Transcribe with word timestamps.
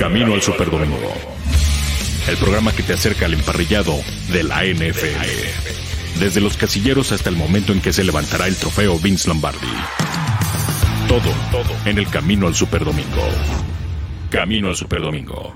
Camino 0.00 0.32
al 0.32 0.40
Superdomingo. 0.40 1.12
El 2.26 2.38
programa 2.38 2.72
que 2.72 2.82
te 2.82 2.94
acerca 2.94 3.26
al 3.26 3.34
emparrillado 3.34 3.94
de 4.32 4.44
la 4.44 4.64
NFL. 4.64 6.18
Desde 6.18 6.40
los 6.40 6.56
casilleros 6.56 7.12
hasta 7.12 7.28
el 7.28 7.36
momento 7.36 7.74
en 7.74 7.82
que 7.82 7.92
se 7.92 8.02
levantará 8.02 8.46
el 8.46 8.56
trofeo 8.56 8.98
Vince 8.98 9.28
Lombardi. 9.28 9.68
Todo, 11.06 11.30
todo 11.52 11.76
en 11.84 11.98
el 11.98 12.08
Camino 12.08 12.46
al 12.46 12.54
Superdomingo. 12.54 13.28
Camino 14.30 14.68
al 14.68 14.76
Superdomingo. 14.76 15.54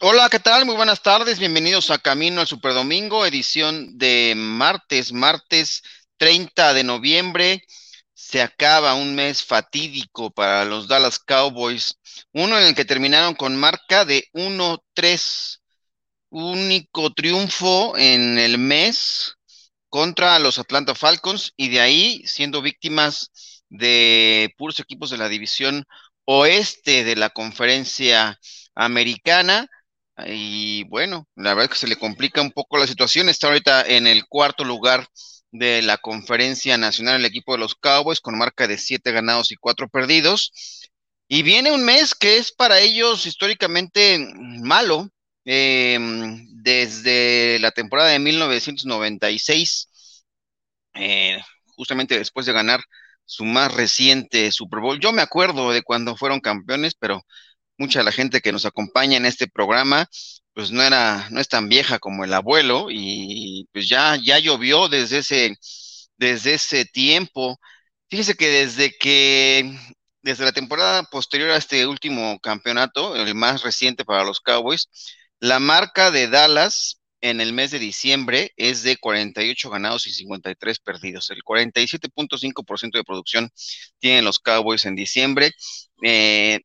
Hola, 0.00 0.30
¿qué 0.30 0.40
tal? 0.40 0.64
Muy 0.64 0.76
buenas 0.76 1.02
tardes. 1.02 1.38
Bienvenidos 1.38 1.90
a 1.90 1.98
Camino 1.98 2.40
al 2.40 2.46
Superdomingo, 2.46 3.26
edición 3.26 3.98
de 3.98 4.32
martes, 4.34 5.12
martes 5.12 5.82
30 6.16 6.72
de 6.72 6.82
noviembre 6.82 7.62
se 8.30 8.42
acaba 8.42 8.94
un 8.94 9.16
mes 9.16 9.42
fatídico 9.42 10.30
para 10.30 10.64
los 10.64 10.86
Dallas 10.86 11.18
Cowboys, 11.18 11.98
uno 12.32 12.56
en 12.56 12.64
el 12.64 12.74
que 12.76 12.84
terminaron 12.84 13.34
con 13.34 13.56
marca 13.56 14.04
de 14.04 14.28
1-3, 14.32 15.60
único 16.28 17.12
triunfo 17.12 17.96
en 17.96 18.38
el 18.38 18.56
mes 18.58 19.34
contra 19.88 20.38
los 20.38 20.60
Atlanta 20.60 20.94
Falcons 20.94 21.52
y 21.56 21.70
de 21.70 21.80
ahí 21.80 22.22
siendo 22.24 22.62
víctimas 22.62 23.32
de 23.68 24.54
puros 24.56 24.78
equipos 24.78 25.10
de 25.10 25.18
la 25.18 25.28
división 25.28 25.84
oeste 26.24 27.02
de 27.02 27.16
la 27.16 27.30
conferencia 27.30 28.38
americana. 28.76 29.66
Y 30.24 30.84
bueno, 30.84 31.26
la 31.34 31.54
verdad 31.54 31.64
es 31.64 31.70
que 31.70 31.80
se 31.80 31.88
le 31.88 31.96
complica 31.96 32.40
un 32.40 32.52
poco 32.52 32.78
la 32.78 32.86
situación. 32.86 33.28
Está 33.28 33.48
ahorita 33.48 33.82
en 33.88 34.06
el 34.06 34.26
cuarto 34.26 34.62
lugar 34.62 35.08
de 35.52 35.82
la 35.82 35.98
conferencia 35.98 36.76
nacional 36.78 37.16
el 37.16 37.24
equipo 37.26 37.52
de 37.52 37.58
los 37.58 37.74
Cowboys 37.74 38.20
con 38.20 38.38
marca 38.38 38.66
de 38.66 38.78
siete 38.78 39.12
ganados 39.12 39.52
y 39.52 39.56
cuatro 39.56 39.88
perdidos. 39.88 40.52
Y 41.28 41.42
viene 41.42 41.72
un 41.72 41.84
mes 41.84 42.14
que 42.14 42.38
es 42.38 42.52
para 42.52 42.80
ellos 42.80 43.26
históricamente 43.26 44.18
malo. 44.62 45.10
Em, 45.44 46.46
desde 46.62 47.58
la 47.60 47.70
temporada 47.70 48.10
de 48.10 48.18
1996, 48.18 49.88
eh, 50.94 51.40
justamente 51.76 52.18
después 52.18 52.46
de 52.46 52.52
ganar 52.52 52.80
su 53.24 53.44
más 53.44 53.72
reciente 53.72 54.52
Super 54.52 54.80
Bowl. 54.80 55.00
Yo 55.00 55.12
me 55.12 55.22
acuerdo 55.22 55.72
de 55.72 55.82
cuando 55.82 56.16
fueron 56.16 56.40
campeones, 56.40 56.94
pero 56.94 57.24
mucha 57.78 58.00
de 58.00 58.04
la 58.04 58.12
gente 58.12 58.40
que 58.40 58.52
nos 58.52 58.66
acompaña 58.66 59.16
en 59.16 59.26
este 59.26 59.48
programa 59.48 60.08
pues 60.54 60.70
no 60.70 60.82
era, 60.82 61.28
no 61.30 61.40
es 61.40 61.48
tan 61.48 61.68
vieja 61.68 61.98
como 61.98 62.24
el 62.24 62.34
abuelo 62.34 62.88
y 62.90 63.68
pues 63.72 63.88
ya, 63.88 64.16
ya 64.22 64.38
llovió 64.38 64.88
desde 64.88 65.18
ese, 65.18 65.56
desde 66.16 66.54
ese 66.54 66.84
tiempo. 66.84 67.58
Fíjese 68.08 68.34
que 68.36 68.48
desde 68.48 68.92
que, 68.98 69.78
desde 70.22 70.44
la 70.44 70.52
temporada 70.52 71.04
posterior 71.04 71.50
a 71.50 71.56
este 71.56 71.86
último 71.86 72.38
campeonato, 72.40 73.16
el 73.16 73.34
más 73.34 73.62
reciente 73.62 74.04
para 74.04 74.24
los 74.24 74.40
Cowboys, 74.40 74.88
la 75.40 75.60
marca 75.60 76.10
de 76.10 76.28
Dallas 76.28 77.00
en 77.20 77.40
el 77.40 77.52
mes 77.52 77.70
de 77.70 77.78
diciembre 77.78 78.52
es 78.56 78.82
de 78.82 78.96
48 78.96 79.70
ganados 79.70 80.06
y 80.06 80.12
53 80.12 80.78
perdidos. 80.80 81.30
El 81.30 81.42
47.5% 81.42 82.98
de 82.98 83.04
producción 83.04 83.50
tienen 83.98 84.24
los 84.24 84.38
Cowboys 84.38 84.86
en 84.86 84.96
diciembre. 84.96 85.52
Eh, 86.02 86.60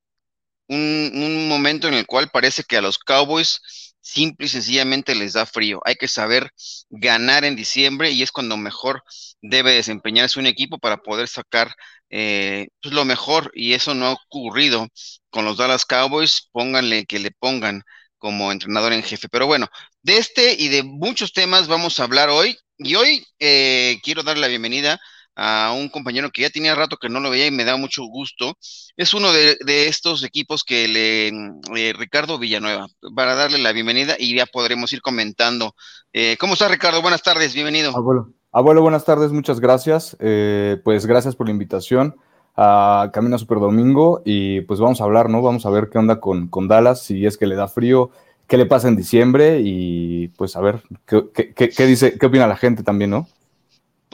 un, 0.68 1.48
momento 1.48 1.88
en 1.88 1.94
el 1.94 2.06
cual 2.06 2.30
parece 2.32 2.64
que 2.64 2.78
a 2.78 2.82
los 2.82 2.98
Cowboys 2.98 3.62
simple 4.02 4.46
y 4.46 4.50
sencillamente 4.50 5.16
les 5.16 5.34
da 5.34 5.46
frío. 5.46 5.82
Hay 5.86 5.96
que 5.96 6.08
saber 6.08 6.52
ganar 6.90 7.46
en 7.46 7.56
diciembre 7.56 8.12
y 8.12 8.22
es 8.22 8.32
cuando 8.32 8.58
mejor 8.58 9.04
debe 9.42 9.74
desempeñarse 9.74 10.40
un 10.40 10.48
equipo 10.48 10.78
para 10.78 10.98
poder 10.98 11.28
sacar 11.28 11.74
eh, 12.10 12.68
pues 12.82 12.94
lo 12.94 13.04
mejor 13.06 13.52
y 13.56 13.74
eso 13.74 13.94
no 13.96 14.06
ha 14.08 14.12
ocurrido 14.14 14.88
con 15.30 15.46
los 15.46 15.58
Dallas 15.58 15.86
Cowboys. 15.86 16.50
Pónganle 16.52 17.06
que 17.06 17.20
le 17.20 17.32
pongan 17.32 17.84
como 18.18 18.52
entrenador 18.52 18.94
en 18.94 19.04
jefe. 19.04 19.30
Pero 19.30 19.48
bueno, 19.48 19.68
de 20.02 20.18
este 20.18 20.54
y 20.54 20.70
de 20.70 20.84
muchos 20.84 21.34
temas 21.34 21.68
vamos 21.68 22.00
a 22.00 22.04
hablar 22.04 22.30
hoy 22.30 22.58
y 22.78 22.96
hoy 22.96 23.26
eh, 23.40 24.00
quiero 24.04 24.24
dar 24.24 24.38
la 24.38 24.48
bienvenida 24.48 24.94
a 24.94 25.00
un 25.38 25.90
compañero 25.90 26.30
que 26.32 26.44
ya 26.44 26.50
tenía 26.50 26.76
rato 26.76 26.98
que 26.98 27.10
no 27.10 27.20
lo 27.20 27.30
veía 27.30 27.48
y 27.48 27.52
me 27.52 27.66
da 27.66 27.78
mucho 27.78 28.04
gusto. 28.06 28.58
Es 28.96 29.14
uno 29.14 29.32
de, 29.32 29.58
estos 29.88 30.24
equipos 30.24 30.64
que 30.64 30.88
le, 30.88 31.28
eh, 31.76 31.94
Ricardo 31.98 32.40
Villanueva, 32.40 32.88
para 33.16 33.36
darle 33.36 33.58
la 33.58 33.74
bienvenida 33.74 34.16
y 34.18 34.36
ya 34.36 34.46
podremos 34.46 34.94
ir 34.94 35.02
comentando. 35.02 35.76
Eh, 36.14 36.38
¿Cómo 36.40 36.54
está 36.54 36.68
Ricardo? 36.68 37.02
Buenas 37.02 37.24
tardes, 37.24 37.54
bienvenido. 37.54 37.96
Abuelo, 37.96 38.30
Abuelo 38.52 38.82
buenas 38.82 39.04
tardes, 39.04 39.32
muchas 39.32 39.60
gracias. 39.60 40.16
Eh, 40.20 40.80
pues 40.84 41.06
gracias 41.06 41.36
por 41.36 41.48
la 41.48 41.52
invitación 41.52 42.16
a 42.56 43.10
Camino 43.14 43.38
Super 43.38 43.60
Domingo 43.60 44.22
y 44.24 44.62
pues 44.62 44.80
vamos 44.80 45.02
a 45.02 45.04
hablar, 45.04 45.30
¿no? 45.30 45.42
Vamos 45.42 45.66
a 45.66 45.70
ver 45.70 45.90
qué 45.90 45.98
onda 45.98 46.22
con, 46.22 46.48
con 46.48 46.70
Dallas, 46.70 47.02
si 47.02 47.26
es 47.26 47.38
que 47.38 47.48
le 47.48 47.56
da 47.56 47.68
frío, 47.68 48.12
qué 48.48 48.56
le 48.56 48.66
pasa 48.66 48.88
en 48.88 48.96
diciembre 48.96 49.60
y 49.62 50.30
pues 50.30 50.56
a 50.56 50.62
ver 50.62 50.82
qué, 51.06 51.54
qué 51.54 51.86
dice, 51.86 52.18
qué 52.18 52.26
opina 52.28 52.48
la 52.48 52.56
gente 52.56 52.82
también, 52.82 53.10
¿no? 53.10 53.28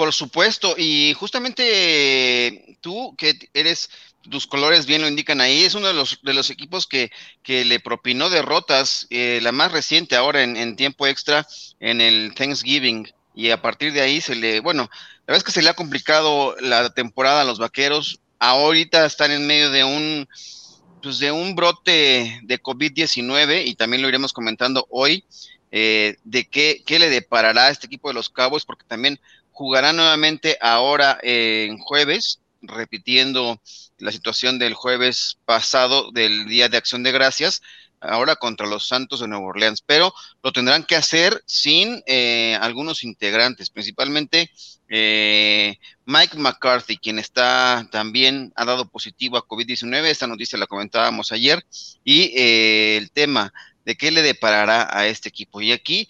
Por 0.01 0.13
supuesto, 0.13 0.73
y 0.79 1.13
justamente 1.13 2.75
tú, 2.81 3.15
que 3.19 3.37
eres, 3.53 3.91
tus 4.27 4.47
colores 4.47 4.87
bien 4.87 5.03
lo 5.03 5.07
indican 5.07 5.41
ahí, 5.41 5.63
es 5.63 5.75
uno 5.75 5.85
de 5.89 5.93
los, 5.93 6.17
de 6.23 6.33
los 6.33 6.49
equipos 6.49 6.87
que, 6.87 7.11
que 7.43 7.65
le 7.65 7.79
propinó 7.79 8.31
derrotas, 8.31 9.05
eh, 9.11 9.39
la 9.43 9.51
más 9.51 9.71
reciente 9.71 10.15
ahora 10.15 10.41
en, 10.41 10.75
tiempo 10.75 11.05
extra 11.05 11.45
en 11.79 12.01
el 12.01 12.33
Thanksgiving, 12.33 13.13
y 13.35 13.51
a 13.51 13.61
partir 13.61 13.93
de 13.93 14.01
ahí 14.01 14.21
se 14.21 14.33
le, 14.33 14.59
bueno, 14.59 14.89
la 14.91 15.21
verdad 15.27 15.37
es 15.37 15.43
que 15.43 15.51
se 15.51 15.61
le 15.61 15.69
ha 15.69 15.75
complicado 15.75 16.55
la 16.59 16.91
temporada 16.95 17.41
a 17.41 17.45
los 17.45 17.59
vaqueros, 17.59 18.21
ahorita 18.39 19.05
están 19.05 19.29
en 19.29 19.45
medio 19.45 19.69
de 19.69 19.83
un, 19.83 20.27
pues 21.03 21.19
de 21.19 21.31
un 21.31 21.53
brote 21.53 22.39
de 22.41 22.59
COVID-19, 22.59 23.67
y 23.67 23.75
también 23.75 24.01
lo 24.01 24.09
iremos 24.09 24.33
comentando 24.33 24.87
hoy, 24.89 25.25
eh, 25.71 26.17
de 26.23 26.47
qué, 26.47 26.81
qué 26.87 26.97
le 26.97 27.11
deparará 27.11 27.67
a 27.67 27.69
este 27.69 27.85
equipo 27.85 28.07
de 28.07 28.15
los 28.15 28.31
Cabos, 28.31 28.65
porque 28.65 28.83
también 28.87 29.19
jugará 29.61 29.93
nuevamente 29.93 30.57
ahora 30.59 31.19
en 31.21 31.77
jueves, 31.77 32.39
repitiendo 32.63 33.61
la 33.99 34.11
situación 34.11 34.57
del 34.57 34.73
jueves 34.73 35.37
pasado 35.45 36.11
del 36.11 36.47
Día 36.47 36.67
de 36.67 36.77
Acción 36.77 37.03
de 37.03 37.11
Gracias, 37.11 37.61
ahora 37.99 38.35
contra 38.35 38.67
los 38.67 38.87
Santos 38.87 39.19
de 39.19 39.27
Nueva 39.27 39.45
Orleans, 39.45 39.83
pero 39.85 40.13
lo 40.41 40.51
tendrán 40.51 40.83
que 40.83 40.95
hacer 40.95 41.43
sin 41.45 42.01
eh, 42.07 42.57
algunos 42.59 43.03
integrantes, 43.03 43.69
principalmente 43.69 44.49
eh, 44.89 45.77
Mike 46.05 46.37
McCarthy, 46.37 46.97
quien 46.97 47.19
está 47.19 47.87
también 47.91 48.51
ha 48.55 48.65
dado 48.65 48.89
positivo 48.89 49.37
a 49.37 49.47
COVID-19, 49.47 50.05
esta 50.05 50.25
noticia 50.25 50.57
la 50.57 50.65
comentábamos 50.65 51.31
ayer, 51.31 51.63
y 52.03 52.33
eh, 52.35 52.97
el 52.97 53.11
tema 53.11 53.53
de 53.85 53.95
qué 53.95 54.09
le 54.09 54.23
deparará 54.23 54.89
a 54.91 55.07
este 55.07 55.29
equipo. 55.29 55.61
Y 55.61 55.71
aquí 55.71 56.09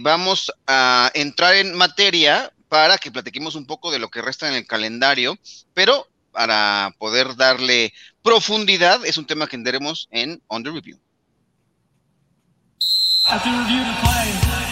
vamos 0.00 0.52
a 0.66 1.08
entrar 1.14 1.54
en 1.54 1.74
materia 1.76 2.52
para 2.72 2.96
que 2.96 3.12
platiquemos 3.12 3.54
un 3.54 3.66
poco 3.66 3.90
de 3.90 3.98
lo 3.98 4.08
que 4.08 4.22
resta 4.22 4.48
en 4.48 4.54
el 4.54 4.66
calendario, 4.66 5.38
pero 5.74 6.08
para 6.30 6.94
poder 6.98 7.36
darle 7.36 7.92
profundidad 8.22 9.04
es 9.04 9.18
un 9.18 9.26
tema 9.26 9.44
que 9.44 9.58
tendremos 9.58 10.08
en 10.10 10.40
Under 10.48 10.72
Review. 10.72 10.98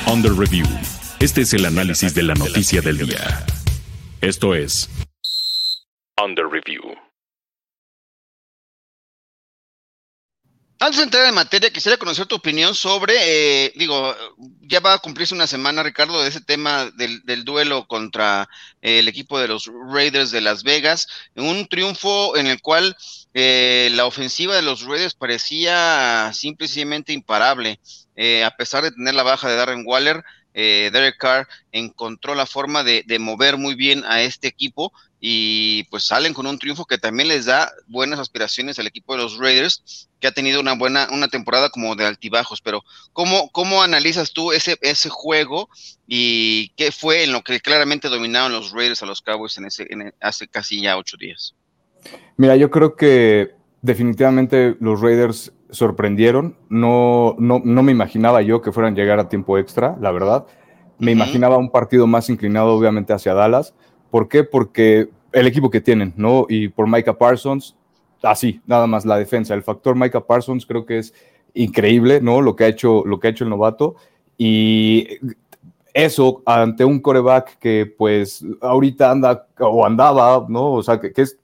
Under 0.06 0.32
Review. 0.32 0.66
Este 1.18 1.42
es 1.42 1.52
el 1.52 1.66
análisis 1.66 2.14
de 2.14 2.22
la 2.22 2.32
noticia 2.32 2.80
del 2.80 3.06
día. 3.06 3.44
Esto 4.22 4.54
es 4.54 4.88
Under 6.24 6.46
Review. 6.46 7.09
Antes 10.82 10.96
de 10.96 11.04
entrar 11.04 11.26
en 11.26 11.34
materia, 11.34 11.68
quisiera 11.68 11.98
conocer 11.98 12.24
tu 12.24 12.36
opinión 12.36 12.74
sobre, 12.74 13.12
eh, 13.66 13.72
digo, 13.76 14.16
ya 14.62 14.80
va 14.80 14.94
a 14.94 14.98
cumplirse 14.98 15.34
una 15.34 15.46
semana, 15.46 15.82
Ricardo, 15.82 16.22
de 16.22 16.30
ese 16.30 16.40
tema 16.40 16.90
del, 16.96 17.44
duelo 17.44 17.86
contra 17.86 18.48
eh, 18.80 19.00
el 19.00 19.06
equipo 19.06 19.38
de 19.38 19.46
los 19.46 19.70
Raiders 19.92 20.30
de 20.30 20.40
Las 20.40 20.62
Vegas, 20.62 21.06
un 21.36 21.68
triunfo 21.68 22.34
en 22.34 22.46
el 22.46 22.62
cual 22.62 22.96
eh, 23.34 23.90
la 23.92 24.06
ofensiva 24.06 24.56
de 24.56 24.62
los 24.62 24.86
Raiders 24.86 25.12
parecía 25.12 26.30
simplemente 26.32 27.12
imparable, 27.12 27.78
a 28.42 28.50
pesar 28.56 28.82
de 28.82 28.92
tener 28.92 29.14
la 29.14 29.22
baja 29.22 29.50
de 29.50 29.56
Darren 29.56 29.84
Waller, 29.84 30.24
Derek 30.54 31.18
Carr 31.18 31.46
encontró 31.72 32.34
la 32.34 32.46
forma 32.46 32.84
de, 32.84 33.04
de 33.06 33.18
mover 33.18 33.58
muy 33.58 33.74
bien 33.74 34.02
a 34.06 34.22
este 34.22 34.48
equipo 34.48 34.94
y 35.20 35.84
pues 35.84 36.04
salen 36.06 36.32
con 36.32 36.46
un 36.46 36.58
triunfo 36.58 36.86
que 36.86 36.96
también 36.96 37.28
les 37.28 37.44
da 37.44 37.70
buenas 37.86 38.18
aspiraciones 38.18 38.78
al 38.78 38.86
equipo 38.86 39.14
de 39.14 39.22
los 39.22 39.38
Raiders, 39.38 40.08
que 40.18 40.26
ha 40.26 40.32
tenido 40.32 40.60
una 40.60 40.74
buena, 40.74 41.08
una 41.12 41.28
temporada 41.28 41.68
como 41.68 41.94
de 41.94 42.06
altibajos, 42.06 42.62
pero 42.62 42.82
¿cómo, 43.12 43.50
cómo 43.50 43.82
analizas 43.82 44.32
tú 44.32 44.52
ese, 44.52 44.78
ese 44.80 45.10
juego 45.10 45.68
y 46.06 46.70
qué 46.76 46.90
fue 46.90 47.24
en 47.24 47.32
lo 47.32 47.42
que 47.42 47.60
claramente 47.60 48.08
dominaron 48.08 48.52
los 48.52 48.72
Raiders 48.72 49.02
a 49.02 49.06
los 49.06 49.20
Cowboys 49.20 49.58
en 49.58 49.66
ese, 49.66 49.86
hace 50.20 50.48
casi 50.48 50.80
ya 50.80 50.96
ocho 50.96 51.18
días? 51.18 51.54
Mira, 52.38 52.56
yo 52.56 52.70
creo 52.70 52.96
que 52.96 53.50
definitivamente 53.82 54.76
los 54.80 55.02
Raiders 55.02 55.52
sorprendieron, 55.70 56.56
no, 56.70 57.36
no, 57.38 57.60
no 57.62 57.82
me 57.82 57.92
imaginaba 57.92 58.40
yo 58.40 58.62
que 58.62 58.72
fueran 58.72 58.94
a 58.94 58.96
llegar 58.96 59.20
a 59.20 59.28
tiempo 59.28 59.58
extra, 59.58 59.96
la 60.00 60.10
verdad, 60.10 60.46
me 60.98 61.12
imaginaba 61.12 61.56
un 61.56 61.70
partido 61.70 62.06
más 62.06 62.28
inclinado 62.28 62.74
obviamente 62.74 63.14
hacia 63.14 63.32
Dallas, 63.32 63.74
¿Por 64.10 64.28
qué? 64.28 64.44
Porque 64.44 65.08
el 65.32 65.46
equipo 65.46 65.70
que 65.70 65.80
tienen, 65.80 66.12
¿no? 66.16 66.46
Y 66.48 66.68
por 66.68 66.88
Micah 66.88 67.16
Parsons, 67.16 67.76
así, 68.22 68.60
nada 68.66 68.86
más 68.86 69.04
la 69.04 69.16
defensa. 69.16 69.54
El 69.54 69.62
factor 69.62 69.96
Micah 69.96 70.26
Parsons 70.26 70.66
creo 70.66 70.84
que 70.84 70.98
es 70.98 71.14
increíble, 71.54 72.20
¿no? 72.20 72.40
Lo 72.40 72.56
que 72.56 72.64
ha 72.64 72.68
hecho, 72.68 73.02
lo 73.04 73.20
que 73.20 73.28
ha 73.28 73.30
hecho 73.30 73.44
el 73.44 73.50
novato. 73.50 73.96
Y 74.36 75.18
eso 75.94 76.42
ante 76.46 76.84
un 76.84 77.00
coreback 77.00 77.58
que 77.58 77.86
pues 77.86 78.44
ahorita 78.60 79.10
anda 79.10 79.46
o 79.58 79.84
andaba, 79.84 80.46
¿no? 80.48 80.72
O 80.72 80.82
sea, 80.82 81.00
que, 81.00 81.12
es, 81.16 81.38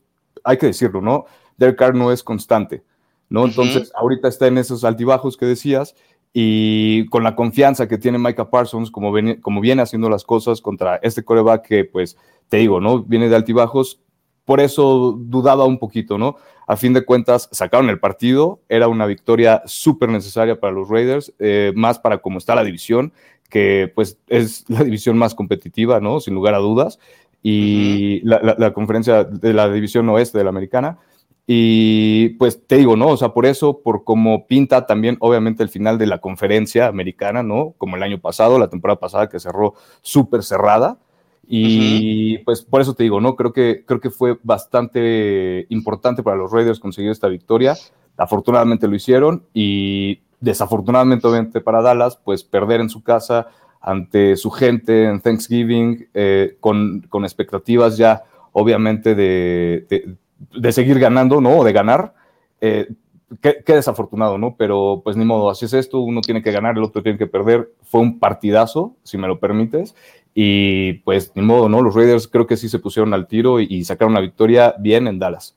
hay 0.44 0.56
que 0.56 0.66
decirlo, 0.66 1.00
¿no? 1.00 1.26
Derek 1.56 1.76
Carr 1.76 1.94
no 1.94 2.12
es 2.12 2.22
constante, 2.22 2.82
¿no? 3.28 3.44
Entonces, 3.46 3.90
ahorita 3.94 4.28
está 4.28 4.46
en 4.46 4.58
esos 4.58 4.84
altibajos 4.84 5.36
que 5.36 5.46
decías 5.46 5.94
y 6.38 7.06
con 7.06 7.24
la 7.24 7.34
confianza 7.34 7.88
que 7.88 7.96
tiene 7.96 8.18
Micah 8.18 8.50
Parsons, 8.50 8.90
como, 8.90 9.10
como 9.40 9.60
viene 9.62 9.80
haciendo 9.80 10.10
las 10.10 10.22
cosas 10.22 10.60
contra 10.60 10.96
este 10.96 11.24
coreback 11.24 11.66
que, 11.66 11.84
pues, 11.86 12.18
te 12.50 12.58
digo, 12.58 12.78
¿no? 12.78 13.02
Viene 13.02 13.30
de 13.30 13.36
altibajos, 13.36 14.02
por 14.44 14.60
eso 14.60 15.16
dudaba 15.18 15.64
un 15.64 15.78
poquito, 15.78 16.18
¿no? 16.18 16.36
A 16.66 16.76
fin 16.76 16.92
de 16.92 17.06
cuentas, 17.06 17.48
sacaron 17.52 17.88
el 17.88 18.00
partido, 18.00 18.60
era 18.68 18.86
una 18.86 19.06
victoria 19.06 19.62
súper 19.64 20.10
necesaria 20.10 20.60
para 20.60 20.74
los 20.74 20.90
Raiders, 20.90 21.32
eh, 21.38 21.72
más 21.74 21.98
para 21.98 22.18
cómo 22.18 22.36
está 22.36 22.54
la 22.54 22.64
división, 22.64 23.14
que 23.48 23.90
pues 23.94 24.18
es 24.26 24.68
la 24.68 24.84
división 24.84 25.16
más 25.16 25.34
competitiva, 25.34 26.00
¿no? 26.00 26.20
Sin 26.20 26.34
lugar 26.34 26.52
a 26.52 26.58
dudas, 26.58 26.98
y 27.42 28.20
la, 28.24 28.74
conferencia 28.74 29.24
de 29.24 29.54
la 29.54 29.70
división 29.70 30.06
oeste 30.10 30.36
de 30.36 30.44
la 30.44 30.50
americana. 30.50 30.98
Y 31.46 32.30
pues 32.30 32.66
te 32.66 32.76
digo, 32.76 32.96
¿no? 32.96 33.08
O 33.08 33.16
sea, 33.16 33.28
por 33.28 33.46
eso, 33.46 33.80
por 33.80 34.02
cómo 34.02 34.46
pinta 34.46 34.86
también, 34.86 35.16
obviamente, 35.20 35.62
el 35.62 35.68
final 35.68 35.96
de 35.96 36.06
la 36.06 36.18
conferencia 36.18 36.88
americana, 36.88 37.42
¿no? 37.44 37.74
Como 37.78 37.96
el 37.96 38.02
año 38.02 38.18
pasado, 38.20 38.58
la 38.58 38.68
temporada 38.68 38.98
pasada 38.98 39.28
que 39.28 39.38
cerró 39.38 39.74
súper 40.02 40.42
cerrada. 40.42 40.98
Y 41.48 42.38
pues 42.38 42.62
por 42.62 42.80
eso 42.80 42.94
te 42.94 43.04
digo, 43.04 43.20
¿no? 43.20 43.36
Creo 43.36 43.52
que, 43.52 43.84
creo 43.86 44.00
que 44.00 44.10
fue 44.10 44.36
bastante 44.42 45.66
importante 45.68 46.24
para 46.24 46.36
los 46.36 46.50
Raiders 46.50 46.80
conseguir 46.80 47.12
esta 47.12 47.28
victoria. 47.28 47.76
Afortunadamente 48.16 48.88
lo 48.88 48.96
hicieron 48.96 49.44
y 49.54 50.22
desafortunadamente 50.40 51.26
obviamente 51.26 51.60
para 51.60 51.82
Dallas, 51.82 52.16
pues 52.16 52.42
perder 52.42 52.80
en 52.80 52.90
su 52.90 53.04
casa 53.04 53.48
ante 53.80 54.36
su 54.36 54.50
gente 54.50 55.04
en 55.04 55.20
Thanksgiving 55.20 56.08
eh, 56.14 56.56
con, 56.58 57.06
con, 57.08 57.24
expectativas 57.24 57.96
ya 57.96 58.24
obviamente 58.52 59.14
de, 59.14 59.86
de, 59.88 60.16
seguir 60.72 60.98
ganando, 60.98 61.40
¿no? 61.40 61.58
O 61.58 61.64
de 61.64 61.72
ganar. 61.72 62.14
Eh, 62.60 62.88
qué, 63.40 63.62
desafortunado, 63.66 64.38
¿no? 64.38 64.56
Pero 64.56 65.00
pues 65.04 65.16
ni 65.16 65.24
modo, 65.24 65.50
así 65.50 65.64
es 65.64 65.72
esto, 65.72 66.00
uno 66.00 66.20
tiene 66.20 66.42
que 66.42 66.52
ganar, 66.52 66.76
el 66.76 66.84
otro 66.84 67.02
tiene 67.02 67.18
que 67.18 67.26
perder. 67.26 67.70
Fue 67.82 68.00
un 68.00 68.18
partidazo, 68.18 68.94
si 69.02 69.18
me 69.18 69.28
lo 69.28 69.38
permites, 69.38 69.94
y 70.34 70.94
pues 71.04 71.32
ni 71.34 71.42
modo, 71.42 71.68
¿no? 71.68 71.82
Los 71.82 71.94
Raiders 71.94 72.28
creo 72.28 72.46
que 72.46 72.56
sí 72.56 72.68
se 72.68 72.78
pusieron 72.78 73.14
al 73.14 73.26
tiro 73.26 73.60
y, 73.60 73.84
sacaron 73.84 74.14
la 74.14 74.20
victoria 74.20 74.74
bien 74.78 75.08
en 75.08 75.18
Dallas. 75.18 75.56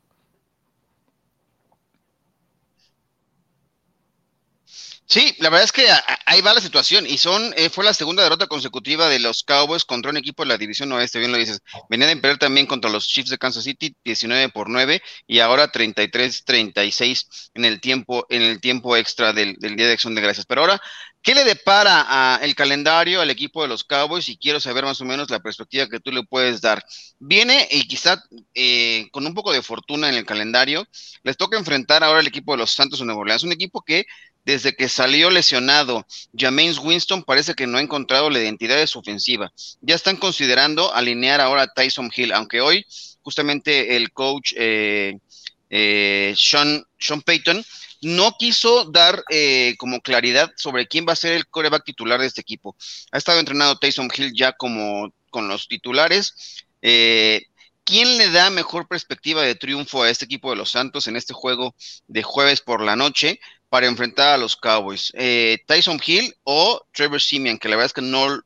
Sí, 5.12 5.36
la 5.40 5.50
verdad 5.50 5.64
es 5.64 5.72
que 5.72 5.88
ahí 6.28 6.42
va 6.42 6.54
la 6.54 6.62
situación 6.62 7.08
y 7.08 7.18
son 7.18 7.52
eh, 7.58 7.72
fue 7.72 7.84
la 7.84 7.96
segunda 7.96 8.22
derrota 8.22 8.46
consecutiva 8.46 9.10
de 9.10 9.18
los 9.18 9.44
Cowboys 9.44 9.84
contra 9.84 10.12
un 10.12 10.18
equipo 10.18 10.44
de 10.44 10.50
la 10.50 10.58
división 10.60 10.92
oeste, 10.92 11.18
bien 11.18 11.32
lo 11.32 11.40
dices. 11.40 11.62
Venían 11.90 12.10
de 12.12 12.18
perder 12.18 12.38
también 12.38 12.68
contra 12.68 12.92
los 12.92 13.08
Chiefs 13.08 13.32
de 13.32 13.40
Kansas 13.40 13.64
City 13.64 13.96
19 14.04 14.50
por 14.50 14.70
9 14.70 15.02
y 15.26 15.40
ahora 15.40 15.72
33-36 15.72 17.50
en 17.56 17.66
el 17.66 17.82
tiempo 17.82 18.28
en 18.30 18.44
el 18.44 18.62
tiempo 18.62 18.96
extra 18.96 19.34
del, 19.34 19.56
Día 19.58 19.88
de 19.88 19.94
Acción 19.94 20.14
de 20.14 20.22
Gracias. 20.22 20.46
Pero 20.46 20.62
ahora 20.62 20.80
¿Qué 21.22 21.36
le 21.36 21.44
depara 21.44 22.06
a 22.08 22.38
el 22.38 22.56
calendario 22.56 23.20
al 23.20 23.30
equipo 23.30 23.62
de 23.62 23.68
los 23.68 23.84
Cowboys? 23.84 24.30
Y 24.30 24.38
quiero 24.38 24.62
saber 24.62 24.86
más 24.86 25.02
o 25.02 25.06
menos 25.06 25.30
la 25.30 25.42
perspectiva 25.42 25.90
que 25.90 26.00
tú 26.00 26.12
le 26.12 26.24
puedes 26.24 26.62
dar. 26.62 26.82
Viene 27.20 27.68
y 27.70 27.88
quizá 27.90 28.24
eh, 28.54 29.10
con 29.12 29.28
un 29.28 29.34
poco 29.34 29.52
de 29.52 29.62
fortuna 29.62 30.08
en 30.08 30.16
el 30.16 30.26
calendario, 30.26 30.88
les 31.24 31.36
toca 31.36 31.58
enfrentar 31.58 32.06
ahora 32.06 32.22
al 32.22 32.28
equipo 32.28 32.54
de 32.54 32.60
los 32.60 32.72
Santos 32.72 33.00
de 33.00 33.06
Nuevo 33.06 33.22
Orleans, 33.22 33.44
un 33.44 33.52
equipo 33.52 33.82
que 33.82 34.06
desde 34.50 34.76
que 34.76 34.90
salió 34.90 35.30
lesionado 35.30 36.08
James 36.36 36.80
Winston 36.80 37.24
parece 37.24 37.54
que 37.54 37.68
no 37.68 37.78
ha 37.78 37.82
encontrado 37.82 38.32
la 38.32 38.40
identidad 38.40 38.78
de 38.78 38.88
su 38.88 38.98
ofensiva. 38.98 39.54
Ya 39.82 39.94
están 39.94 40.18
considerando 40.18 40.92
alinear 40.92 41.40
ahora 41.40 41.62
a 41.64 41.68
Tyson 41.68 42.10
Hill, 42.16 42.34
aunque 42.34 42.60
hoy 42.60 42.84
justamente 43.22 43.96
el 43.96 44.12
coach 44.12 44.54
eh, 44.58 45.20
eh, 45.70 46.34
Sean, 46.36 46.84
Payton 47.24 47.64
no 48.02 48.36
quiso 48.40 48.86
dar 48.86 49.24
eh, 49.30 49.76
como 49.78 50.02
claridad 50.02 50.52
sobre 50.56 50.88
quién 50.88 51.06
va 51.08 51.14
a 51.14 51.18
ser 51.18 51.34
el 51.34 51.46
coreback 51.48 51.84
titular 51.86 52.20
de 52.20 52.26
este 52.26 52.42
equipo. 52.42 52.76
Ha 53.12 53.20
estado 53.20 53.40
entrenado 53.40 53.78
Tyson 53.78 54.10
Hill 54.16 54.34
ya 54.34 54.54
como 54.54 55.14
con 55.30 55.48
los 55.48 55.68
titulares. 55.68 56.66
¿Quién 56.82 58.18
le 58.18 58.30
da 58.32 58.50
mejor 58.50 58.88
perspectiva 58.88 59.42
de 59.44 59.56
triunfo 59.56 60.04
a 60.04 60.10
este 60.10 60.26
equipo 60.26 60.50
de 60.50 60.56
los 60.56 60.72
Santos 60.72 61.08
en 61.08 61.16
este 61.16 61.34
juego 61.34 61.76
de 62.08 62.24
jueves 62.24 62.62
por 62.62 62.82
la 62.82 62.96
noche 62.96 63.40
para 63.70 63.88
enfrentar 63.88 64.34
a 64.34 64.38
los 64.38 64.56
Cowboys? 64.56 65.12
Eh, 65.16 65.60
¿Tyson 65.66 66.00
Hill 66.06 66.36
o 66.44 66.86
Trevor 66.92 67.22
Simeon? 67.22 67.58
Que 67.58 67.70
la 67.70 67.76
verdad 67.76 67.88
es 67.88 67.94
que 67.94 68.02
no, 68.02 68.42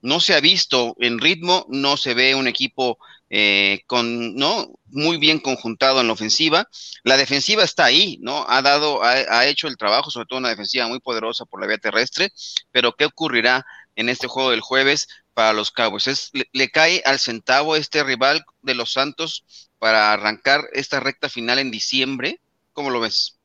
no 0.00 0.20
se 0.20 0.34
ha 0.34 0.40
visto 0.40 0.96
en 1.00 1.18
ritmo, 1.18 1.66
no 1.68 1.96
se 1.96 2.14
ve 2.14 2.34
un 2.34 2.48
equipo 2.48 2.98
eh, 3.30 3.82
con, 3.86 4.36
¿no? 4.36 4.78
Muy 4.86 5.18
bien 5.18 5.38
conjuntado 5.38 6.00
en 6.00 6.06
la 6.06 6.14
ofensiva. 6.14 6.68
La 7.02 7.16
defensiva 7.16 7.62
está 7.62 7.84
ahí, 7.84 8.18
¿no? 8.22 8.46
Ha 8.48 8.62
dado, 8.62 9.02
ha, 9.02 9.46
hecho 9.46 9.68
el 9.68 9.76
trabajo, 9.76 10.10
sobre 10.10 10.26
todo 10.26 10.38
una 10.38 10.48
defensiva 10.48 10.88
muy 10.88 11.00
poderosa 11.00 11.44
por 11.44 11.60
la 11.60 11.66
vía 11.66 11.78
terrestre, 11.78 12.32
pero 12.72 12.94
¿qué 12.96 13.04
ocurrirá 13.04 13.66
en 13.96 14.08
este 14.08 14.28
juego 14.28 14.50
del 14.50 14.60
jueves 14.60 15.08
para 15.34 15.52
los 15.52 15.70
Cowboys? 15.70 16.06
Es, 16.06 16.30
le, 16.52 16.70
cae 16.70 17.02
al 17.04 17.18
centavo 17.18 17.76
este 17.76 18.02
rival 18.02 18.44
de 18.62 18.74
los 18.74 18.92
Santos 18.92 19.44
para 19.78 20.12
arrancar 20.12 20.62
esta 20.72 21.00
recta 21.00 21.28
final 21.28 21.58
en 21.58 21.70
diciembre. 21.70 22.40
¿Cómo 22.72 22.90
lo 22.90 23.00
ves? 23.00 23.37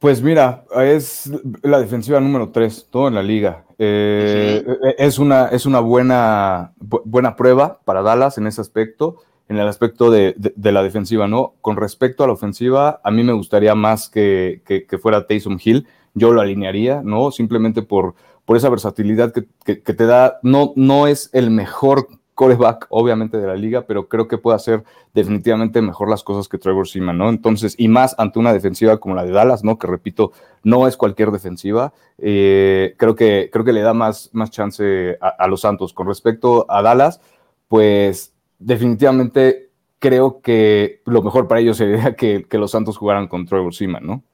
Pues 0.00 0.22
mira, 0.22 0.64
es 0.82 1.30
la 1.62 1.78
defensiva 1.78 2.20
número 2.20 2.48
3, 2.48 2.88
todo 2.90 3.08
en 3.08 3.16
la 3.16 3.22
liga. 3.22 3.66
Eh, 3.76 4.64
es, 4.96 5.18
una, 5.18 5.48
es 5.48 5.66
una 5.66 5.80
buena, 5.80 6.72
buena 6.78 7.36
prueba 7.36 7.80
para 7.84 8.00
Dallas 8.00 8.38
en 8.38 8.46
ese 8.46 8.62
aspecto, 8.62 9.16
en 9.50 9.58
el 9.58 9.68
aspecto 9.68 10.10
de, 10.10 10.34
la 10.56 10.82
defensiva, 10.82 11.28
¿no? 11.28 11.52
Con 11.60 11.76
respecto 11.76 12.24
a 12.24 12.28
la 12.28 12.32
ofensiva, 12.32 13.02
a 13.04 13.10
mí 13.10 13.22
me 13.22 13.34
gustaría 13.34 13.74
más 13.74 14.08
que, 14.08 14.62
fuera 15.02 15.26
Taysom 15.26 15.58
Hill, 15.62 15.86
yo 16.14 16.32
lo 16.32 16.40
alinearía, 16.40 17.02
¿no? 17.04 17.30
Simplemente 17.30 17.82
por, 17.82 18.14
por 18.46 18.56
esa 18.56 18.70
versatilidad 18.70 19.34
que, 19.34 19.74
te 19.74 20.06
da, 20.06 20.38
no, 20.42 20.72
no 20.76 21.08
es 21.08 21.28
el 21.34 21.50
mejor 21.50 22.08
coreback, 22.40 22.86
obviamente, 22.88 23.36
de 23.36 23.46
la 23.46 23.54
liga, 23.54 23.82
pero 23.82 24.08
creo 24.08 24.26
que 24.26 24.38
puede 24.38 24.56
hacer 24.56 24.82
definitivamente 25.12 25.82
mejor 25.82 26.08
las 26.08 26.24
cosas 26.24 26.48
que 26.48 26.56
Trevor 26.56 26.88
Seaman, 26.88 27.18
¿no? 27.18 27.28
Entonces, 27.28 27.74
y 27.76 27.86
más 27.88 28.14
ante 28.16 28.38
una 28.38 28.54
defensiva 28.54 28.96
como 28.98 29.14
la 29.14 29.26
de 29.26 29.30
Dallas, 29.30 29.62
¿no? 29.62 29.78
Que 29.78 29.86
repito, 29.86 30.32
no 30.62 30.88
es 30.88 30.96
cualquier 30.96 31.32
defensiva. 31.32 31.92
Eh, 32.16 32.94
creo, 32.96 33.14
que, 33.14 33.50
creo 33.52 33.62
que 33.62 33.74
le 33.74 33.82
da 33.82 33.92
más, 33.92 34.30
más 34.32 34.50
chance 34.50 35.18
a, 35.20 35.46
los 35.48 35.60
Santos. 35.60 35.92
Con 35.92 36.06
respecto 36.06 36.64
a 36.70 36.80
Dallas, 36.80 37.20
pues 37.68 38.32
definitivamente 38.58 39.68
creo 39.98 40.40
que 40.40 41.02
lo 41.04 41.20
mejor 41.20 41.46
para 41.46 41.60
ellos 41.60 41.76
sería 41.76 42.16
que, 42.16 42.46
los 42.52 42.70
Santos 42.70 42.96
jugaran 42.96 43.28
con 43.28 43.44
Trevor 43.44 43.74
Seaman, 43.74 44.06
¿no? 44.06 44.24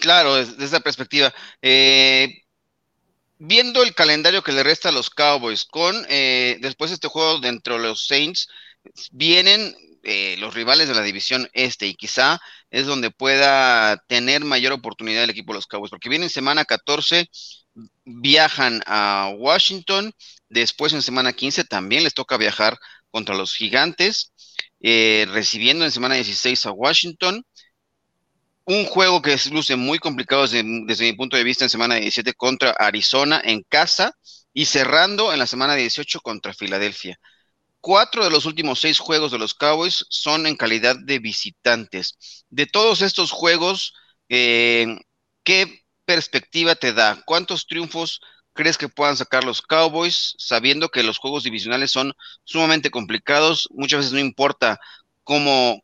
Claro, 0.00 0.36
desde 0.36 0.64
esa 0.64 0.78
perspectiva. 0.78 1.32
Eh, 1.60 2.44
viendo 3.40 3.82
el 3.82 3.94
calendario 3.94 4.42
que 4.42 4.52
le 4.52 4.62
resta 4.62 4.90
a 4.90 4.92
los 4.92 5.08
Cowboys, 5.08 5.64
con 5.64 6.06
eh, 6.08 6.58
después 6.60 6.90
de 6.90 6.96
este 6.96 7.08
juego 7.08 7.40
dentro 7.40 7.74
de 7.74 7.82
los 7.88 8.06
Saints, 8.06 8.48
vienen 9.10 9.74
eh, 10.02 10.36
los 10.38 10.54
rivales 10.54 10.88
de 10.88 10.94
la 10.94 11.02
división 11.02 11.48
este 11.54 11.86
y 11.86 11.94
quizá 11.94 12.38
es 12.70 12.86
donde 12.86 13.10
pueda 13.10 13.96
tener 14.08 14.44
mayor 14.44 14.72
oportunidad 14.72 15.24
el 15.24 15.30
equipo 15.30 15.52
de 15.52 15.58
los 15.58 15.66
Cowboys, 15.66 15.90
porque 15.90 16.10
vienen 16.10 16.28
semana 16.28 16.66
14, 16.66 17.30
viajan 18.04 18.82
a 18.86 19.32
Washington, 19.34 20.12
después 20.50 20.92
en 20.92 21.02
semana 21.02 21.32
15 21.32 21.64
también 21.64 22.04
les 22.04 22.14
toca 22.14 22.36
viajar 22.36 22.78
contra 23.10 23.34
los 23.34 23.54
gigantes, 23.54 24.34
eh, 24.82 25.26
recibiendo 25.30 25.86
en 25.86 25.92
semana 25.92 26.14
16 26.14 26.66
a 26.66 26.72
Washington, 26.72 27.42
un 28.70 28.84
juego 28.84 29.20
que 29.20 29.36
luce 29.50 29.74
muy 29.74 29.98
complicado 29.98 30.42
desde, 30.46 30.62
mi 30.62 31.12
punto 31.14 31.36
de 31.36 31.42
vista 31.42 31.64
en 31.64 31.70
semana 31.70 31.96
17 31.96 32.34
contra 32.34 32.70
Arizona 32.70 33.42
en 33.44 33.64
casa 33.68 34.16
y 34.52 34.66
cerrando 34.66 35.32
en 35.32 35.40
la 35.40 35.48
semana 35.48 35.74
18 35.74 36.20
contra 36.20 36.54
Filadelfia. 36.54 37.18
Cuatro 37.80 38.22
de 38.22 38.30
los 38.30 38.46
últimos 38.46 38.78
seis 38.78 39.00
juegos 39.00 39.32
de 39.32 39.38
los 39.38 39.54
Cowboys 39.54 40.06
son 40.08 40.46
en 40.46 40.54
calidad 40.54 40.94
de 40.96 41.18
visitantes. 41.18 42.44
De 42.48 42.66
todos 42.66 43.02
estos 43.02 43.32
juegos, 43.32 43.92
eh, 44.28 44.86
¿qué 45.42 45.82
perspectiva 46.04 46.76
te 46.76 46.92
da? 46.92 47.20
¿Cuántos 47.26 47.66
triunfos 47.66 48.20
crees 48.52 48.78
que 48.78 48.88
puedan 48.88 49.16
sacar 49.16 49.42
los 49.42 49.62
Cowboys, 49.62 50.36
sabiendo 50.38 50.90
que 50.90 51.02
los 51.02 51.18
juegos 51.18 51.42
divisionales 51.42 51.90
son 51.90 52.14
sumamente 52.44 52.90
complicados? 52.90 53.68
Muchas 53.72 53.98
veces 53.98 54.12
no 54.12 54.20
importa 54.20 54.78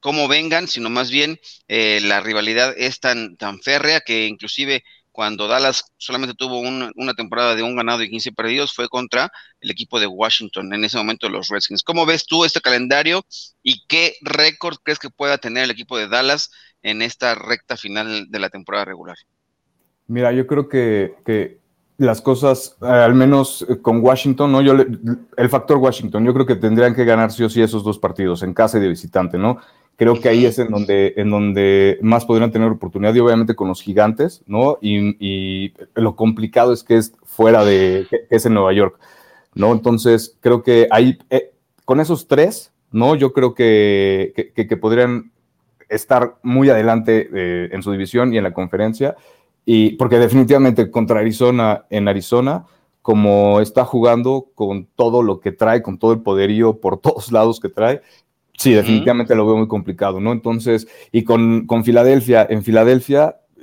cómo, 0.01 0.29
vengan, 0.29 0.67
sino 0.67 0.91
más 0.91 1.11
bien 1.11 1.39
eh, 1.69 2.01
la 2.03 2.21
rivalidad 2.21 2.75
es 2.77 2.99
tan, 2.99 3.37
tan 3.37 3.61
férrea 3.61 4.01
que 4.01 4.27
inclusive 4.27 4.83
cuando 5.13 5.47
Dallas 5.49 5.85
solamente 5.97 6.35
tuvo 6.35 6.61
una 6.61 7.15
temporada 7.15 7.55
de 7.55 7.63
un 7.63 7.75
ganado 7.75 8.03
y 8.03 8.11
15 8.11 8.33
perdidos, 8.33 8.75
fue 8.75 8.87
contra 8.89 9.33
el 9.61 9.71
equipo 9.71 9.99
de 9.99 10.07
Washington, 10.07 10.75
en 10.75 10.85
ese 10.85 10.99
momento 10.99 11.31
los 11.31 11.49
Redskins. 11.49 11.83
¿Cómo 11.83 12.05
ves 12.05 12.27
tú 12.27 12.45
este 12.45 12.61
calendario 12.61 13.25
y 13.63 13.87
qué 13.87 14.17
récord 14.21 14.77
crees 14.83 14.99
que 14.99 15.09
pueda 15.09 15.39
tener 15.39 15.65
el 15.65 15.71
equipo 15.71 15.97
de 15.97 16.09
Dallas 16.09 16.51
en 16.83 17.01
esta 17.01 17.35
recta 17.35 17.79
final 17.79 18.31
de 18.31 18.39
la 18.39 18.51
temporada 18.51 18.85
regular? 18.85 19.17
Mira, 20.07 20.33
yo 20.33 20.47
creo 20.47 20.69
que, 20.69 21.61
las 21.99 22.21
cosas, 22.21 22.77
eh, 22.83 22.87
al 22.87 23.15
menos 23.15 23.65
eh, 23.69 23.79
con 23.81 24.01
Washington, 24.03 24.53
¿no? 24.53 24.61
Yo 24.61 24.75
el 24.75 25.49
factor 25.49 25.79
Washington, 25.79 26.25
yo 26.25 26.35
creo 26.35 26.47
que 26.47 26.57
tendrían 26.57 26.95
que 26.95 27.05
ganar 27.05 27.33
sí 27.33 27.43
o 27.43 27.49
sí 27.49 27.63
esos 27.63 27.85
dos 27.85 27.99
partidos, 27.99 28.43
en 28.43 28.55
casa 28.55 28.79
y 28.79 28.83
de 28.83 28.89
visitante, 28.89 29.39
¿no? 29.39 29.59
Creo 29.97 30.21
que 30.21 30.29
ahí 30.29 30.45
es 30.45 30.59
en 30.59 30.69
donde, 30.69 31.15
en 31.17 31.31
donde 31.31 31.99
más 32.03 32.27
podrían 32.27 32.53
tener 32.53 32.71
oportunidad 32.71 33.15
y 33.15 33.21
obviamente 33.21 33.55
con 33.55 33.69
los 33.69 33.81
gigantes, 33.81 34.43
¿no? 34.47 34.77
Y, 34.83 35.73
lo 35.95 36.17
complicado 36.17 36.75
es 36.75 36.85
que 36.85 36.97
es 36.99 37.15
fuera 37.25 37.65
de, 37.65 38.07
que 38.11 38.27
es 38.29 38.45
en 38.45 38.53
Nueva 38.55 38.75
York, 38.75 38.99
¿no? 39.55 39.73
Entonces, 39.73 40.37
creo 40.41 40.63
que 40.63 40.87
ahí, 40.91 41.19
eh, 41.31 41.53
con 41.87 42.01
esos 42.01 42.29
tres, 42.29 42.73
¿no? 42.93 43.15
Yo 43.15 43.33
creo 43.33 43.55
que, 43.55 44.53
que, 44.55 44.77
podrían 44.77 45.33
estar 45.89 46.37
muy 46.43 46.69
adelante 46.69 47.31
eh, 47.33 47.71
en 47.73 47.83
su 47.83 47.91
división 47.91 48.35
y 48.35 48.39
en 48.39 48.45
la 48.45 48.53
conferencia, 48.53 49.17
y 49.67 49.97
porque 49.97 50.19
definitivamente 50.19 50.91
contra 50.91 51.21
Arizona, 51.21 51.85
en 51.91 52.09
Arizona, 52.09 52.65
como 53.03 53.61
está 53.61 53.85
jugando 53.85 54.47
con 54.55 54.87
todo 54.97 55.23
lo 55.23 55.41
que 55.41 55.53
trae, 55.53 55.83
con 55.83 55.99
todo 55.99 56.13
el 56.13 56.23
poderío 56.23 56.81
por 56.81 56.99
todos 57.01 57.31
lados 57.31 57.61
que 57.61 57.69
trae, 57.69 58.01
Sí, 58.59 58.73
definitivamente 58.73 59.35
lo 59.35 59.47
veo 59.47 59.57
muy 59.57 59.69
complicado, 59.69 60.19
¿no? 60.21 60.33
Entonces, 60.33 60.89
y 61.13 61.25
con, 61.25 61.67
con 61.67 61.85
Filadelfia, 61.85 62.47
en 62.49 62.63
Filadelfia, 62.63 63.37
eh, 63.59 63.63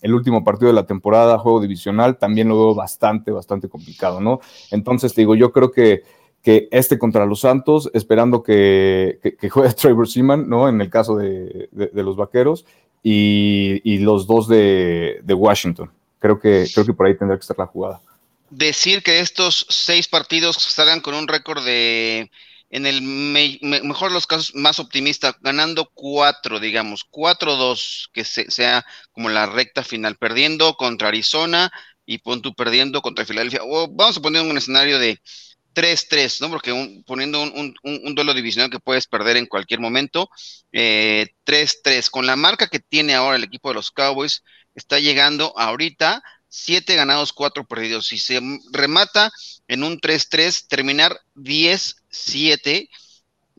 el 0.00 0.14
último 0.14 0.42
partido 0.44 0.68
de 0.68 0.74
la 0.74 0.86
temporada, 0.86 1.38
juego 1.38 1.60
divisional, 1.60 2.16
también 2.16 2.48
lo 2.48 2.56
veo 2.56 2.74
bastante, 2.74 3.30
bastante 3.32 3.68
complicado, 3.68 4.20
¿no? 4.20 4.40
Entonces, 4.70 5.12
te 5.12 5.20
digo, 5.20 5.34
yo 5.34 5.52
creo 5.52 5.70
que, 5.70 6.04
que 6.42 6.68
este 6.70 6.98
contra 6.98 7.26
los 7.26 7.40
Santos, 7.40 7.90
esperando 7.92 8.42
que, 8.42 9.18
que, 9.38 9.50
juegue 9.50 9.74
Trevor 9.74 10.08
Seaman, 10.08 10.48
¿no? 10.48 10.68
En 10.68 10.80
el 10.80 10.88
caso 10.88 11.16
de, 11.16 11.68
de, 11.70 12.02
los 12.02 12.16
Vaqueros, 12.16 12.64
y, 13.02 13.98
los 13.98 14.26
dos 14.26 14.48
de, 14.48 15.22
Washington. 15.26 15.90
Creo 16.18 16.38
que, 16.38 16.68
creo 16.72 16.84
que 16.84 16.92
por 16.92 17.06
ahí 17.06 17.16
tendrá 17.16 17.36
que 17.36 17.42
estar 17.42 17.58
la 17.58 17.66
jugada. 17.66 18.00
Decir 18.50 19.02
que 19.02 19.20
estos 19.20 19.66
seis 19.68 20.08
partidos 20.08 20.56
salgan 20.56 21.00
con 21.00 21.14
un 21.14 21.28
récord 21.28 21.64
de 21.64 22.30
en 22.70 22.86
el 22.86 23.02
mejor 23.02 24.10
de 24.10 24.14
los 24.14 24.28
casos 24.28 24.54
más 24.54 24.78
optimista, 24.78 25.36
ganando 25.40 25.90
cuatro, 25.92 26.60
digamos, 26.60 27.04
cuatro 27.04 27.56
dos, 27.56 28.10
que 28.12 28.24
sea 28.24 28.86
como 29.10 29.28
la 29.28 29.46
recta 29.46 29.82
final, 29.82 30.16
perdiendo 30.16 30.74
contra 30.76 31.08
Arizona 31.08 31.72
y 32.06 32.18
pon 32.18 32.42
perdiendo 32.56 33.02
contra 33.02 33.24
Filadelfia. 33.24 33.60
O 33.64 33.88
vamos 33.88 34.16
a 34.16 34.20
poner 34.20 34.42
un 34.42 34.56
escenario 34.56 35.00
de 35.00 35.20
3-3, 35.74 36.40
¿no? 36.40 36.50
Porque 36.50 37.02
poniendo 37.06 37.42
un, 37.42 38.14
duelo 38.14 38.34
divisional 38.34 38.70
que 38.70 38.80
puedes 38.80 39.06
perder 39.06 39.36
en 39.36 39.46
cualquier 39.46 39.80
momento, 39.80 40.30
3-3. 40.72 41.28
Eh, 41.84 42.02
Con 42.10 42.26
la 42.26 42.36
marca 42.36 42.68
que 42.68 42.80
tiene 42.80 43.14
ahora 43.14 43.36
el 43.36 43.44
equipo 43.44 43.68
de 43.68 43.76
los 43.76 43.90
Cowboys, 43.90 44.42
está 44.74 44.98
llegando 44.98 45.52
ahorita 45.56 46.22
siete 46.48 46.96
ganados, 46.96 47.32
cuatro 47.32 47.64
perdidos. 47.64 48.08
Si 48.08 48.18
se 48.18 48.40
remata 48.72 49.30
en 49.68 49.84
un 49.84 50.00
3-3, 50.00 50.66
terminar 50.68 51.20
10-7 51.36 52.88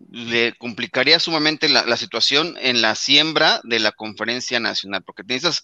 le 0.10 0.54
complicaría 0.54 1.20
sumamente 1.20 1.70
la, 1.70 1.98
situación 1.98 2.58
en 2.60 2.82
la 2.82 2.96
siembra 2.96 3.62
de 3.64 3.80
la 3.80 3.92
conferencia 3.92 4.60
nacional, 4.60 5.04
porque 5.04 5.24
necesitas 5.24 5.64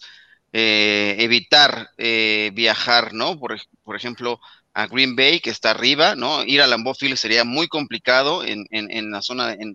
eh, 0.52 1.16
evitar 1.18 1.90
eh, 1.98 2.50
viajar, 2.54 3.12
¿no? 3.12 3.38
Por, 3.38 3.56
ejemplo, 3.94 4.40
a 4.78 4.86
Green 4.86 5.16
Bay, 5.16 5.40
que 5.40 5.50
está 5.50 5.70
arriba, 5.70 6.14
¿no? 6.14 6.44
Ir 6.44 6.62
a 6.62 6.68
Lambeau 6.68 6.94
Field 6.94 7.16
sería 7.16 7.42
muy 7.42 7.66
complicado 7.66 8.44
en, 8.44 8.64
en, 8.70 9.10
la 9.10 9.22
zona, 9.22 9.52
en, 9.52 9.74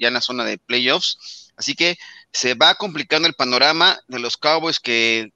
ya 0.00 0.08
en 0.08 0.14
la 0.14 0.22
zona 0.22 0.42
de 0.46 0.56
playoffs. 0.56 1.52
Así 1.54 1.74
que 1.74 1.98
se 2.32 2.54
va 2.54 2.74
complicando 2.76 3.28
el 3.28 3.34
panorama 3.34 4.00
de 4.08 4.20
los 4.20 4.38
Cowboys 4.38 4.80
que 4.80 5.34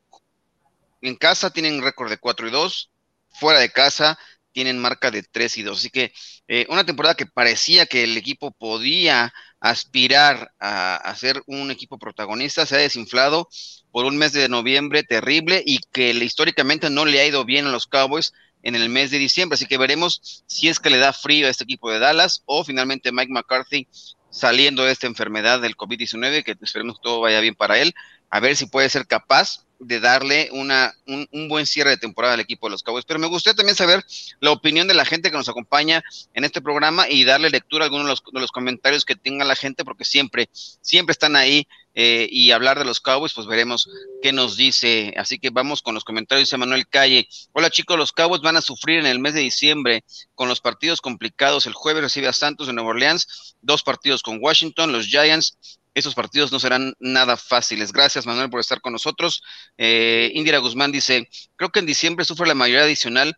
en 1.02 1.16
casa 1.16 1.50
tienen 1.50 1.82
récord 1.82 2.08
de 2.08 2.16
4 2.16 2.48
y 2.48 2.50
2, 2.52 2.90
fuera 3.28 3.58
de 3.58 3.70
casa 3.70 4.18
tienen 4.52 4.78
marca 4.78 5.10
de 5.10 5.22
3 5.22 5.58
y 5.58 5.62
2. 5.62 5.78
Así 5.78 5.90
que 5.90 6.14
eh, 6.48 6.64
una 6.70 6.86
temporada 6.86 7.14
que 7.14 7.26
parecía 7.26 7.84
que 7.84 8.04
el 8.04 8.16
equipo 8.16 8.50
podía 8.50 9.34
aspirar 9.60 10.52
a, 10.58 11.14
ser 11.16 11.42
un 11.46 11.70
equipo 11.70 11.98
protagonista 11.98 12.64
se 12.64 12.76
ha 12.76 12.78
desinflado 12.78 13.50
por 13.90 14.06
un 14.06 14.16
mes 14.16 14.32
de 14.32 14.48
noviembre 14.48 15.02
terrible 15.02 15.62
y 15.66 15.80
que 15.92 16.12
históricamente 16.12 16.88
no 16.88 17.04
le 17.04 17.20
ha 17.20 17.26
ido 17.26 17.44
bien 17.44 17.66
a 17.66 17.70
los 17.70 17.86
Cowboys 17.86 18.32
en 18.62 18.74
el 18.74 18.88
mes 18.88 19.10
de 19.10 19.18
diciembre. 19.18 19.54
Así 19.54 19.66
que 19.66 19.78
veremos 19.78 20.44
si 20.46 20.68
es 20.68 20.80
que 20.80 20.90
le 20.90 20.98
da 20.98 21.12
frío 21.12 21.46
a 21.46 21.50
este 21.50 21.64
equipo 21.64 21.90
de 21.90 21.98
Dallas 21.98 22.42
o 22.46 22.64
finalmente 22.64 23.12
Mike 23.12 23.32
McCarthy 23.32 23.88
saliendo 24.30 24.84
de 24.84 24.92
esta 24.92 25.06
enfermedad 25.06 25.60
del 25.60 25.76
COVID-19, 25.76 26.42
que 26.42 26.56
esperemos 26.60 26.96
que 26.96 27.02
todo 27.02 27.20
vaya 27.20 27.40
bien 27.40 27.54
para 27.54 27.78
él, 27.78 27.94
a 28.30 28.40
ver 28.40 28.56
si 28.56 28.66
puede 28.66 28.88
ser 28.88 29.06
capaz 29.06 29.66
de 29.84 30.00
darle 30.00 30.48
una, 30.52 30.94
un, 31.06 31.48
buen 31.48 31.66
cierre 31.66 31.90
de 31.90 31.96
temporada 31.96 32.34
al 32.34 32.40
equipo 32.40 32.66
de 32.66 32.72
los 32.72 32.82
Cowboys. 32.82 33.04
Pero 33.04 33.18
me 33.18 33.26
gustaría 33.26 33.56
también 33.56 33.76
saber 33.76 34.04
la 34.40 34.52
opinión 34.52 34.86
de 34.86 34.94
la 34.94 35.04
gente 35.04 35.30
que 35.30 35.36
nos 35.36 35.48
acompaña 35.48 36.02
en 36.34 36.44
este 36.44 36.60
programa 36.60 37.08
y 37.08 37.24
darle 37.24 37.50
lectura 37.50 37.84
a 37.84 37.86
algunos 37.86 38.22
de 38.32 38.40
los, 38.40 38.52
comentarios 38.52 39.04
que 39.04 39.16
tenga 39.16 39.44
la 39.44 39.56
gente, 39.56 39.84
porque 39.84 40.04
siempre, 40.04 40.48
siempre 40.52 41.12
están 41.12 41.36
ahí 41.36 41.66
eh, 41.94 42.28
y 42.30 42.52
hablar 42.52 42.78
de 42.78 42.84
los 42.84 43.00
Cowboys, 43.00 43.34
pues 43.34 43.46
veremos 43.46 43.88
qué 44.22 44.32
nos 44.32 44.56
dice. 44.56 45.14
Así 45.16 45.38
que 45.38 45.50
vamos 45.50 45.82
con 45.82 45.94
los 45.94 46.04
comentarios 46.04 46.48
de 46.48 46.56
Manuel 46.56 46.86
Calle. 46.86 47.28
Hola 47.52 47.68
chicos, 47.68 47.98
los 47.98 48.12
Cowboys 48.12 48.40
van 48.40 48.56
a 48.56 48.62
sufrir 48.62 49.00
en 49.00 49.06
el 49.06 49.18
mes 49.18 49.34
de 49.34 49.40
diciembre 49.40 50.04
con 50.34 50.48
los 50.48 50.60
partidos 50.60 51.00
complicados. 51.00 51.66
El 51.66 51.74
jueves 51.74 52.02
recibe 52.02 52.28
a 52.28 52.32
Santos 52.32 52.68
de 52.68 52.72
Nueva 52.72 52.90
Orleans, 52.90 53.56
dos 53.60 53.82
partidos 53.82 54.22
con 54.22 54.38
Washington, 54.40 54.92
los 54.92 55.06
Giants 55.06 55.58
esos 55.94 56.14
partidos 56.14 56.52
no 56.52 56.60
serán 56.60 56.94
nada 57.00 57.36
fáciles. 57.36 57.92
Gracias, 57.92 58.26
Manuel, 58.26 58.50
por 58.50 58.60
estar 58.60 58.80
con 58.80 58.92
nosotros. 58.92 59.42
Eh, 59.78 60.30
Indira 60.34 60.58
Guzmán 60.58 60.92
dice, 60.92 61.28
creo 61.56 61.70
que 61.70 61.80
en 61.80 61.86
diciembre 61.86 62.24
sufre 62.24 62.46
la 62.46 62.54
mayoría 62.54 62.84
adicional 62.84 63.36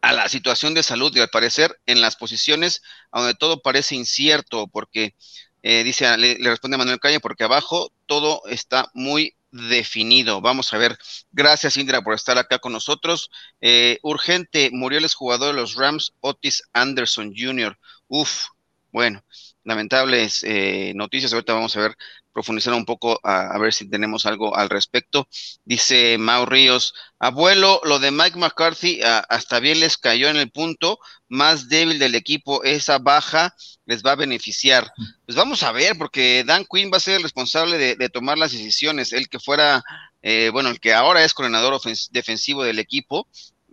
a 0.00 0.12
la 0.12 0.28
situación 0.28 0.74
de 0.74 0.82
salud 0.82 1.14
y 1.14 1.20
al 1.20 1.28
parecer 1.28 1.78
en 1.86 2.00
las 2.00 2.16
posiciones 2.16 2.82
donde 3.12 3.34
todo 3.34 3.60
parece 3.60 3.94
incierto, 3.94 4.66
porque 4.68 5.14
eh, 5.62 5.84
dice, 5.84 6.16
le, 6.16 6.36
responde 6.38 6.78
Manuel 6.78 7.00
Calle, 7.00 7.20
porque 7.20 7.44
abajo 7.44 7.92
todo 8.06 8.42
está 8.46 8.90
muy 8.94 9.34
definido. 9.52 10.40
Vamos 10.40 10.72
a 10.72 10.78
ver. 10.78 10.96
Gracias, 11.32 11.76
Indira, 11.76 12.02
por 12.02 12.14
estar 12.14 12.38
acá 12.38 12.58
con 12.58 12.72
nosotros. 12.72 13.30
Eh, 13.60 13.98
urgente, 14.02 14.70
murió 14.72 14.98
el 14.98 15.08
jugador 15.12 15.54
de 15.54 15.60
los 15.60 15.74
Rams, 15.74 16.12
Otis 16.20 16.62
Anderson 16.72 17.34
Jr. 17.36 17.78
Uf, 18.08 18.46
bueno, 18.92 19.22
lamentables 19.64 20.42
eh, 20.42 20.92
noticias. 20.94 21.32
Ahorita 21.32 21.54
vamos 21.54 21.76
a 21.76 21.80
ver, 21.80 21.96
profundizar 22.32 22.74
un 22.74 22.84
poco 22.84 23.20
a, 23.22 23.58
ver 23.58 23.72
si 23.72 23.88
tenemos 23.88 24.26
algo 24.26 24.56
al 24.56 24.70
respecto. 24.70 25.28
Dice 25.64 26.16
Mau 26.18 26.46
Ríos, 26.46 26.94
abuelo, 27.18 27.80
lo 27.84 27.98
de 27.98 28.10
Mike 28.10 28.38
McCarthy 28.38 29.00
hasta 29.02 29.60
bien 29.60 29.80
les 29.80 29.98
cayó 29.98 30.28
en 30.28 30.36
el 30.36 30.50
punto 30.50 30.98
más 31.28 31.68
débil 31.68 31.98
del 31.98 32.14
equipo. 32.14 32.62
Esa 32.64 32.98
baja 32.98 33.54
les 33.86 34.04
va 34.04 34.12
a 34.12 34.16
beneficiar. 34.16 34.92
Pues 35.26 35.36
vamos 35.36 35.62
a 35.62 35.72
ver, 35.72 35.96
porque 35.98 36.44
Dan 36.46 36.64
Quinn 36.64 36.90
va 36.92 36.98
a 36.98 37.00
ser 37.00 37.16
el 37.16 37.22
responsable 37.22 37.78
de, 37.78 38.08
tomar 38.08 38.38
las 38.38 38.52
decisiones. 38.52 39.12
El 39.12 39.28
que 39.28 39.40
fuera, 39.40 39.82
eh, 40.22 40.50
bueno, 40.52 40.70
el 40.70 40.80
que 40.80 40.94
ahora 40.94 41.24
es 41.24 41.34
coordinador 41.34 41.80
defensivo 42.10 42.62
del 42.62 42.78
equipo, 42.78 43.26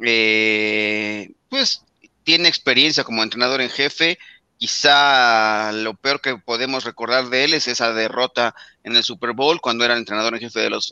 eh, 0.04 1.32
pues 1.50 1.84
tiene 2.24 2.50
experiencia 2.50 3.04
como 3.04 3.24
entrenador 3.24 3.62
en 3.62 3.70
jefe 3.70 4.20
Quizá 4.58 5.72
lo 5.72 5.94
peor 5.94 6.20
que 6.20 6.36
podemos 6.38 6.84
recordar 6.84 7.30
de 7.30 7.44
él 7.44 7.54
es 7.54 7.68
esa 7.68 7.94
derrota 7.94 8.56
en 8.84 8.96
el 8.96 9.04
Super 9.04 9.34
Bowl 9.34 9.62
cuando 9.62 9.86
era 9.86 9.94
el 9.94 10.00
entrenador 10.00 10.34
en 10.34 10.40
jefe 10.40 10.60
de 10.60 10.70
los 10.70 10.92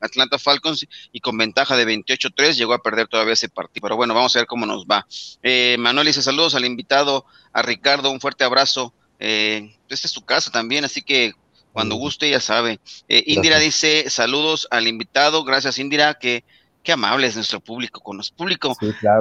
Atlanta 0.00 0.38
Falcons 0.38 0.86
y 1.12 1.20
con 1.20 1.38
ventaja 1.38 1.76
de 1.76 1.86
28-3 1.86 2.54
llegó 2.56 2.74
a 2.74 2.82
perder 2.82 3.08
todavía 3.08 3.32
ese 3.32 3.48
partido. 3.48 3.82
Pero 3.82 3.96
bueno, 3.96 4.14
vamos 4.14 4.36
a 4.36 4.40
ver 4.40 4.46
cómo 4.46 4.66
nos 4.66 4.84
va. 4.84 5.06
Eh, 5.42 5.76
Manuel 5.78 6.08
dice 6.08 6.22
saludos 6.22 6.54
al 6.54 6.64
invitado, 6.64 7.24
a 7.52 7.62
Ricardo, 7.62 8.10
un 8.10 8.20
fuerte 8.20 8.44
abrazo. 8.44 8.92
Eh, 9.18 9.74
esta 9.88 10.06
es 10.06 10.12
su 10.12 10.24
casa 10.24 10.50
también, 10.50 10.84
así 10.84 11.00
que 11.00 11.32
cuando 11.72 11.96
guste 11.96 12.30
ya 12.30 12.40
sabe. 12.40 12.80
Eh, 13.08 13.22
Indira 13.26 13.58
dice 13.58 14.08
saludos 14.08 14.66
al 14.70 14.88
invitado, 14.88 15.44
gracias 15.44 15.78
Indira, 15.78 16.14
que 16.14 16.42
qué 16.86 16.92
amable 16.92 17.26
es 17.26 17.34
nuestro 17.34 17.58
público, 17.58 18.00
con 18.00 18.20
público, 18.36 18.76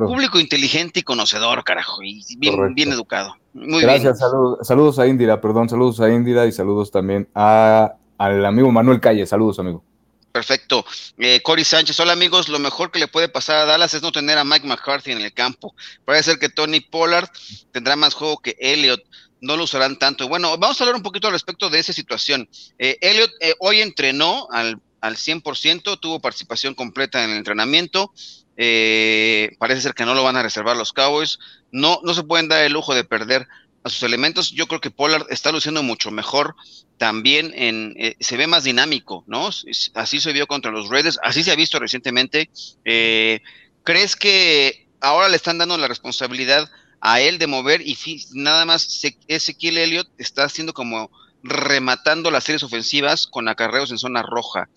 público 0.06 0.40
inteligente 0.40 1.00
y 1.00 1.04
conocedor, 1.04 1.64
carajo, 1.64 2.04
y 2.04 2.24
bien, 2.38 2.76
bien 2.76 2.92
educado. 2.92 3.36
Muy 3.54 3.82
Gracias, 3.82 4.20
saludos, 4.20 4.60
saludos 4.68 5.00
a 5.00 5.08
Indira, 5.08 5.42
perdón, 5.42 5.68
saludos 5.68 6.00
a 6.00 6.10
Indira 6.10 6.46
y 6.46 6.52
saludos 6.52 6.92
también 6.92 7.28
a, 7.34 7.96
al 8.20 8.46
amigo 8.46 8.72
Manuel 8.72 9.00
Calle, 9.02 9.26
saludos 9.26 9.58
amigo. 9.58 9.84
Perfecto. 10.32 10.86
Eh, 11.18 11.42
Cory 11.42 11.64
Sánchez, 11.64 12.00
hola 12.00 12.14
amigos, 12.14 12.50
lo 12.50 12.60
mejor 12.60 12.92
que 12.92 13.00
le 13.00 13.08
puede 13.08 13.30
pasar 13.30 13.58
a 13.58 13.66
Dallas 13.66 13.96
es 13.96 14.04
no 14.04 14.12
tener 14.12 14.38
a 14.38 14.44
Mike 14.44 14.68
McCarthy 14.68 15.14
en 15.14 15.22
el 15.22 15.34
campo. 15.34 15.74
Parece 16.04 16.32
ser 16.32 16.40
que 16.40 16.50
Tony 16.50 16.82
Pollard 16.82 17.30
tendrá 17.72 17.96
más 17.96 18.14
juego 18.14 18.38
que 18.38 18.56
Elliot, 18.60 19.02
no 19.42 19.58
lo 19.58 19.64
usarán 19.64 19.98
tanto. 19.98 20.28
Bueno, 20.28 20.56
vamos 20.60 20.80
a 20.80 20.84
hablar 20.84 20.98
un 20.98 21.04
poquito 21.04 21.28
al 21.28 21.34
respecto 21.34 21.70
de 21.72 21.80
esa 21.80 21.94
situación. 21.94 22.48
Eh, 22.78 22.98
Elliot 23.02 23.32
eh, 23.40 23.56
hoy 23.60 23.82
entrenó 23.82 24.48
al 24.52 24.80
al 25.06 25.18
100%, 25.18 26.00
tuvo 26.00 26.20
participación 26.20 26.74
completa 26.74 27.24
en 27.24 27.32
el 27.32 27.38
entrenamiento. 27.38 28.12
Eh, 28.58 29.56
parece 29.60 29.82
ser 29.82 29.94
que 29.94 30.06
no 30.06 30.16
lo 30.16 30.24
van 30.24 30.38
a 30.38 30.44
reservar 30.44 30.76
los 30.76 30.94
Cowboys. 30.94 31.40
No, 31.72 32.00
no 32.04 32.14
se 32.14 32.24
pueden 32.24 32.48
dar 32.48 32.64
el 32.64 32.74
lujo 32.74 32.96
de 32.96 33.04
perder 33.04 33.48
a 33.84 33.90
sus 33.90 34.02
elementos. 34.02 34.52
Yo 34.52 34.68
creo 34.68 34.82
que 34.82 34.90
Pollard 34.90 35.28
está 35.30 35.52
luciendo 35.52 35.84
mucho 35.84 36.10
mejor. 36.10 36.56
También 36.98 37.54
en, 37.56 37.94
eh, 37.98 38.16
se 38.20 38.36
ve 38.36 38.48
más 38.48 38.64
dinámico, 38.64 39.24
¿no? 39.28 39.50
Así 39.94 40.20
se 40.20 40.34
vio 40.34 40.48
contra 40.48 40.72
los 40.72 40.90
Raiders, 40.90 41.20
así 41.22 41.44
se 41.44 41.52
ha 41.52 41.56
visto 41.56 41.78
recientemente. 41.78 42.50
Eh, 42.84 43.42
¿Crees 43.84 44.16
que 44.16 44.88
ahora 45.02 45.30
le 45.30 45.36
están 45.36 45.60
dando 45.60 45.78
la 45.78 45.88
responsabilidad 45.88 46.70
a 47.00 47.22
él 47.22 47.38
de 47.38 47.46
mover 47.46 47.82
y 47.82 47.96
nada 48.34 48.66
más 48.66 49.04
Ezequiel 49.28 49.78
Elliott 49.78 50.10
está 50.18 50.46
haciendo 50.46 50.74
como 50.74 51.12
rematando 51.44 52.32
las 52.32 52.46
series 52.46 52.64
ofensivas 52.64 53.28
con 53.28 53.48
acarreos 53.48 53.92
en 53.92 54.00
zona 54.00 54.24
roja? 54.24 54.70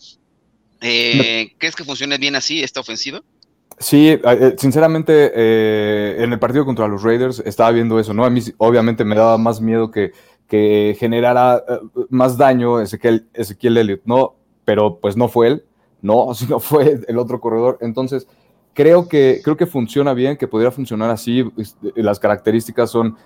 Eh, 0.81 1.55
¿Crees 1.59 1.75
que 1.75 1.85
funcione 1.85 2.19
bien 2.19 2.37
así 2.37 2.63
esta 2.63 2.81
ofensiva? 2.81 3.23
Sí, 3.79 4.09
eh, 4.09 4.55
sinceramente, 4.59 5.33
eh, 5.35 6.17
en 6.23 6.33
el 6.33 6.39
partido 6.39 6.65
contra 6.65 6.89
los 6.89 7.03
Raiders 7.03 7.41
estaba 7.45 7.71
viendo 7.71 7.99
eso, 8.01 8.13
¿no? 8.13 8.25
A 8.25 8.31
mí 8.31 8.41
obviamente 8.59 9.05
me 9.05 9.15
daba 9.15 9.39
más 9.39 9.61
miedo 9.61 9.91
que, 9.91 10.13
que 10.49 10.97
generara 10.99 11.63
más 12.11 12.37
daño 12.37 12.81
Ezequiel, 12.81 13.29
Ezequiel 13.35 13.77
Elliott, 13.77 14.03
¿no? 14.05 14.35
Pero 14.65 14.99
pues 14.99 15.17
no 15.17 15.29
fue 15.29 15.49
él, 15.49 15.65
no, 16.03 16.35
sino 16.35 16.59
fue 16.61 17.01
el 17.07 17.19
otro 17.19 17.41
corredor. 17.41 17.79
Entonces, 17.81 18.27
creo 18.75 19.09
que, 19.09 19.41
creo 19.43 19.57
que 19.57 19.67
funciona 19.67 20.15
bien, 20.15 20.37
que 20.37 20.49
podría 20.49 20.71
funcionar 20.71 21.11
así. 21.11 21.45
Este, 21.57 21.93
las 21.97 22.19
características 22.19 22.91
son 22.91 23.17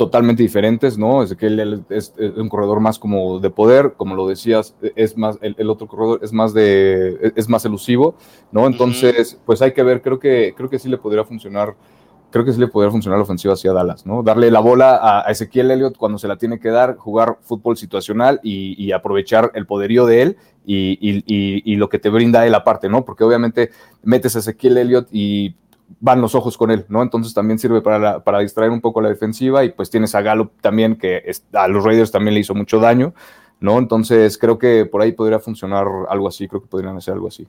totalmente 0.00 0.42
diferentes, 0.42 0.96
¿no? 0.96 1.22
Es 1.22 1.34
que 1.34 1.44
él 1.44 1.84
es, 1.90 2.14
un 2.34 2.48
corredor 2.48 2.80
más 2.80 2.98
como 2.98 3.38
de 3.38 3.50
poder, 3.50 3.92
como 3.98 4.14
lo 4.14 4.26
decías, 4.26 4.74
es 4.96 5.14
más, 5.18 5.36
el, 5.42 5.68
otro 5.68 5.86
corredor 5.86 6.20
es 6.22 6.32
más 6.32 6.54
de, 6.54 7.34
es 7.36 7.50
más 7.50 7.66
elusivo, 7.66 8.14
¿no? 8.50 8.66
Entonces, 8.66 9.38
pues 9.44 9.60
hay 9.60 9.74
que 9.74 9.82
ver, 9.82 10.00
creo 10.00 10.18
que, 10.18 10.54
creo 10.56 10.70
que 10.70 10.78
sí 10.78 10.88
le 10.88 10.96
podría 10.96 11.22
funcionar, 11.24 11.74
creo 12.30 12.46
que 12.46 12.52
sí 12.54 12.58
le 12.58 12.68
podría 12.68 12.90
funcionar 12.90 13.18
la 13.18 13.24
ofensiva 13.24 13.52
hacia 13.52 13.74
Dallas, 13.74 14.06
¿no? 14.06 14.22
Darle 14.22 14.50
la 14.50 14.60
bola 14.60 15.00
a, 15.02 15.30
Ezequiel 15.30 15.70
Elliott 15.70 15.98
cuando 15.98 16.16
se 16.16 16.28
la 16.28 16.38
tiene 16.38 16.58
que 16.58 16.70
dar, 16.70 16.96
jugar 16.96 17.36
fútbol 17.42 17.76
situacional 17.76 18.40
y, 18.42 18.92
aprovechar 18.92 19.52
el 19.54 19.66
poderío 19.66 20.06
de 20.06 20.22
él 20.22 20.36
y, 20.64 20.96
y, 21.26 21.76
lo 21.76 21.90
que 21.90 21.98
te 21.98 22.08
brinda 22.08 22.46
él 22.46 22.54
aparte, 22.54 22.88
¿no? 22.88 23.04
Porque 23.04 23.22
obviamente 23.22 23.68
metes 24.02 24.34
a 24.34 24.38
Ezequiel 24.38 24.78
Elliott 24.78 25.08
y 25.12 25.56
van 25.98 26.20
los 26.20 26.34
ojos 26.34 26.56
con 26.56 26.70
él, 26.70 26.84
¿no? 26.88 27.02
Entonces 27.02 27.34
también 27.34 27.58
sirve 27.58 27.82
para, 27.82 28.22
para 28.22 28.40
distraer 28.40 28.70
un 28.70 28.80
poco 28.80 29.00
la 29.00 29.08
defensiva 29.08 29.64
y 29.64 29.70
pues 29.70 29.90
tienes 29.90 30.14
a 30.14 30.22
Gallup 30.22 30.52
también 30.60 30.96
que 30.96 31.22
a 31.52 31.68
los 31.68 31.84
Raiders 31.84 32.10
también 32.10 32.34
le 32.34 32.40
hizo 32.40 32.54
mucho 32.54 32.78
daño, 32.78 33.14
¿no? 33.58 33.78
Entonces 33.78 34.38
creo 34.38 34.58
que 34.58 34.86
por 34.86 35.02
ahí 35.02 35.12
podría 35.12 35.40
funcionar 35.40 35.86
algo 36.08 36.28
así, 36.28 36.46
creo 36.46 36.62
que 36.62 36.68
podrían 36.68 36.96
hacer 36.96 37.14
algo 37.14 37.28
así. 37.28 37.46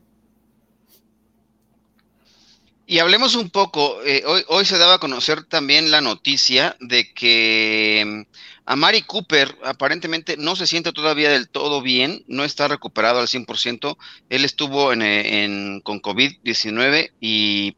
Y 2.91 2.99
hablemos 2.99 3.35
un 3.35 3.49
poco, 3.49 4.03
eh, 4.03 4.21
hoy, 4.49 4.65
se 4.65 4.77
daba 4.77 4.95
a 4.95 4.99
conocer 4.99 5.45
también 5.45 5.91
la 5.91 6.01
noticia 6.01 6.75
de 6.81 7.13
que 7.13 8.03
mm, 8.05 8.35
a 8.65 8.75
Mari 8.75 9.03
Cooper 9.03 9.55
aparentemente 9.63 10.35
no 10.35 10.57
se 10.57 10.67
siente 10.67 10.91
todavía 10.91 11.29
del 11.29 11.47
todo 11.47 11.81
bien, 11.81 12.25
no 12.27 12.43
está 12.43 12.67
recuperado 12.67 13.21
al 13.21 13.27
100%. 13.27 13.95
Él 14.29 14.43
estuvo 14.43 14.91
en, 14.91 15.03
en, 15.03 15.79
con 15.79 16.01
COVID-19 16.01 17.11
y 17.21 17.77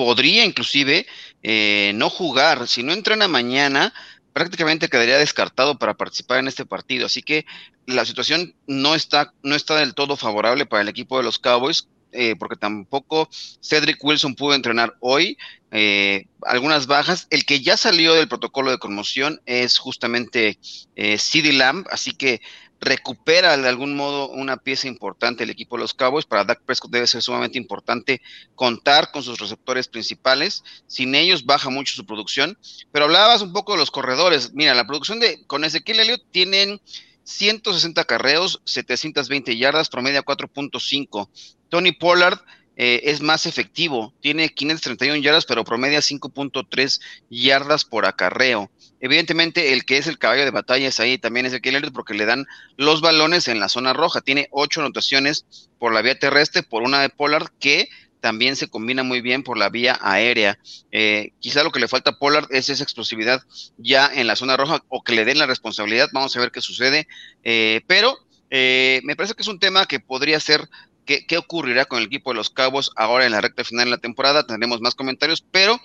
podría 0.00 0.46
inclusive 0.46 1.06
eh, 1.42 1.92
no 1.94 2.08
jugar. 2.08 2.66
Si 2.66 2.82
no 2.82 2.94
entrena 2.94 3.28
mañana, 3.28 3.92
prácticamente 4.32 4.88
quedaría 4.88 5.18
descartado 5.18 5.78
para 5.78 5.92
participar 5.92 6.38
en 6.38 6.48
este 6.48 6.64
partido. 6.64 7.04
Así 7.04 7.22
que 7.22 7.44
la 7.84 8.06
situación 8.06 8.54
no 8.66 8.94
está, 8.94 9.34
no 9.42 9.54
está 9.54 9.76
del 9.76 9.92
todo 9.92 10.16
favorable 10.16 10.64
para 10.64 10.80
el 10.80 10.88
equipo 10.88 11.18
de 11.18 11.24
los 11.24 11.38
Cowboys. 11.38 11.86
Eh, 12.12 12.34
porque 12.36 12.56
tampoco 12.56 13.28
Cedric 13.60 14.02
Wilson 14.02 14.34
pudo 14.34 14.54
entrenar 14.54 14.96
hoy. 15.00 15.36
Eh, 15.70 16.24
algunas 16.46 16.86
bajas. 16.86 17.26
El 17.28 17.44
que 17.44 17.60
ya 17.60 17.76
salió 17.76 18.14
del 18.14 18.26
protocolo 18.26 18.70
de 18.70 18.78
conmoción 18.78 19.42
es 19.44 19.76
justamente 19.76 20.58
eh, 20.96 21.18
CD 21.18 21.52
Lamb, 21.52 21.86
así 21.90 22.12
que 22.12 22.40
recupera 22.80 23.56
de 23.56 23.68
algún 23.68 23.94
modo 23.94 24.28
una 24.28 24.56
pieza 24.56 24.88
importante 24.88 25.44
el 25.44 25.50
equipo 25.50 25.76
de 25.76 25.82
los 25.82 25.94
Cowboys. 25.94 26.24
Para 26.24 26.44
Dak 26.44 26.62
Prescott 26.64 26.90
debe 26.90 27.06
ser 27.06 27.22
sumamente 27.22 27.58
importante 27.58 28.22
contar 28.54 29.10
con 29.12 29.22
sus 29.22 29.38
receptores 29.38 29.88
principales. 29.88 30.64
Sin 30.86 31.14
ellos 31.14 31.44
baja 31.44 31.70
mucho 31.70 31.94
su 31.94 32.06
producción. 32.06 32.58
Pero 32.90 33.04
hablabas 33.04 33.42
un 33.42 33.52
poco 33.52 33.72
de 33.72 33.78
los 33.78 33.90
corredores. 33.90 34.52
Mira, 34.54 34.74
la 34.74 34.86
producción 34.86 35.20
de 35.20 35.44
con 35.46 35.64
Ezequiel 35.64 36.00
Elliott 36.00 36.22
tienen 36.30 36.80
160 37.24 38.04
carreos, 38.04 38.60
720 38.64 39.56
yardas, 39.56 39.88
promedia 39.88 40.22
4.5. 40.22 41.28
Tony 41.68 41.92
Pollard 41.92 42.40
eh, 42.76 43.10
es 43.10 43.20
más 43.20 43.46
efectivo, 43.46 44.14
tiene 44.20 44.48
531 44.48 45.16
yardas, 45.22 45.44
pero 45.44 45.64
promedia 45.64 46.00
5.3 46.00 47.00
yardas 47.28 47.84
por 47.84 48.06
acarreo. 48.06 48.70
Evidentemente, 49.00 49.72
el 49.72 49.84
que 49.84 49.96
es 49.96 50.06
el 50.06 50.18
caballo 50.18 50.44
de 50.44 50.50
batalla 50.50 50.88
es 50.88 51.00
ahí 51.00 51.18
también 51.18 51.46
es 51.46 51.52
el 51.52 51.60
que 51.60 51.70
porque 51.92 52.14
le 52.14 52.26
dan 52.26 52.46
los 52.76 53.00
balones 53.00 53.48
en 53.48 53.58
la 53.58 53.68
zona 53.68 53.92
roja. 53.92 54.20
Tiene 54.20 54.48
ocho 54.50 54.80
anotaciones 54.80 55.46
por 55.78 55.92
la 55.92 56.02
vía 56.02 56.18
terrestre, 56.18 56.62
por 56.62 56.82
una 56.82 57.00
de 57.00 57.08
Pollard, 57.08 57.48
que 57.58 57.88
también 58.20 58.56
se 58.56 58.68
combina 58.68 59.02
muy 59.02 59.20
bien 59.20 59.42
por 59.42 59.58
la 59.58 59.70
vía 59.70 59.98
aérea. 60.00 60.58
Eh, 60.92 61.32
quizá 61.40 61.64
lo 61.64 61.72
que 61.72 61.80
le 61.80 61.88
falta 61.88 62.10
a 62.10 62.18
Pollard 62.18 62.46
es 62.50 62.68
esa 62.68 62.84
explosividad 62.84 63.42
ya 63.78 64.10
en 64.14 64.26
la 64.26 64.36
zona 64.36 64.56
roja 64.56 64.84
o 64.88 65.02
que 65.02 65.14
le 65.14 65.24
den 65.24 65.38
la 65.38 65.46
responsabilidad. 65.46 66.08
Vamos 66.12 66.36
a 66.36 66.40
ver 66.40 66.52
qué 66.52 66.60
sucede. 66.60 67.08
Eh, 67.42 67.80
pero 67.86 68.18
eh, 68.50 69.00
me 69.04 69.16
parece 69.16 69.34
que 69.34 69.42
es 69.42 69.48
un 69.48 69.58
tema 69.58 69.86
que 69.86 70.00
podría 70.00 70.38
ser 70.38 70.68
¿Qué, 71.06 71.26
¿Qué, 71.26 71.38
ocurrirá 71.38 71.86
con 71.86 71.98
el 71.98 72.04
equipo 72.04 72.30
de 72.30 72.36
los 72.36 72.50
Cabos 72.50 72.92
ahora 72.94 73.26
en 73.26 73.32
la 73.32 73.40
recta 73.40 73.64
final 73.64 73.86
de 73.86 73.90
la 73.92 73.98
temporada? 73.98 74.46
Tendremos 74.46 74.80
más 74.80 74.94
comentarios, 74.94 75.42
pero 75.50 75.80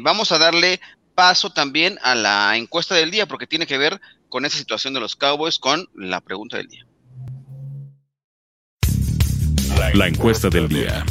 vamos 0.00 0.32
a 0.32 0.38
darle 0.38 0.80
paso 1.20 1.50
también 1.50 1.98
a 2.00 2.14
la 2.14 2.56
encuesta 2.56 2.94
del 2.94 3.10
día, 3.10 3.26
porque 3.26 3.46
tiene 3.46 3.66
que 3.66 3.76
ver 3.76 4.00
con 4.30 4.46
esa 4.46 4.56
situación 4.56 4.94
de 4.94 5.00
los 5.00 5.16
Cowboys 5.16 5.58
con 5.58 5.86
la 5.94 6.22
pregunta 6.22 6.56
del 6.56 6.68
día. 6.68 6.86
La 9.92 10.08
encuesta 10.08 10.48
del 10.48 10.66
día. 10.66 11.04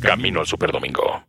Camino 0.00 0.38
al 0.38 0.46
Superdomingo. 0.46 1.24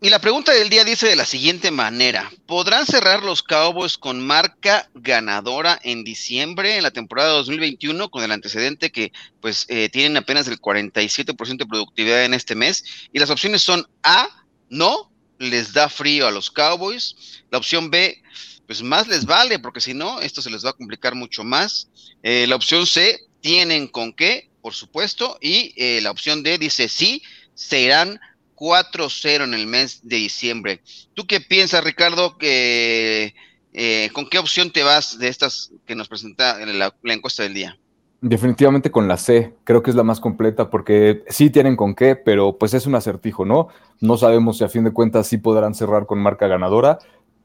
Y 0.00 0.08
la 0.08 0.18
pregunta 0.18 0.52
del 0.52 0.70
día 0.70 0.82
dice 0.84 1.08
de 1.08 1.16
la 1.16 1.26
siguiente 1.26 1.70
manera: 1.70 2.32
¿Podrán 2.46 2.86
cerrar 2.86 3.22
los 3.22 3.42
Cowboys 3.42 3.98
con 3.98 4.26
marca 4.26 4.88
ganadora 4.94 5.78
en 5.82 6.04
diciembre 6.04 6.78
en 6.78 6.84
la 6.84 6.90
temporada 6.90 7.32
2021 7.32 8.08
con 8.08 8.24
el 8.24 8.32
antecedente 8.32 8.90
que 8.90 9.12
pues 9.42 9.66
eh, 9.68 9.90
tienen 9.90 10.16
apenas 10.16 10.48
el 10.48 10.58
47% 10.58 11.58
de 11.58 11.66
productividad 11.66 12.24
en 12.24 12.32
este 12.32 12.54
mes? 12.54 13.08
Y 13.12 13.18
las 13.18 13.28
opciones 13.28 13.62
son 13.62 13.86
A, 14.02 14.43
no, 14.68 15.10
les 15.38 15.72
da 15.72 15.88
frío 15.88 16.26
a 16.26 16.30
los 16.30 16.50
Cowboys. 16.50 17.42
La 17.50 17.58
opción 17.58 17.90
B, 17.90 18.22
pues 18.66 18.82
más 18.82 19.08
les 19.08 19.24
vale, 19.24 19.58
porque 19.58 19.80
si 19.80 19.94
no, 19.94 20.20
esto 20.20 20.42
se 20.42 20.50
les 20.50 20.64
va 20.64 20.70
a 20.70 20.74
complicar 20.74 21.14
mucho 21.14 21.44
más. 21.44 21.88
Eh, 22.22 22.46
la 22.46 22.56
opción 22.56 22.86
C, 22.86 23.18
tienen 23.40 23.88
con 23.88 24.12
qué, 24.12 24.50
por 24.62 24.74
supuesto. 24.74 25.38
Y 25.40 25.74
eh, 25.76 26.00
la 26.00 26.10
opción 26.10 26.42
D 26.42 26.58
dice 26.58 26.88
sí, 26.88 27.22
se 27.54 27.82
irán 27.82 28.20
4-0 28.56 29.44
en 29.44 29.54
el 29.54 29.66
mes 29.66 30.00
de 30.02 30.16
diciembre. 30.16 30.80
¿Tú 31.14 31.26
qué 31.26 31.40
piensas, 31.40 31.84
Ricardo? 31.84 32.38
Que, 32.38 33.34
eh, 33.72 34.10
¿Con 34.12 34.28
qué 34.28 34.38
opción 34.38 34.70
te 34.70 34.82
vas 34.82 35.18
de 35.18 35.28
estas 35.28 35.70
que 35.86 35.94
nos 35.94 36.08
presenta 36.08 36.58
la 36.64 36.94
encuesta 37.12 37.42
del 37.42 37.54
día? 37.54 37.78
Definitivamente 38.26 38.90
con 38.90 39.06
la 39.06 39.18
C, 39.18 39.52
creo 39.64 39.82
que 39.82 39.90
es 39.90 39.96
la 39.96 40.02
más 40.02 40.18
completa 40.18 40.70
porque 40.70 41.24
sí 41.28 41.50
tienen 41.50 41.76
con 41.76 41.94
qué, 41.94 42.16
pero 42.16 42.56
pues 42.56 42.72
es 42.72 42.86
un 42.86 42.94
acertijo, 42.94 43.44
¿no? 43.44 43.68
No 44.00 44.16
sabemos 44.16 44.56
si 44.56 44.64
a 44.64 44.70
fin 44.70 44.82
de 44.82 44.92
cuentas 44.94 45.26
sí 45.26 45.36
podrán 45.36 45.74
cerrar 45.74 46.06
con 46.06 46.20
marca 46.20 46.46
ganadora. 46.46 46.98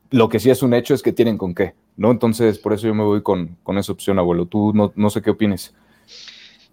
Lo 0.09 0.29
que 0.29 0.39
sí 0.39 0.49
es 0.49 0.63
un 0.63 0.73
hecho 0.73 0.93
es 0.93 1.01
que 1.03 1.11
tienen 1.11 1.37
con 1.37 1.53
qué, 1.53 1.75
¿no? 1.97 2.11
Entonces, 2.11 2.59
por 2.59 2.71
eso 2.71 2.87
yo 2.87 2.93
me 2.93 3.03
voy 3.03 3.21
con, 3.21 3.57
con 3.61 3.77
esa 3.77 3.91
opción, 3.91 4.19
abuelo. 4.19 4.45
Tú 4.45 4.71
no, 4.73 4.93
no 4.95 5.09
sé 5.09 5.21
qué 5.21 5.31
opines. 5.31 5.75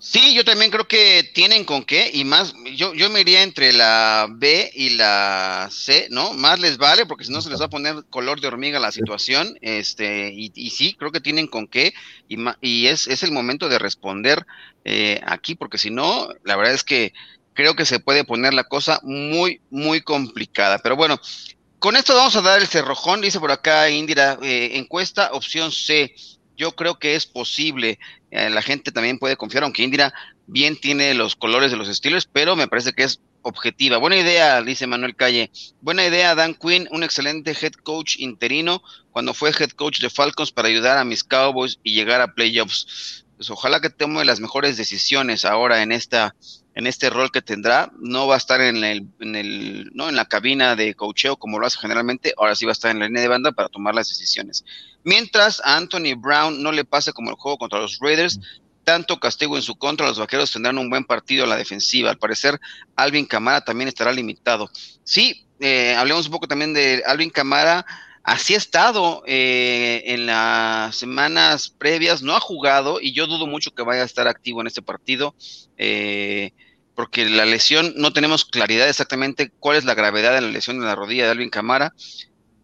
Sí, 0.09 0.35
yo 0.35 0.45
también 0.45 0.71
creo 0.71 0.87
que 0.87 1.25
tienen 1.35 1.65
con 1.65 1.83
qué 1.85 2.09
y 2.13 2.25
más, 2.25 2.55
yo, 2.77 2.95
yo 2.95 3.11
me 3.11 3.23
iría 3.23 3.43
entre 3.43 3.73
la 3.73 4.29
B 4.31 4.71
y 4.73 4.91
la 4.91 5.69
C, 5.73 6.07
¿no? 6.11 6.33
Más 6.33 6.61
les 6.61 6.79
vale 6.79 7.07
porque 7.07 7.25
si 7.25 7.33
no 7.33 7.43
se 7.43 7.51
les 7.51 7.61
va 7.61 7.65
a 7.65 7.71
poner 7.71 8.05
color 8.09 8.41
de 8.41 8.47
hormiga 8.47 8.79
la 8.79 8.93
situación, 8.93 9.59
este, 9.63 10.31
y, 10.33 10.53
y 10.55 10.71
sí, 10.71 10.95
creo 10.95 11.11
que 11.11 11.21
tienen 11.21 11.49
con 11.49 11.67
qué 11.67 11.93
y, 12.29 12.37
y 12.61 12.87
es, 12.87 13.09
es 13.09 13.25
el 13.25 13.33
momento 13.33 13.69
de 13.69 13.81
responder 13.81 14.47
eh, 14.85 15.21
aquí 15.27 15.57
porque 15.57 15.77
si 15.77 15.91
no, 15.91 16.29
la 16.45 16.55
verdad 16.55 16.75
es 16.75 16.85
que 16.85 17.13
creo 17.53 17.75
que 17.75 17.85
se 17.85 17.99
puede 17.99 18.23
poner 18.25 18.55
la 18.55 18.65
cosa 18.65 19.01
muy, 19.03 19.61
muy 19.71 20.03
complicada. 20.03 20.79
Pero 20.79 20.95
bueno, 20.95 21.19
con 21.81 21.97
esto 21.97 22.15
vamos 22.15 22.37
a 22.37 22.43
dar 22.43 22.61
el 22.61 22.69
cerrojón, 22.69 23.21
dice 23.23 23.41
por 23.41 23.51
acá 23.51 23.91
Indira, 23.91 24.39
eh, 24.43 24.71
encuesta 24.75 25.31
opción 25.33 25.73
C 25.73 26.15
yo 26.57 26.73
creo 26.73 26.99
que 26.99 27.15
es 27.15 27.27
posible. 27.27 27.99
Eh, 28.31 28.51
la 28.51 28.63
gente 28.63 28.93
también 28.93 29.19
puede 29.19 29.37
confiar, 29.37 29.65
aunque 29.65 29.83
Indira 29.83 30.13
bien 30.47 30.77
tiene 30.77 31.15
los 31.15 31.37
colores 31.37 31.71
de 31.71 31.77
los 31.77 31.89
estilos, 31.89 32.29
pero 32.31 32.57
me 32.57 32.69
parece 32.69 32.93
que 32.93 33.05
es 33.05 33.21
objetiva. 33.43 33.99
Buena 33.99 34.17
idea, 34.17 34.61
dice 34.63 34.87
Manuel 34.87 35.15
Calle. 35.15 35.51
Buena 35.81 36.05
idea, 36.05 36.35
Dan 36.35 36.55
Quinn, 36.55 36.89
un 36.91 37.05
excelente 37.05 37.57
head 37.61 37.73
coach 37.85 38.17
interino 38.19 38.83
cuando 39.13 39.35
fue 39.35 39.51
head 39.51 39.71
coach 39.71 40.01
de 40.01 40.11
Falcons 40.11 40.51
para 40.51 40.69
ayudar 40.69 40.99
a 40.99 41.05
mis 41.05 41.23
Cowboys 41.23 41.79
y 41.85 41.95
llegar 41.95 42.21
a 42.21 42.35
playoffs. 42.35 43.25
Pues 43.37 43.51
ojalá 43.51 43.81
que 43.81 43.91
tome 43.91 44.25
las 44.25 44.41
mejores 44.41 44.77
decisiones 44.77 45.45
ahora 45.45 45.83
en 45.83 45.93
esta 45.93 46.35
en 46.77 46.87
este 46.87 47.09
rol 47.09 47.33
que 47.33 47.41
tendrá, 47.41 47.91
no 47.99 48.27
va 48.27 48.35
a 48.35 48.39
estar 48.39 48.61
en 48.61 48.85
el, 48.85 49.07
en 49.21 49.35
el, 49.35 49.91
no 49.95 50.11
en 50.11 50.15
la 50.15 50.27
cabina 50.27 50.77
de 50.77 50.95
cocheo 50.95 51.39
como 51.39 51.59
lo 51.59 51.67
hace 51.67 51.79
generalmente, 51.79 52.35
ahora 52.37 52.55
sí 52.55 52.67
va 52.67 52.73
a 52.73 52.75
estar 52.75 52.91
en 52.91 52.99
la 52.99 53.07
línea 53.07 53.23
de 53.23 53.29
banda 53.29 53.53
para 53.53 53.71
tomar 53.71 53.95
las 53.95 54.09
decisiones. 54.09 54.63
Mientras 55.03 55.63
a 55.65 55.79
Anthony 55.79 56.15
Brown 56.15 56.63
no 56.63 56.73
le 56.73 56.85
pase 56.85 57.15
como 57.15 57.31
el 57.31 57.37
juego 57.37 57.57
contra 57.57 57.81
los 57.81 57.99
Raiders, 57.99 58.39
tanto 58.85 59.19
castigo 59.19 59.57
en 59.57 59.63
su 59.63 59.77
contra, 59.77 60.07
los 60.07 60.19
vaqueros 60.19 60.53
tendrán 60.53 60.77
un 60.77 60.91
buen 60.91 61.05
partido 61.05 61.45
a 61.45 61.49
la 61.49 61.57
defensiva. 61.57 62.11
Al 62.11 62.19
parecer, 62.19 62.61
Alvin 62.95 63.25
Camara 63.25 63.63
también 63.63 63.89
estará 63.89 64.13
limitado. 64.13 64.71
Sí, 65.03 65.47
eh, 65.61 65.95
hablemos 65.97 66.27
un 66.27 66.33
poco 66.33 66.47
también 66.47 66.75
de 66.75 67.03
Alvin 67.07 67.31
Camara 67.31 67.87
Así 68.27 68.55
ha 68.55 68.57
estado 68.57 69.23
eh, 69.25 70.03
en 70.05 70.27
las 70.27 70.97
semanas 70.97 71.69
previas, 71.69 72.23
no 72.23 72.35
ha 72.35 72.41
jugado 72.41 73.01
y 73.01 73.13
yo 73.13 73.29
dudo 73.29 73.47
mucho 73.47 73.73
que 73.73 73.85
vaya 73.85 74.03
a 74.03 74.05
estar 74.05 74.27
activo 74.27 74.61
en 74.61 74.67
este 74.67 74.83
partido, 74.83 75.37
eh, 75.79 76.51
porque 76.97 77.27
la 77.27 77.45
lesión, 77.45 77.93
no 77.97 78.13
tenemos 78.13 78.47
claridad 78.47 78.89
exactamente 78.89 79.53
cuál 79.61 79.77
es 79.77 79.85
la 79.85 79.95
gravedad 79.95 80.35
de 80.35 80.41
la 80.41 80.49
lesión 80.49 80.81
de 80.81 80.87
la 80.87 80.95
rodilla 80.95 81.27
de 81.27 81.31
Alvin 81.31 81.51
Camara. 81.51 81.95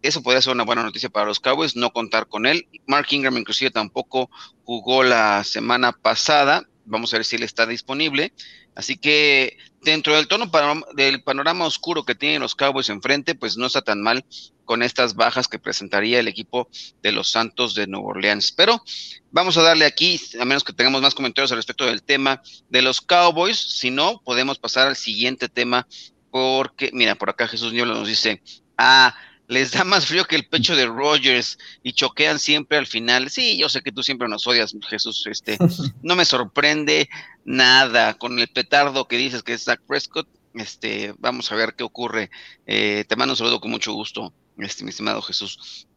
Eso 0.01 0.23
podría 0.23 0.41
ser 0.41 0.53
una 0.53 0.65
buena 0.65 0.83
noticia 0.83 1.07
para 1.07 1.27
los 1.27 1.39
Cowboys, 1.39 1.75
no 1.75 1.93
contar 1.93 2.27
con 2.27 2.47
él. 2.47 2.67
Mark 2.87 3.07
Ingram 3.11 3.37
inclusive 3.37 3.69
tampoco 3.69 4.29
jugó 4.63 5.03
la 5.03 5.43
semana 5.43 5.93
pasada. 5.93 6.67
Vamos 6.83 7.13
a 7.13 7.17
ver 7.17 7.25
si 7.25 7.35
él 7.35 7.43
está 7.43 7.67
disponible. 7.67 8.33
Así 8.75 8.97
que 8.97 9.55
dentro 9.83 10.15
del 10.15 10.27
tono 10.27 10.49
del 10.95 11.23
panorama 11.23 11.65
oscuro 11.65 12.03
que 12.03 12.15
tienen 12.15 12.41
los 12.41 12.55
Cowboys 12.55 12.89
enfrente, 12.89 13.35
pues 13.35 13.55
no 13.55 13.67
está 13.67 13.83
tan 13.83 14.01
mal 14.01 14.25
con 14.65 14.83
estas 14.83 15.15
bajas 15.15 15.47
que 15.47 15.59
presentaría 15.59 16.19
el 16.19 16.27
equipo 16.27 16.69
de 17.01 17.11
los 17.11 17.29
Santos 17.31 17.75
de 17.75 17.87
Nueva 17.87 18.07
Orleans. 18.07 18.51
Pero 18.51 18.81
vamos 19.31 19.57
a 19.57 19.63
darle 19.63 19.85
aquí, 19.85 20.19
a 20.39 20.45
menos 20.45 20.63
que 20.63 20.73
tengamos 20.73 21.01
más 21.01 21.15
comentarios 21.15 21.51
al 21.51 21.57
respecto 21.57 21.85
del 21.85 22.03
tema 22.03 22.41
de 22.69 22.81
los 22.81 23.01
Cowboys, 23.01 23.57
si 23.57 23.91
no, 23.91 24.21
podemos 24.23 24.59
pasar 24.59 24.87
al 24.87 24.95
siguiente 24.95 25.49
tema, 25.49 25.87
porque, 26.31 26.89
mira, 26.93 27.15
por 27.15 27.29
acá 27.29 27.47
Jesús 27.47 27.73
Niebla 27.73 27.93
nos 27.93 28.07
dice, 28.07 28.41
ah, 28.77 29.15
les 29.47 29.71
da 29.71 29.83
más 29.83 30.07
frío 30.07 30.25
que 30.25 30.35
el 30.35 30.47
pecho 30.47 30.75
de 30.75 30.85
Rogers 30.85 31.57
y 31.83 31.93
choquean 31.93 32.39
siempre 32.39 32.77
al 32.77 32.87
final. 32.87 33.29
Sí, 33.29 33.57
yo 33.57 33.69
sé 33.69 33.81
que 33.81 33.91
tú 33.91 34.01
siempre 34.01 34.27
nos 34.27 34.47
odias, 34.47 34.73
Jesús. 34.89 35.25
Este, 35.27 35.57
no 36.01 36.15
me 36.15 36.25
sorprende 36.25 37.09
nada 37.45 38.15
con 38.15 38.39
el 38.39 38.47
petardo 38.47 39.07
que 39.07 39.17
dices 39.17 39.43
que 39.43 39.53
es 39.53 39.63
Zach 39.63 39.81
Prescott. 39.85 40.27
Este, 40.55 41.13
vamos 41.17 41.51
a 41.51 41.55
ver 41.55 41.75
qué 41.75 41.83
ocurre. 41.83 42.29
Eh, 42.65 43.05
te 43.07 43.15
mando 43.15 43.33
un 43.33 43.37
saludo 43.37 43.59
con 43.59 43.71
mucho 43.71 43.93
gusto 43.93 44.33
este, 44.59 44.83
mi 44.83 44.89
estimado 44.89 45.21
Jesús. 45.21 45.87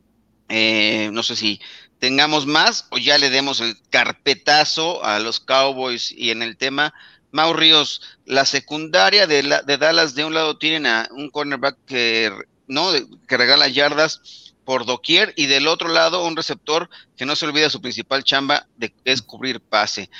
Eh, 0.48 1.10
no 1.12 1.22
sé 1.22 1.36
si 1.36 1.60
tengamos 1.98 2.46
más 2.46 2.86
o 2.90 2.98
ya 2.98 3.18
le 3.18 3.30
demos 3.30 3.60
el 3.60 3.76
carpetazo 3.90 5.04
a 5.04 5.18
los 5.18 5.40
Cowboys 5.40 6.12
y 6.12 6.30
en 6.30 6.42
el 6.42 6.56
tema. 6.56 6.94
Mau 7.32 7.52
Ríos, 7.52 8.00
la 8.24 8.44
secundaria 8.44 9.26
de, 9.26 9.42
la, 9.42 9.62
de 9.62 9.76
Dallas 9.76 10.14
de 10.14 10.24
un 10.24 10.34
lado 10.34 10.58
tienen 10.58 10.86
a 10.86 11.08
un 11.10 11.30
cornerback 11.30 11.76
que, 11.86 12.32
¿no? 12.66 12.90
que 13.28 13.36
regala 13.36 13.68
yardas 13.68 14.45
por 14.66 14.84
doquier 14.84 15.32
y 15.36 15.46
del 15.46 15.68
otro 15.68 15.88
lado 15.88 16.26
un 16.26 16.36
receptor 16.36 16.90
que 17.16 17.24
no 17.24 17.36
se 17.36 17.46
olvida 17.46 17.70
su 17.70 17.80
principal 17.80 18.24
chamba 18.24 18.66
de 18.76 18.92
es 19.04 19.22
cubrir 19.22 19.60
pase. 19.60 20.10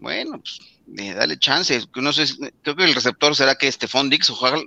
Bueno, 0.00 0.40
pues 0.40 0.58
eh, 0.98 1.12
dale 1.14 1.38
chance. 1.38 1.84
No 1.94 2.12
sé, 2.12 2.26
creo 2.62 2.74
que 2.74 2.84
el 2.84 2.94
receptor 2.94 3.36
será 3.36 3.54
que 3.54 3.70
Stephon 3.70 4.08
Dix, 4.08 4.30
ojalá, 4.30 4.60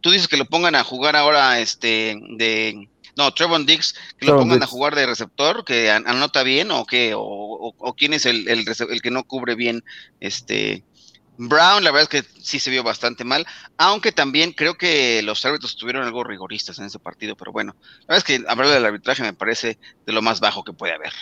tú 0.00 0.10
dices 0.10 0.26
que 0.26 0.38
lo 0.38 0.46
pongan 0.46 0.74
a 0.74 0.82
jugar 0.82 1.14
ahora 1.14 1.60
este 1.60 2.18
de 2.36 2.88
no, 3.18 3.34
Trevon 3.34 3.66
Dix, 3.66 3.94
que 4.16 4.26
lo 4.26 4.38
pongan 4.38 4.62
a 4.62 4.66
jugar 4.66 4.94
de 4.94 5.04
receptor, 5.04 5.64
que 5.64 5.90
anota 5.90 6.42
bien 6.42 6.70
o 6.70 6.86
qué, 6.86 7.12
o, 7.16 7.94
quién 7.98 8.14
es 8.14 8.24
el, 8.24 8.48
el, 8.48 8.64
el, 8.66 9.02
que 9.02 9.10
no 9.10 9.24
cubre 9.24 9.56
bien 9.56 9.84
este 10.20 10.84
Brown, 11.38 11.84
la 11.84 11.92
verdad 11.92 12.08
es 12.12 12.22
que 12.22 12.28
sí 12.42 12.58
se 12.58 12.70
vio 12.70 12.82
bastante 12.82 13.24
mal, 13.24 13.46
aunque 13.76 14.10
también 14.12 14.52
creo 14.52 14.76
que 14.76 15.22
los 15.22 15.44
árbitros 15.46 15.70
estuvieron 15.70 16.02
algo 16.02 16.24
rigoristas 16.24 16.78
en 16.80 16.86
ese 16.86 16.98
partido, 16.98 17.36
pero 17.36 17.52
bueno, 17.52 17.76
la 18.00 18.16
verdad 18.16 18.18
es 18.18 18.24
que 18.24 18.44
hablar 18.48 18.68
del 18.68 18.84
arbitraje 18.84 19.22
me 19.22 19.32
parece 19.32 19.78
de 20.04 20.12
lo 20.12 20.20
más 20.20 20.40
bajo 20.40 20.64
que 20.64 20.72
puede 20.72 20.94
haber. 20.94 21.12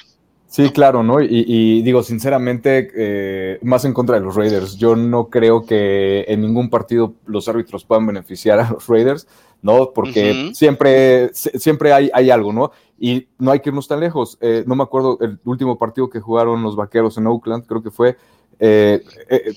Sí, 0.49 0.71
claro, 0.71 1.03
¿no? 1.03 1.21
Y, 1.21 1.83
digo, 1.83 2.03
sinceramente, 2.03 2.91
eh, 2.95 3.59
más 3.63 3.85
en 3.85 3.93
contra 3.93 4.15
de 4.15 4.25
los 4.25 4.37
Raiders. 4.37 4.77
Yo 4.77 4.95
no 4.95 5.29
creo 5.29 5.67
que 5.67 6.25
en 6.29 6.41
ningún 6.41 6.71
partido 6.71 7.15
los 7.27 7.49
árbitros 7.49 7.85
puedan 7.85 8.07
beneficiar 8.07 8.61
a 8.61 8.71
los 8.71 8.87
Raiders, 8.87 9.27
¿no? 9.61 9.93
Porque 9.93 10.53
siempre, 10.55 11.31
siempre 11.35 11.93
hay, 11.93 12.11
hay, 12.15 12.31
algo, 12.31 12.53
¿no? 12.53 12.71
Y 12.99 13.27
no 13.39 13.51
hay 13.51 13.61
que 13.61 13.71
irnos 13.71 13.89
tan 13.89 14.01
lejos. 14.01 14.39
Eh, 14.41 14.63
no 14.67 14.77
me 14.77 14.85
acuerdo 14.85 15.19
el 15.21 15.39
último 15.45 15.79
partido 15.79 16.09
que 16.09 16.21
jugaron 16.21 16.63
los 16.63 16.77
vaqueros 16.77 17.19
en 17.19 17.27
Oakland, 17.27 17.67
creo 17.67 17.83
que 17.83 17.91
fue 17.91 18.17
eh, 18.59 19.03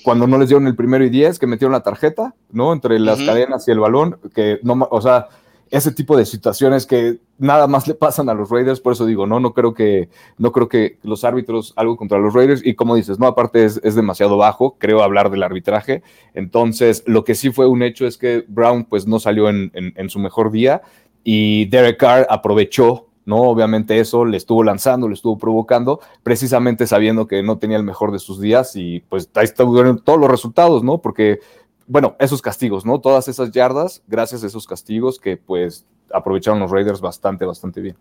cuando 0.03 0.27
no 0.27 0.37
les 0.37 0.49
dieron 0.49 0.67
el 0.67 0.75
primero 0.75 1.03
y 1.05 1.09
diez, 1.09 1.39
que 1.39 1.47
metieron 1.47 1.73
la 1.73 1.83
tarjeta, 1.83 2.35
¿no? 2.51 2.73
Entre 2.73 2.99
las 2.99 3.21
cadenas 3.21 3.67
y 3.67 3.71
el 3.71 3.79
balón, 3.79 4.19
que 4.33 4.59
no, 4.63 4.87
o 4.91 5.01
sea, 5.01 5.27
ese 5.71 5.91
tipo 5.91 6.17
de 6.17 6.25
situaciones 6.25 6.85
que 6.85 7.19
nada 7.37 7.67
más 7.67 7.87
le 7.87 7.93
pasan 7.93 8.29
a 8.29 8.33
los 8.33 8.49
Raiders, 8.49 8.79
por 8.79 8.93
eso 8.93 9.05
digo, 9.05 9.27
no, 9.27 9.39
no 9.39 9.53
creo 9.53 9.73
que, 9.73 10.09
no 10.37 10.51
creo 10.51 10.67
que 10.67 10.97
los 11.03 11.23
árbitros 11.23 11.73
algo 11.75 11.95
contra 11.95 12.17
los 12.17 12.33
Raiders, 12.33 12.65
y 12.65 12.73
como 12.73 12.95
dices, 12.95 13.19
no, 13.19 13.27
aparte 13.27 13.65
es, 13.65 13.95
demasiado 13.95 14.37
bajo, 14.37 14.77
creo 14.79 15.03
hablar 15.03 15.29
del 15.29 15.43
arbitraje, 15.43 16.01
entonces 16.33 17.03
lo 17.05 17.23
que 17.23 17.35
sí 17.35 17.51
fue 17.51 17.67
un 17.67 17.83
hecho 17.83 18.07
es 18.07 18.17
que 18.17 18.45
Brown 18.47 18.85
pues 18.85 19.07
no 19.07 19.19
salió 19.19 19.49
en, 19.49 20.09
su 20.09 20.19
mejor 20.19 20.51
día, 20.51 20.81
y 21.23 21.65
Derek 21.65 21.97
Carr 21.97 22.27
aprovechó 22.29 23.08
¿no? 23.29 23.43
Obviamente 23.43 23.99
eso 23.99 24.25
le 24.25 24.35
estuvo 24.35 24.63
lanzando, 24.63 25.07
le 25.07 25.13
estuvo 25.13 25.37
provocando, 25.37 26.01
precisamente 26.23 26.87
sabiendo 26.87 27.27
que 27.27 27.43
no 27.43 27.59
tenía 27.59 27.77
el 27.77 27.83
mejor 27.83 28.11
de 28.11 28.19
sus 28.19 28.41
días 28.41 28.75
y 28.75 29.01
pues 29.07 29.29
ahí 29.35 29.45
están 29.45 29.99
todos 29.99 30.19
los 30.19 30.29
resultados, 30.29 30.83
¿no? 30.83 30.97
Porque 30.97 31.39
bueno, 31.87 32.15
esos 32.19 32.41
castigos, 32.41 32.85
¿no? 32.85 32.99
Todas 32.99 33.27
esas 33.27 33.51
yardas, 33.51 34.03
gracias 34.07 34.43
a 34.43 34.47
esos 34.47 34.67
castigos 34.67 35.19
que 35.19 35.37
pues 35.37 35.85
aprovecharon 36.11 36.59
los 36.59 36.71
Raiders 36.71 37.01
bastante, 37.01 37.45
bastante 37.45 37.81
bien. 37.81 37.95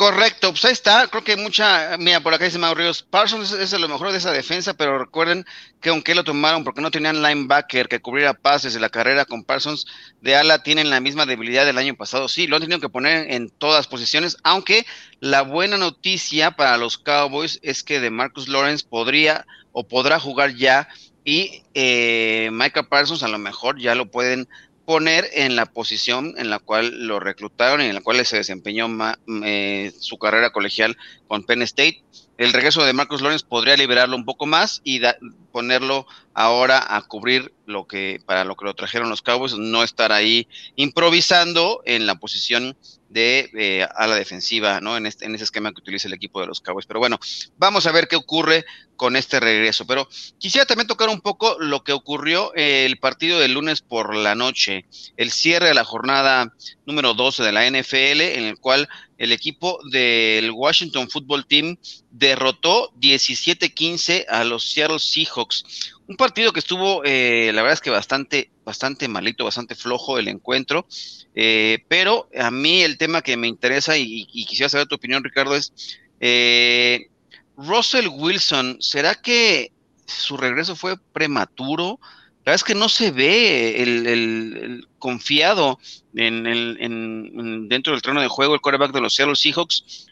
Correcto, 0.00 0.52
pues 0.52 0.64
ahí 0.64 0.72
está, 0.72 1.06
creo 1.08 1.22
que 1.22 1.36
mucha, 1.36 1.98
mira, 1.98 2.20
por 2.20 2.32
acá 2.32 2.46
dice 2.46 2.56
Mauro 2.56 2.80
Ríos, 2.80 3.02
Parsons 3.02 3.52
es, 3.52 3.70
lo 3.78 3.86
mejor 3.86 4.10
de 4.12 4.16
esa 4.16 4.32
defensa, 4.32 4.72
pero 4.72 4.98
recuerden 4.98 5.44
que 5.82 5.90
aunque 5.90 6.14
lo 6.14 6.24
tomaron 6.24 6.64
porque 6.64 6.80
no 6.80 6.90
tenían 6.90 7.22
linebacker 7.22 7.86
que 7.86 8.00
cubriera 8.00 8.32
pases 8.32 8.72
de 8.72 8.80
la 8.80 8.88
carrera 8.88 9.26
con 9.26 9.44
Parsons 9.44 9.84
de 10.22 10.36
ala, 10.36 10.62
tienen 10.62 10.88
la 10.88 11.00
misma 11.00 11.26
debilidad 11.26 11.66
del 11.66 11.76
año 11.76 11.96
pasado, 11.96 12.28
sí, 12.28 12.46
lo 12.46 12.56
han 12.56 12.62
tenido 12.62 12.80
que 12.80 12.88
poner 12.88 13.30
en 13.30 13.50
todas 13.50 13.88
posiciones, 13.88 14.38
aunque 14.42 14.86
la 15.20 15.42
buena 15.42 15.76
noticia 15.76 16.52
para 16.52 16.78
los 16.78 16.96
Cowboys 16.96 17.58
es 17.62 17.82
que 17.82 18.00
de 18.00 18.08
Marcus 18.08 18.48
Lawrence 18.48 18.86
podría 18.88 19.44
o 19.72 19.86
podrá 19.86 20.18
jugar 20.18 20.54
ya 20.56 20.88
y 21.26 21.62
eh, 21.74 22.48
Michael 22.52 22.88
Parsons 22.88 23.22
a 23.22 23.28
lo 23.28 23.38
mejor 23.38 23.78
ya 23.78 23.94
lo 23.94 24.10
pueden 24.10 24.48
poner 24.90 25.30
en 25.34 25.54
la 25.54 25.66
posición 25.66 26.34
en 26.36 26.50
la 26.50 26.58
cual 26.58 27.06
lo 27.06 27.20
reclutaron 27.20 27.80
y 27.80 27.84
en 27.84 27.94
la 27.94 28.00
cual 28.00 28.26
se 28.26 28.38
desempeñó 28.38 28.88
eh, 29.44 29.92
su 30.00 30.18
carrera 30.18 30.50
colegial 30.50 30.96
con 31.28 31.44
Penn 31.44 31.62
State. 31.62 32.02
El 32.38 32.52
regreso 32.52 32.84
de 32.84 32.92
Marcus 32.92 33.22
Lawrence 33.22 33.46
podría 33.48 33.76
liberarlo 33.76 34.16
un 34.16 34.24
poco 34.24 34.46
más 34.46 34.80
y 34.82 35.00
ponerlo 35.52 36.08
ahora 36.34 36.84
a 36.96 37.02
cubrir 37.02 37.54
lo 37.66 37.86
que 37.86 38.20
para 38.26 38.42
lo 38.42 38.56
que 38.56 38.64
lo 38.64 38.74
trajeron 38.74 39.10
los 39.10 39.22
Cowboys, 39.22 39.56
no 39.56 39.84
estar 39.84 40.10
ahí 40.10 40.48
improvisando 40.74 41.82
en 41.84 42.08
la 42.08 42.16
posición 42.16 42.76
de 43.10 43.50
eh, 43.54 43.86
a 43.96 44.06
la 44.06 44.14
defensiva, 44.14 44.80
¿no? 44.80 44.96
En, 44.96 45.04
este, 45.04 45.26
en 45.26 45.34
ese 45.34 45.44
esquema 45.44 45.72
que 45.72 45.80
utiliza 45.80 46.08
el 46.08 46.14
equipo 46.14 46.40
de 46.40 46.46
los 46.46 46.60
Cowboys. 46.60 46.86
Pero 46.86 47.00
bueno, 47.00 47.18
vamos 47.58 47.86
a 47.86 47.92
ver 47.92 48.08
qué 48.08 48.16
ocurre 48.16 48.64
con 48.96 49.16
este 49.16 49.40
regreso. 49.40 49.86
Pero 49.86 50.08
quisiera 50.38 50.64
también 50.64 50.86
tocar 50.86 51.08
un 51.08 51.20
poco 51.20 51.56
lo 51.58 51.82
que 51.82 51.92
ocurrió 51.92 52.52
el 52.54 52.98
partido 52.98 53.38
del 53.40 53.54
lunes 53.54 53.82
por 53.82 54.14
la 54.14 54.34
noche, 54.34 54.86
el 55.16 55.32
cierre 55.32 55.68
de 55.68 55.74
la 55.74 55.84
jornada 55.84 56.54
número 56.86 57.14
12 57.14 57.42
de 57.42 57.52
la 57.52 57.68
NFL, 57.68 58.20
en 58.20 58.44
el 58.44 58.58
cual 58.58 58.88
el 59.20 59.32
equipo 59.32 59.78
del 59.90 60.50
Washington 60.50 61.10
Football 61.10 61.46
Team 61.46 61.76
derrotó 62.10 62.90
17-15 62.94 64.24
a 64.26 64.44
los 64.44 64.72
Seattle 64.72 64.98
Seahawks. 64.98 65.92
Un 66.06 66.16
partido 66.16 66.54
que 66.54 66.60
estuvo, 66.60 67.02
eh, 67.04 67.52
la 67.54 67.60
verdad 67.60 67.74
es 67.74 67.82
que 67.82 67.90
bastante, 67.90 68.50
bastante 68.64 69.08
malito, 69.08 69.44
bastante 69.44 69.74
flojo 69.74 70.18
el 70.18 70.28
encuentro, 70.28 70.86
eh, 71.34 71.84
pero 71.86 72.30
a 72.34 72.50
mí 72.50 72.80
el 72.80 72.96
tema 72.96 73.20
que 73.20 73.36
me 73.36 73.46
interesa 73.46 73.98
y, 73.98 74.24
quisiera 74.46 74.70
saber 74.70 74.86
tu 74.86 74.94
opinión, 74.94 75.22
Ricardo, 75.22 75.54
es 75.54 75.74
eh, 76.18 77.10
Russell 77.58 78.08
Wilson, 78.08 78.78
¿será 78.80 79.14
que 79.14 79.70
su 80.06 80.38
regreso 80.38 80.76
fue 80.76 80.96
prematuro? 81.12 82.00
La 82.44 82.52
verdad 82.52 82.54
es 82.56 82.64
que 82.64 82.74
no 82.74 82.88
se 82.88 83.10
ve 83.10 83.82
el, 83.82 84.86
confiado 84.98 85.78
en 86.14 86.46
el, 86.46 87.68
dentro 87.68 87.92
del 87.92 88.02
trono 88.02 88.20
de 88.20 88.28
juego 88.28 88.54
el 88.54 88.60
quarterback 88.60 88.92
de 88.92 89.00
los 89.00 89.14
Seattle 89.14 89.36
Seahawks. 89.36 90.08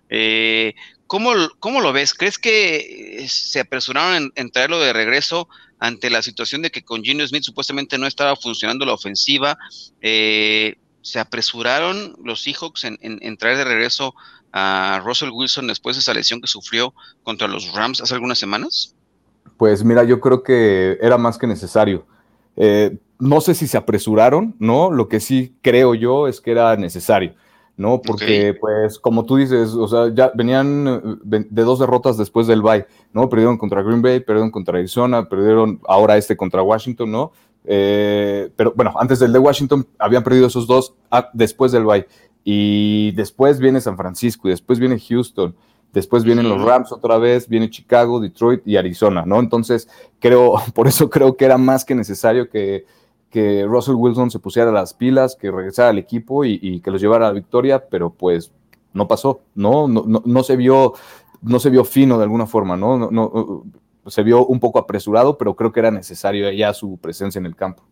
¿cómo, 1.06 1.80
lo 1.80 1.92
ves? 1.92 2.14
¿Crees 2.14 2.38
que 2.38 3.24
se 3.28 3.60
apresuraron 3.60 4.30
en 4.34 4.50
traerlo 4.50 4.78
de 4.78 4.92
regreso 4.92 5.48
ante 5.78 6.10
la 6.10 6.22
situación 6.22 6.62
de 6.62 6.70
que 6.70 6.82
con 6.82 7.02
Gino 7.02 7.26
Smith 7.26 7.44
supuestamente 7.44 7.98
no 7.98 8.06
estaba 8.06 8.36
funcionando 8.36 8.84
la 8.84 8.94
ofensiva, 8.94 9.56
eh, 10.00 10.76
se 11.02 11.20
apresuraron 11.20 12.16
los 12.22 12.42
Seahawks 12.42 12.84
en, 12.84 13.36
traer 13.36 13.58
de 13.58 13.64
regreso 13.64 14.14
a 14.52 15.00
Russell 15.04 15.30
Wilson 15.30 15.66
después 15.66 15.96
de 15.96 16.00
esa 16.00 16.14
lesión 16.14 16.40
que 16.40 16.46
sufrió 16.46 16.92
contra 17.22 17.48
los 17.48 17.72
Rams 17.72 18.00
hace 18.00 18.14
algunas 18.14 18.38
semanas? 18.38 18.94
Pues 19.56 19.84
mira, 19.84 20.04
yo 20.04 20.20
creo 20.20 20.42
que 20.42 20.98
era 21.00 21.16
más 21.16 21.38
que 21.38 21.46
necesario. 21.46 22.06
Eh, 22.58 22.98
no 23.18 23.40
sé 23.40 23.54
si 23.54 23.66
se 23.66 23.78
apresuraron, 23.78 24.54
¿no? 24.58 24.90
Lo 24.90 25.08
que 25.08 25.20
sí 25.20 25.56
creo 25.62 25.94
yo 25.94 26.28
es 26.28 26.40
que 26.40 26.50
era 26.50 26.76
necesario. 26.76 27.34
¿no? 27.78 28.02
Porque, 28.02 28.56
pues, 28.60 28.98
como 28.98 29.24
tú 29.24 29.36
dices, 29.36 29.70
o 29.70 29.86
sea, 29.86 30.12
ya 30.12 30.32
venían 30.34 31.20
eh, 31.30 31.46
de 31.48 31.62
dos 31.62 31.78
derrotas 31.78 32.18
después 32.18 32.48
del 32.48 32.60
bye, 32.60 32.86
¿no? 33.12 33.28
Perdieron 33.28 33.56
contra 33.56 33.82
Green 33.82 34.02
Bay, 34.02 34.18
perdieron 34.18 34.50
contra 34.50 34.78
Arizona, 34.78 35.28
perdieron 35.28 35.80
ahora 35.86 36.16
este 36.16 36.36
contra 36.36 36.60
Washington, 36.60 37.12
¿no? 37.12 37.32
Eh, 37.64 38.50
pero 38.56 38.72
bueno, 38.74 38.94
antes 38.98 39.20
del 39.20 39.32
de 39.32 39.38
Washington 39.38 39.86
habían 39.98 40.24
perdido 40.24 40.48
esos 40.48 40.66
dos 40.66 40.94
ah, 41.12 41.30
después 41.32 41.70
del 41.70 41.84
bye. 41.84 42.06
Y 42.42 43.12
después 43.12 43.60
viene 43.60 43.80
San 43.80 43.96
Francisco, 43.96 44.48
y 44.48 44.50
después 44.50 44.80
viene 44.80 44.98
Houston, 44.98 45.54
después 45.92 46.24
vienen 46.24 46.48
los 46.48 46.62
Rams 46.62 46.92
otra 46.92 47.18
vez, 47.18 47.48
viene 47.48 47.70
Chicago, 47.70 48.20
Detroit 48.20 48.66
y 48.66 48.77
Arizona, 48.77 49.24
¿no? 49.27 49.40
Entonces, 49.40 49.88
creo, 50.18 50.55
por 50.74 50.88
eso 50.88 51.11
creo 51.11 51.37
que 51.37 51.44
era 51.44 51.59
más 51.59 51.85
que 51.85 51.94
necesario 51.94 52.48
que 52.48 52.85
que 53.31 53.66
Russell 53.66 53.94
Wilson 53.94 54.31
se 54.31 54.38
pusiera 54.38 54.72
las 54.72 54.94
pilas, 54.94 55.37
que 55.37 55.51
regresara 55.51 55.90
al 55.90 55.98
equipo 55.98 56.44
y, 56.44 56.81
que 56.81 56.90
los 56.90 57.01
llevara 57.01 57.27
a 57.27 57.29
la 57.29 57.35
victoria, 57.35 57.87
pero 57.88 58.11
pues 58.11 58.53
no 58.92 59.07
pasó, 59.07 59.42
¿no? 59.55 59.87
No, 59.87 60.22
no, 60.24 60.42
se 60.42 60.57
vio, 60.57 60.94
no 61.42 61.59
se 61.59 61.70
vio 61.70 61.85
fino 61.85 62.16
de 62.16 62.24
alguna 62.24 62.46
forma, 62.46 62.77
¿no? 62.77 63.11
No, 63.11 63.64
Se 64.07 64.22
vio 64.22 64.46
un 64.46 64.61
poco 64.61 64.79
apresurado, 64.79 65.37
pero 65.37 65.55
creo 65.55 65.72
que 65.72 65.81
era 65.81 65.90
necesario 65.90 66.51
ya 66.51 66.72
su 66.72 66.96
presencia 66.96 67.38
en 67.38 67.46
el 67.46 67.55
campo. 67.55 67.83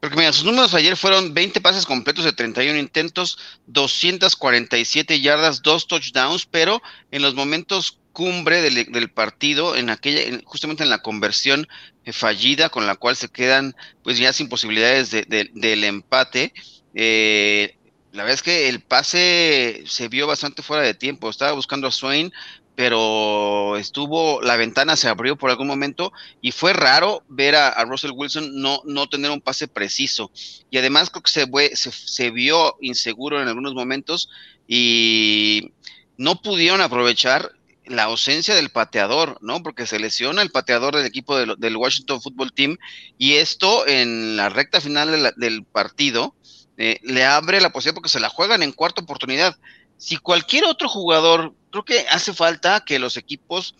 Porque 0.00 0.16
mira, 0.16 0.32
sus 0.32 0.44
números 0.44 0.72
ayer 0.74 0.96
fueron 0.96 1.34
20 1.34 1.60
pases 1.60 1.84
completos 1.84 2.24
de 2.24 2.32
31 2.32 2.78
intentos, 2.78 3.38
247 3.66 5.20
yardas, 5.20 5.60
dos 5.60 5.86
touchdowns, 5.86 6.46
pero 6.46 6.82
en 7.10 7.20
los 7.20 7.34
momentos 7.34 7.98
cumbre 8.12 8.62
del, 8.62 9.10
partido, 9.10 9.76
en 9.76 9.90
aquella, 9.90 10.40
justamente 10.44 10.82
en 10.82 10.90
la 10.90 11.02
conversión 11.02 11.68
eh, 12.04 12.12
fallida 12.12 12.70
con 12.70 12.86
la 12.86 12.96
cual 12.96 13.14
se 13.14 13.28
quedan 13.28 13.76
pues 14.02 14.18
ya 14.18 14.32
sin 14.32 14.48
posibilidades 14.48 15.10
de, 15.10 15.50
del 15.54 15.84
empate. 15.84 16.52
Eh, 16.94 17.76
la 18.12 18.24
verdad 18.24 18.34
es 18.34 18.42
que 18.42 18.68
el 18.68 18.80
pase 18.80 19.84
se 19.86 20.08
vio 20.08 20.26
bastante 20.26 20.62
fuera 20.62 20.82
de 20.82 20.94
tiempo. 20.94 21.30
Estaba 21.30 21.52
buscando 21.52 21.86
a 21.86 21.92
Swain, 21.92 22.32
pero 22.80 23.76
estuvo, 23.76 24.40
la 24.40 24.56
ventana 24.56 24.96
se 24.96 25.06
abrió 25.06 25.36
por 25.36 25.50
algún 25.50 25.66
momento 25.66 26.14
y 26.40 26.52
fue 26.52 26.72
raro 26.72 27.22
ver 27.28 27.54
a, 27.54 27.84
Russell 27.84 28.12
Wilson 28.14 28.58
no, 28.58 28.80
no 28.86 29.06
tener 29.06 29.30
un 29.30 29.42
pase 29.42 29.68
preciso. 29.68 30.30
Y 30.70 30.78
además 30.78 31.10
creo 31.10 31.22
que 31.22 31.76
se, 31.76 31.92
se, 31.92 32.30
vio 32.30 32.78
inseguro 32.80 33.42
en 33.42 33.48
algunos 33.48 33.74
momentos 33.74 34.30
y 34.66 35.72
no 36.16 36.40
pudieron 36.40 36.80
aprovechar 36.80 37.52
la 37.84 38.04
ausencia 38.04 38.54
del 38.54 38.70
pateador, 38.70 39.36
¿no? 39.42 39.62
Porque 39.62 39.86
se 39.86 39.98
lesiona 39.98 40.40
el 40.40 40.50
pateador 40.50 40.96
del 40.96 41.04
equipo 41.04 41.36
del, 41.36 41.76
Washington 41.76 42.22
Football 42.22 42.54
Team 42.54 42.78
y 43.18 43.34
esto 43.34 43.86
en 43.86 44.38
la 44.38 44.48
recta 44.48 44.80
final 44.80 45.34
del 45.36 45.64
partido 45.64 46.34
eh, 46.78 46.98
le 47.02 47.26
abre 47.26 47.60
la 47.60 47.72
posibilidad 47.72 47.96
porque 47.96 48.08
se 48.08 48.20
la 48.20 48.30
juegan 48.30 48.62
en 48.62 48.72
cuarta 48.72 49.02
oportunidad. 49.02 49.58
Si 49.98 50.16
cualquier 50.16 50.64
otro 50.64 50.88
jugador, 50.88 51.52
creo 51.70 51.84
que 51.84 52.06
hace 52.10 52.32
falta 52.32 52.84
que 52.84 52.98
los 52.98 53.16
equipos 53.16 53.74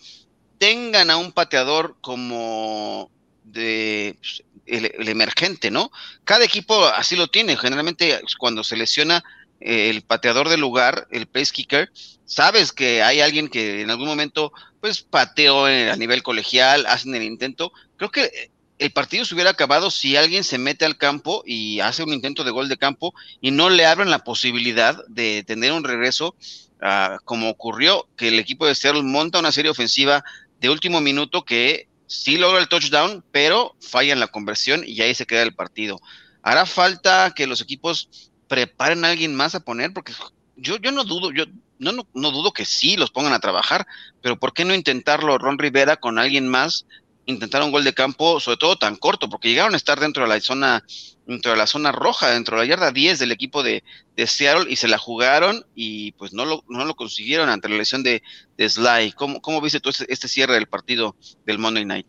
tengan 0.57 1.09
a 1.09 1.17
un 1.17 1.31
pateador 1.31 1.97
como 2.01 3.09
de 3.43 4.15
pues, 4.19 4.43
el, 4.65 5.07
emergente, 5.07 5.71
¿no? 5.71 5.91
Cada 6.23 6.45
equipo 6.45 6.85
así 6.85 7.15
lo 7.15 7.27
tiene. 7.27 7.57
Generalmente 7.57 8.21
cuando 8.37 8.63
se 8.63 8.77
lesiona 8.77 9.23
el 9.59 10.01
pateador 10.01 10.49
del 10.49 10.61
lugar, 10.61 11.07
el 11.11 11.27
place 11.27 11.51
kicker, 11.51 11.91
sabes 12.25 12.71
que 12.71 13.03
hay 13.03 13.21
alguien 13.21 13.47
que 13.47 13.81
en 13.81 13.89
algún 13.89 14.07
momento 14.07 14.51
pues 14.79 15.01
pateó 15.01 15.65
a 15.65 15.95
nivel 15.95 16.23
colegial, 16.23 16.85
hacen 16.87 17.13
el 17.13 17.23
intento. 17.23 17.71
Creo 17.97 18.09
que 18.09 18.51
el 18.79 18.91
partido 18.91 19.25
se 19.25 19.35
hubiera 19.35 19.51
acabado 19.51 19.91
si 19.91 20.17
alguien 20.17 20.43
se 20.43 20.57
mete 20.57 20.85
al 20.85 20.97
campo 20.97 21.43
y 21.45 21.81
hace 21.81 22.01
un 22.01 22.13
intento 22.13 22.43
de 22.43 22.49
gol 22.49 22.67
de 22.67 22.77
campo 22.77 23.13
y 23.39 23.51
no 23.51 23.69
le 23.69 23.85
abren 23.85 24.09
la 24.09 24.23
posibilidad 24.23 24.97
de 25.07 25.43
tener 25.43 25.71
un 25.71 25.83
regreso, 25.83 26.35
uh, 26.81 27.17
como 27.25 27.49
ocurrió 27.49 28.07
que 28.17 28.29
el 28.29 28.39
equipo 28.39 28.65
de 28.65 28.75
Seattle 28.75 29.03
monta 29.03 29.39
una 29.39 29.51
serie 29.51 29.71
ofensiva 29.71 30.23
de 30.59 30.69
último 30.69 31.01
minuto 31.01 31.43
que 31.43 31.87
sí 32.07 32.37
logra 32.37 32.59
el 32.59 32.67
touchdown, 32.67 33.23
pero 33.31 33.75
falla 33.79 34.13
en 34.13 34.19
la 34.19 34.27
conversión 34.27 34.83
y 34.85 35.01
ahí 35.01 35.15
se 35.15 35.25
queda 35.25 35.43
el 35.43 35.55
partido. 35.55 35.99
Hará 36.43 36.65
falta 36.65 37.33
que 37.35 37.47
los 37.47 37.61
equipos 37.61 38.31
preparen 38.47 39.05
a 39.05 39.09
alguien 39.09 39.35
más 39.35 39.55
a 39.55 39.61
poner, 39.61 39.93
porque 39.93 40.13
yo, 40.57 40.77
yo 40.77 40.91
no 40.91 41.03
dudo, 41.03 41.31
yo 41.31 41.45
no, 41.79 41.93
no, 41.93 42.07
no 42.13 42.31
dudo 42.31 42.51
que 42.51 42.65
sí 42.65 42.97
los 42.97 43.11
pongan 43.11 43.33
a 43.33 43.39
trabajar, 43.39 43.87
pero 44.21 44.37
¿por 44.37 44.53
qué 44.53 44.65
no 44.65 44.75
intentarlo 44.75 45.37
Ron 45.37 45.57
Rivera 45.57 45.97
con 45.97 46.19
alguien 46.19 46.47
más? 46.47 46.85
Intentar 47.25 47.61
un 47.63 47.71
gol 47.71 47.83
de 47.83 47.93
campo, 47.93 48.39
sobre 48.39 48.57
todo 48.57 48.75
tan 48.75 48.95
corto, 48.95 49.29
porque 49.29 49.49
llegaron 49.49 49.73
a 49.73 49.77
estar 49.77 49.99
dentro 49.99 50.23
de 50.23 50.29
la 50.29 50.39
zona, 50.39 50.83
dentro 51.25 51.51
de 51.51 51.57
la 51.57 51.67
zona 51.67 51.91
roja, 51.91 52.31
dentro 52.31 52.57
de 52.57 52.63
la 52.63 52.69
yarda 52.69 52.91
10 52.91 53.19
del 53.19 53.31
equipo 53.31 53.63
de, 53.63 53.83
de 54.15 54.27
Seattle 54.27 54.71
y 54.71 54.75
se 54.75 54.87
la 54.87 54.97
jugaron 54.97 55.65
y 55.75 56.13
pues 56.13 56.33
no 56.33 56.45
lo, 56.45 56.63
no 56.67 56.85
lo 56.85 56.95
consiguieron 56.95 57.49
ante 57.49 57.69
la 57.69 57.77
lesión 57.77 58.03
de, 58.03 58.23
de 58.57 58.69
Sly. 58.69 59.13
¿Cómo, 59.13 59.41
¿Cómo 59.41 59.61
viste 59.61 59.79
tú 59.79 59.89
este, 59.89 60.11
este 60.11 60.27
cierre 60.27 60.55
del 60.55 60.67
partido 60.67 61.15
del 61.45 61.59
Monday 61.59 61.85
Night? 61.85 62.07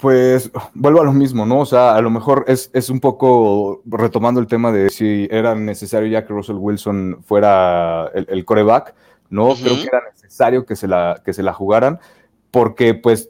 Pues 0.00 0.50
vuelvo 0.72 1.02
a 1.02 1.04
lo 1.04 1.12
mismo, 1.12 1.44
¿no? 1.44 1.60
O 1.60 1.66
sea, 1.66 1.94
a 1.94 2.00
lo 2.00 2.08
mejor 2.08 2.46
es, 2.48 2.70
es, 2.72 2.88
un 2.88 3.00
poco 3.00 3.82
retomando 3.84 4.40
el 4.40 4.46
tema 4.46 4.72
de 4.72 4.88
si 4.88 5.28
era 5.30 5.54
necesario 5.54 6.08
ya 6.08 6.24
que 6.24 6.32
Russell 6.32 6.56
Wilson 6.56 7.22
fuera 7.22 8.10
el, 8.14 8.44
coreback, 8.46 8.94
¿no? 9.28 9.54
Creo 9.54 9.76
que 9.76 9.82
era 9.82 10.00
necesario 10.10 10.64
que 10.64 10.74
se 10.74 10.88
la, 10.88 11.20
que 11.22 11.34
se 11.34 11.42
la 11.42 11.52
jugaran, 11.52 12.00
porque 12.50 12.94
pues 12.94 13.28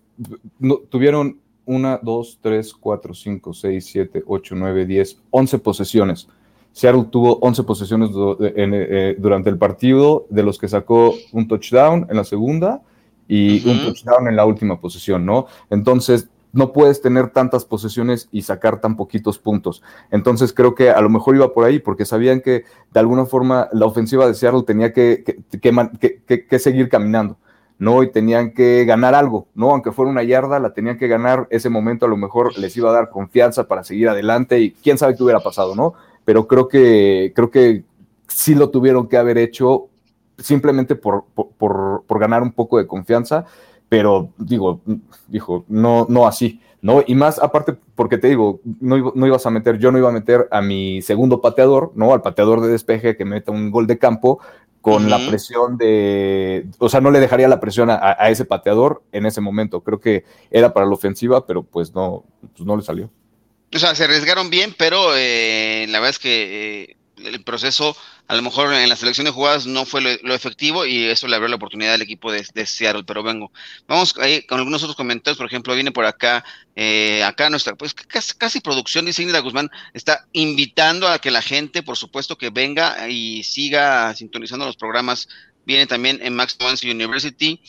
no, 0.58 0.76
tuvieron 0.76 1.38
una, 1.64 1.98
dos, 2.02 2.38
tres, 2.42 2.74
cuatro, 2.74 3.14
cinco, 3.14 3.52
seis, 3.52 3.86
siete, 3.86 4.22
ocho, 4.26 4.54
nueve, 4.54 4.86
diez, 4.86 5.18
once 5.30 5.58
posesiones. 5.58 6.28
Seattle 6.72 7.06
tuvo 7.10 7.38
once 7.40 7.62
posesiones 7.62 8.10
eh, 8.40 9.16
durante 9.18 9.50
el 9.50 9.58
partido, 9.58 10.26
de 10.30 10.42
los 10.42 10.58
que 10.58 10.68
sacó 10.68 11.14
un 11.32 11.48
touchdown 11.48 12.06
en 12.08 12.16
la 12.16 12.24
segunda 12.24 12.82
y 13.26 13.68
un 13.68 13.80
touchdown 13.80 14.28
en 14.28 14.36
la 14.36 14.44
última 14.44 14.80
posesión, 14.80 15.26
¿no? 15.26 15.46
Entonces, 15.68 16.28
no 16.52 16.72
puedes 16.72 17.00
tener 17.00 17.30
tantas 17.30 17.64
posesiones 17.64 18.28
y 18.32 18.42
sacar 18.42 18.80
tan 18.80 18.96
poquitos 18.96 19.38
puntos. 19.38 19.82
Entonces 20.10 20.52
creo 20.52 20.74
que 20.74 20.90
a 20.90 21.00
lo 21.00 21.08
mejor 21.08 21.36
iba 21.36 21.52
por 21.52 21.64
ahí 21.64 21.78
porque 21.78 22.04
sabían 22.04 22.40
que 22.40 22.64
de 22.92 23.00
alguna 23.00 23.26
forma 23.26 23.68
la 23.72 23.86
ofensiva 23.86 24.26
de 24.26 24.34
Seattle 24.34 24.64
tenía 24.64 24.92
que, 24.92 25.22
que, 25.22 26.58
seguir 26.58 26.88
caminando, 26.88 27.38
¿no? 27.80 28.04
Y 28.04 28.12
tenían 28.12 28.52
que 28.52 28.84
ganar 28.84 29.16
algo, 29.16 29.48
¿no? 29.56 29.70
Aunque 29.70 29.90
fuera 29.90 30.12
una 30.12 30.22
yarda, 30.22 30.60
la 30.60 30.72
tenían 30.72 30.98
que 30.98 31.08
ganar. 31.08 31.48
Ese 31.50 31.68
momento 31.68 32.06
a 32.06 32.08
lo 32.08 32.16
mejor 32.16 32.56
les 32.56 32.76
iba 32.76 32.90
a 32.90 32.92
dar 32.92 33.10
confianza 33.10 33.66
para 33.66 33.82
seguir 33.82 34.08
adelante 34.08 34.60
y 34.60 34.70
quién 34.70 34.98
sabe 34.98 35.16
qué 35.16 35.24
hubiera 35.24 35.40
pasado, 35.40 35.74
¿no? 35.74 35.94
Pero 36.24 36.46
creo 36.46 36.68
que, 36.68 37.32
creo 37.34 37.50
que 37.50 37.82
sí 38.28 38.54
lo 38.54 38.70
tuvieron 38.70 39.08
que 39.08 39.16
haber 39.16 39.38
hecho 39.38 39.88
simplemente 40.38 40.94
por, 40.94 41.24
por, 41.34 42.04
por 42.06 42.20
ganar 42.20 42.42
un 42.42 42.52
poco 42.52 42.78
de 42.78 42.86
confianza 42.86 43.46
pero 43.90 44.30
digo, 44.38 44.80
dijo, 45.26 45.64
no, 45.66 46.06
no 46.08 46.28
así, 46.28 46.60
¿no? 46.80 47.02
Y 47.04 47.16
más 47.16 47.40
aparte, 47.40 47.76
porque 47.96 48.18
te 48.18 48.28
digo, 48.28 48.60
no, 48.80 49.12
no, 49.16 49.26
ibas 49.26 49.44
a 49.46 49.50
meter, 49.50 49.78
yo 49.78 49.90
no 49.90 49.98
iba 49.98 50.08
a 50.08 50.12
meter 50.12 50.46
a 50.52 50.62
mi 50.62 51.02
segundo 51.02 51.40
pateador, 51.40 51.90
¿no? 51.96 52.14
Al 52.14 52.22
pateador 52.22 52.60
de 52.60 52.68
despeje 52.68 53.16
que 53.16 53.24
meta 53.24 53.50
un 53.50 53.72
gol 53.72 53.88
de 53.88 53.98
campo 53.98 54.38
con 54.80 55.10
la 55.10 55.18
presión 55.18 55.76
de, 55.76 56.66
o 56.78 56.88
sea, 56.88 57.00
no 57.00 57.10
le 57.10 57.20
dejaría 57.20 57.48
la 57.48 57.60
presión 57.60 57.90
a, 57.90 58.12
ese 58.30 58.44
pateador 58.44 59.02
en 59.12 59.26
ese 59.26 59.40
momento. 59.40 59.82
Creo 59.82 60.00
que 60.00 60.24
era 60.50 60.72
para 60.72 60.86
la 60.86 60.92
ofensiva, 60.92 61.46
pero 61.46 61.62
pues 61.62 61.94
no, 61.94 62.24
pues 62.40 62.66
no 62.66 62.76
le 62.76 62.82
salió. 62.82 63.10
O 63.74 63.78
sea, 63.78 63.94
se 63.94 64.04
arriesgaron 64.04 64.48
bien, 64.50 64.74
pero 64.76 65.16
eh, 65.16 65.86
la 65.88 66.00
verdad 66.00 66.10
es 66.10 66.18
que 66.18 66.82
eh, 66.82 66.96
el 67.18 67.42
proceso 67.44 67.94
a 68.30 68.36
lo 68.36 68.42
mejor 68.42 68.72
en 68.72 68.88
la 68.88 68.94
selección 68.94 69.24
de 69.24 69.32
jugadas 69.32 69.66
no 69.66 69.84
fue 69.84 70.00
lo, 70.00 70.34
efectivo 70.34 70.86
y 70.86 71.06
eso 71.06 71.26
le 71.26 71.34
abrió 71.34 71.48
la 71.48 71.56
oportunidad 71.56 71.94
al 71.94 72.02
equipo 72.02 72.30
de, 72.30 72.44
Seattle, 72.64 73.02
pero 73.02 73.24
vengo. 73.24 73.50
Vamos 73.88 74.14
ahí 74.20 74.42
con 74.42 74.58
algunos 74.58 74.84
otros 74.84 74.94
comentarios, 74.94 75.36
por 75.36 75.46
ejemplo, 75.46 75.74
viene 75.74 75.90
por 75.90 76.04
acá, 76.04 76.44
eh, 76.76 77.24
acá 77.24 77.50
nuestra, 77.50 77.74
pues 77.74 77.92
casi, 77.92 78.60
producción, 78.60 79.04
dice 79.04 79.24
Ingrid 79.24 79.42
Guzmán, 79.42 79.68
está 79.94 80.28
invitando 80.30 81.08
a 81.08 81.18
que 81.18 81.32
la 81.32 81.42
gente, 81.42 81.82
por 81.82 81.96
supuesto, 81.96 82.38
que 82.38 82.50
venga 82.50 83.08
y 83.08 83.42
siga 83.42 84.14
sintonizando 84.14 84.64
los 84.64 84.76
programas. 84.76 85.26
Viene 85.66 85.88
también 85.88 86.20
en 86.22 86.36
Max 86.36 86.56
University 86.84 87.60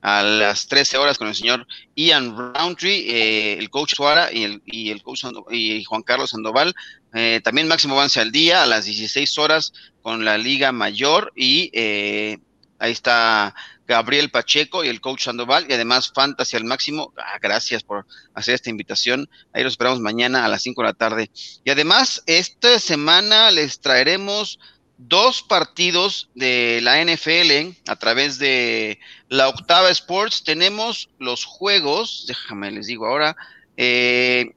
a 0.00 0.22
las 0.22 0.66
13 0.66 0.96
horas 0.96 1.18
con 1.18 1.28
el 1.28 1.34
señor 1.34 1.66
Ian 1.94 2.36
Roundtree, 2.36 3.10
eh, 3.10 3.58
el 3.58 3.68
coach 3.68 3.94
Suara 3.94 4.32
y 4.32 4.44
el, 4.44 4.62
y 4.64 4.90
el 4.90 5.02
coach 5.02 5.24
y 5.50 5.84
Juan 5.84 6.02
Carlos 6.02 6.30
Sandoval. 6.30 6.74
Eh, 7.18 7.40
también 7.42 7.66
máximo 7.66 7.94
avance 7.94 8.20
al 8.20 8.30
día 8.30 8.62
a 8.62 8.66
las 8.66 8.84
16 8.84 9.38
horas 9.38 9.72
con 10.02 10.26
la 10.26 10.36
Liga 10.36 10.70
Mayor 10.70 11.32
y 11.34 11.70
eh, 11.72 12.38
ahí 12.78 12.92
está 12.92 13.54
Gabriel 13.86 14.30
Pacheco 14.30 14.84
y 14.84 14.88
el 14.88 15.00
coach 15.00 15.24
Sandoval, 15.24 15.64
y 15.66 15.72
además 15.72 16.12
Fantasy 16.14 16.56
al 16.58 16.64
máximo. 16.64 17.14
Ah, 17.16 17.38
gracias 17.40 17.82
por 17.82 18.04
hacer 18.34 18.54
esta 18.54 18.68
invitación. 18.68 19.30
Ahí 19.54 19.62
los 19.62 19.72
esperamos 19.72 20.00
mañana 20.00 20.44
a 20.44 20.48
las 20.48 20.62
5 20.62 20.82
de 20.82 20.88
la 20.88 20.92
tarde. 20.92 21.30
Y 21.64 21.70
además, 21.70 22.22
esta 22.26 22.78
semana 22.78 23.50
les 23.50 23.80
traeremos 23.80 24.58
dos 24.98 25.42
partidos 25.42 26.28
de 26.34 26.80
la 26.82 27.02
NFL 27.02 27.78
a 27.86 27.96
través 27.96 28.38
de 28.38 28.98
la 29.28 29.48
Octava 29.48 29.90
Sports. 29.90 30.44
Tenemos 30.44 31.08
los 31.18 31.46
juegos, 31.46 32.24
déjame 32.26 32.72
les 32.72 32.88
digo 32.88 33.06
ahora. 33.06 33.36
Eh, 33.76 34.55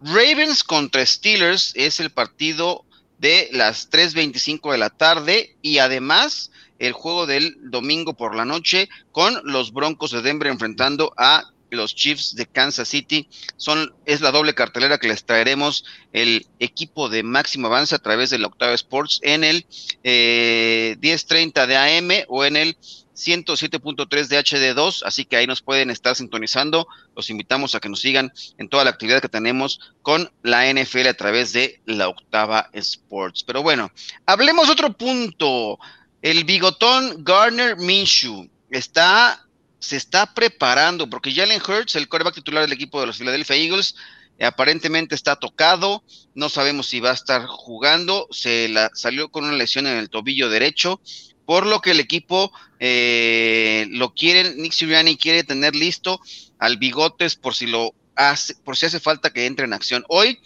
Ravens 0.00 0.62
contra 0.62 1.04
Steelers 1.04 1.72
es 1.74 2.00
el 2.00 2.10
partido 2.10 2.84
de 3.18 3.48
las 3.52 3.90
3.25 3.90 4.72
de 4.72 4.78
la 4.78 4.90
tarde 4.90 5.56
y 5.60 5.78
además 5.78 6.52
el 6.78 6.92
juego 6.92 7.26
del 7.26 7.56
domingo 7.70 8.14
por 8.14 8.36
la 8.36 8.44
noche 8.44 8.88
con 9.10 9.40
los 9.44 9.72
Broncos 9.72 10.12
de 10.12 10.22
Denver 10.22 10.48
enfrentando 10.48 11.12
a 11.16 11.44
los 11.70 11.94
Chiefs 11.94 12.34
de 12.34 12.46
Kansas 12.46 12.88
City. 12.88 13.28
Son, 13.56 13.92
es 14.06 14.20
la 14.20 14.30
doble 14.30 14.54
cartelera 14.54 14.98
que 14.98 15.08
les 15.08 15.24
traeremos 15.24 15.84
el 16.12 16.46
equipo 16.60 17.08
de 17.08 17.22
máximo 17.22 17.66
avance 17.66 17.94
a 17.94 17.98
través 17.98 18.30
de 18.30 18.38
la 18.38 18.46
Octava 18.46 18.74
Sports 18.74 19.20
en 19.22 19.44
el 19.44 19.66
eh, 20.04 20.96
10.30 21.00 21.66
de 21.66 21.76
AM 21.76 22.24
o 22.28 22.44
en 22.44 22.56
el 22.56 22.76
107.3 23.18 24.28
de 24.28 24.38
HD2, 24.38 25.02
así 25.04 25.24
que 25.24 25.36
ahí 25.36 25.46
nos 25.46 25.60
pueden 25.60 25.90
estar 25.90 26.14
sintonizando. 26.14 26.86
Los 27.16 27.30
invitamos 27.30 27.74
a 27.74 27.80
que 27.80 27.88
nos 27.88 28.00
sigan 28.00 28.32
en 28.56 28.68
toda 28.68 28.84
la 28.84 28.90
actividad 28.90 29.20
que 29.20 29.28
tenemos 29.28 29.92
con 30.02 30.30
la 30.42 30.72
NFL 30.72 31.08
a 31.08 31.14
través 31.14 31.52
de 31.52 31.80
la 31.84 32.08
Octava 32.08 32.70
Sports. 32.72 33.42
Pero 33.44 33.62
bueno, 33.62 33.90
hablemos 34.24 34.70
otro 34.70 34.92
punto. 34.92 35.78
El 36.22 36.44
bigotón 36.44 37.24
Garner 37.24 37.76
Minshew 37.76 38.48
está 38.70 39.44
se 39.80 39.96
está 39.96 40.34
preparando 40.34 41.08
porque 41.08 41.32
Jalen 41.32 41.62
Hurts, 41.62 41.96
el 41.96 42.08
coreback 42.08 42.34
titular 42.34 42.62
del 42.62 42.72
equipo 42.72 43.00
de 43.00 43.06
los 43.06 43.18
Philadelphia 43.18 43.56
Eagles, 43.56 43.94
aparentemente 44.40 45.14
está 45.14 45.36
tocado, 45.36 46.02
no 46.34 46.48
sabemos 46.48 46.88
si 46.88 47.00
va 47.00 47.10
a 47.10 47.14
estar 47.14 47.46
jugando, 47.46 48.28
se 48.30 48.68
la, 48.68 48.90
salió 48.94 49.30
con 49.30 49.44
una 49.44 49.54
lesión 49.54 49.86
en 49.86 49.98
el 49.98 50.10
tobillo 50.10 50.48
derecho, 50.48 51.00
por 51.44 51.66
lo 51.66 51.80
que 51.80 51.92
el 51.92 52.00
equipo 52.00 52.52
eh, 52.80 53.86
lo 53.90 54.14
quiere, 54.14 54.54
Nick 54.54 54.72
Sirianni 54.72 55.16
quiere 55.16 55.44
tener 55.44 55.74
listo 55.74 56.20
al 56.58 56.76
Bigotes 56.76 57.36
por 57.36 57.54
si 57.54 57.66
lo 57.66 57.94
hace, 58.14 58.54
por 58.64 58.76
si 58.76 58.86
hace 58.86 59.00
falta 59.00 59.30
que 59.30 59.46
entre 59.46 59.64
en 59.64 59.72
acción. 59.72 60.04
Hoy 60.08 60.38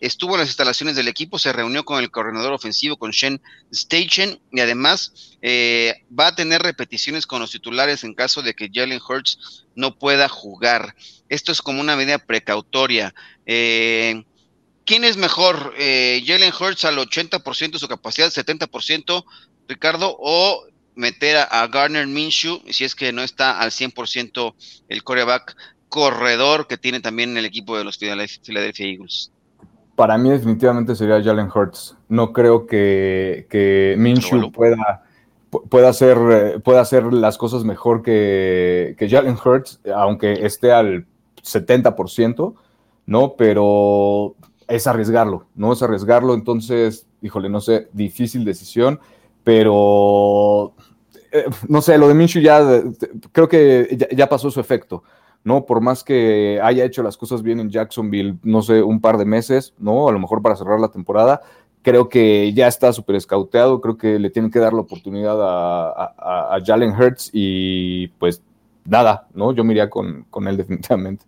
estuvo 0.00 0.34
en 0.34 0.40
las 0.40 0.48
instalaciones 0.48 0.96
del 0.96 1.08
equipo, 1.08 1.38
se 1.38 1.52
reunió 1.52 1.84
con 1.84 1.98
el 1.98 2.10
coordinador 2.10 2.52
ofensivo, 2.52 2.96
con 2.96 3.10
Shen 3.10 3.40
Station, 3.70 4.40
y 4.52 4.60
además 4.60 5.36
eh, 5.42 6.02
va 6.18 6.28
a 6.28 6.34
tener 6.34 6.62
repeticiones 6.62 7.26
con 7.26 7.40
los 7.40 7.50
titulares 7.50 8.04
en 8.04 8.14
caso 8.14 8.42
de 8.42 8.54
que 8.54 8.70
Jalen 8.72 9.00
Hurts 9.06 9.66
no 9.74 9.98
pueda 9.98 10.28
jugar. 10.28 10.94
Esto 11.28 11.52
es 11.52 11.62
como 11.62 11.80
una 11.80 11.96
medida 11.96 12.18
precautoria. 12.18 13.14
Eh, 13.46 14.24
¿Quién 14.86 15.04
es 15.04 15.16
mejor? 15.16 15.74
¿Jalen 15.78 16.52
Hurts 16.52 16.84
al 16.84 16.98
80% 16.98 17.72
de 17.72 17.78
su 17.78 17.88
capacidad, 17.88 18.30
70%, 18.30 19.24
Ricardo, 19.66 20.14
o 20.20 20.66
meter 20.94 21.36
a, 21.50 21.66
Garner 21.66 22.06
Minshew, 22.06 22.60
si 22.70 22.84
es 22.84 22.94
que 22.94 23.12
no 23.12 23.22
está 23.22 23.60
al 23.60 23.70
100% 23.70 24.54
el 24.88 25.02
coreback 25.02 25.56
corredor 25.88 26.66
que 26.66 26.76
tiene 26.76 27.00
también 27.00 27.36
el 27.36 27.44
equipo 27.44 27.76
de 27.76 27.84
los 27.84 27.98
Philadelphia 27.98 28.86
Eagles? 28.86 29.30
para 29.94 30.18
mí 30.18 30.30
definitivamente 30.30 30.94
sería 30.94 31.22
Jalen 31.22 31.50
Hurts. 31.54 31.96
No 32.08 32.32
creo 32.32 32.66
que, 32.66 33.46
que 33.48 33.94
Minshew 33.98 34.50
pueda, 34.50 35.04
pueda, 35.68 35.88
hacer, 35.88 36.60
pueda 36.62 36.80
hacer 36.80 37.12
las 37.12 37.38
cosas 37.38 37.64
mejor 37.64 38.02
que, 38.02 38.96
que 38.98 39.08
Jalen 39.08 39.36
Hurts, 39.42 39.80
aunque 39.94 40.44
esté 40.44 40.72
al 40.72 41.06
70%, 41.42 42.54
¿no? 43.06 43.34
Pero 43.36 44.34
es 44.66 44.86
arriesgarlo, 44.86 45.46
¿no? 45.54 45.72
Es 45.72 45.82
arriesgarlo, 45.82 46.34
entonces, 46.34 47.06
híjole, 47.22 47.48
no 47.48 47.60
sé, 47.60 47.88
difícil 47.92 48.44
decisión, 48.44 49.00
pero 49.44 50.74
eh, 51.30 51.44
no 51.68 51.82
sé, 51.82 51.96
lo 51.98 52.08
de 52.08 52.14
Minshew 52.14 52.42
ya 52.42 52.82
creo 53.32 53.48
que 53.48 54.08
ya 54.16 54.28
pasó 54.28 54.50
su 54.50 54.60
efecto. 54.60 55.02
¿no? 55.44 55.66
Por 55.66 55.82
más 55.82 56.02
que 56.02 56.58
haya 56.62 56.84
hecho 56.84 57.02
las 57.02 57.18
cosas 57.18 57.42
bien 57.42 57.60
en 57.60 57.68
Jacksonville, 57.68 58.38
no 58.42 58.62
sé, 58.62 58.82
un 58.82 59.00
par 59.00 59.18
de 59.18 59.26
meses, 59.26 59.74
¿no? 59.78 60.08
A 60.08 60.12
lo 60.12 60.18
mejor 60.18 60.40
para 60.40 60.56
cerrar 60.56 60.80
la 60.80 60.88
temporada, 60.88 61.42
creo 61.82 62.08
que 62.08 62.52
ya 62.54 62.66
está 62.66 62.92
súper 62.94 63.16
escauteado, 63.16 63.80
creo 63.82 63.98
que 63.98 64.18
le 64.18 64.30
tienen 64.30 64.50
que 64.50 64.58
dar 64.58 64.72
la 64.72 64.80
oportunidad 64.80 65.36
a, 65.38 66.58
Jalen 66.64 66.98
Hurts 66.98 67.30
y 67.32 68.08
pues 68.18 68.42
nada, 68.86 69.28
¿no? 69.34 69.52
Yo 69.52 69.64
me 69.64 69.74
iría 69.74 69.90
con, 69.90 70.24
con 70.30 70.48
él 70.48 70.56
definitivamente. 70.56 71.26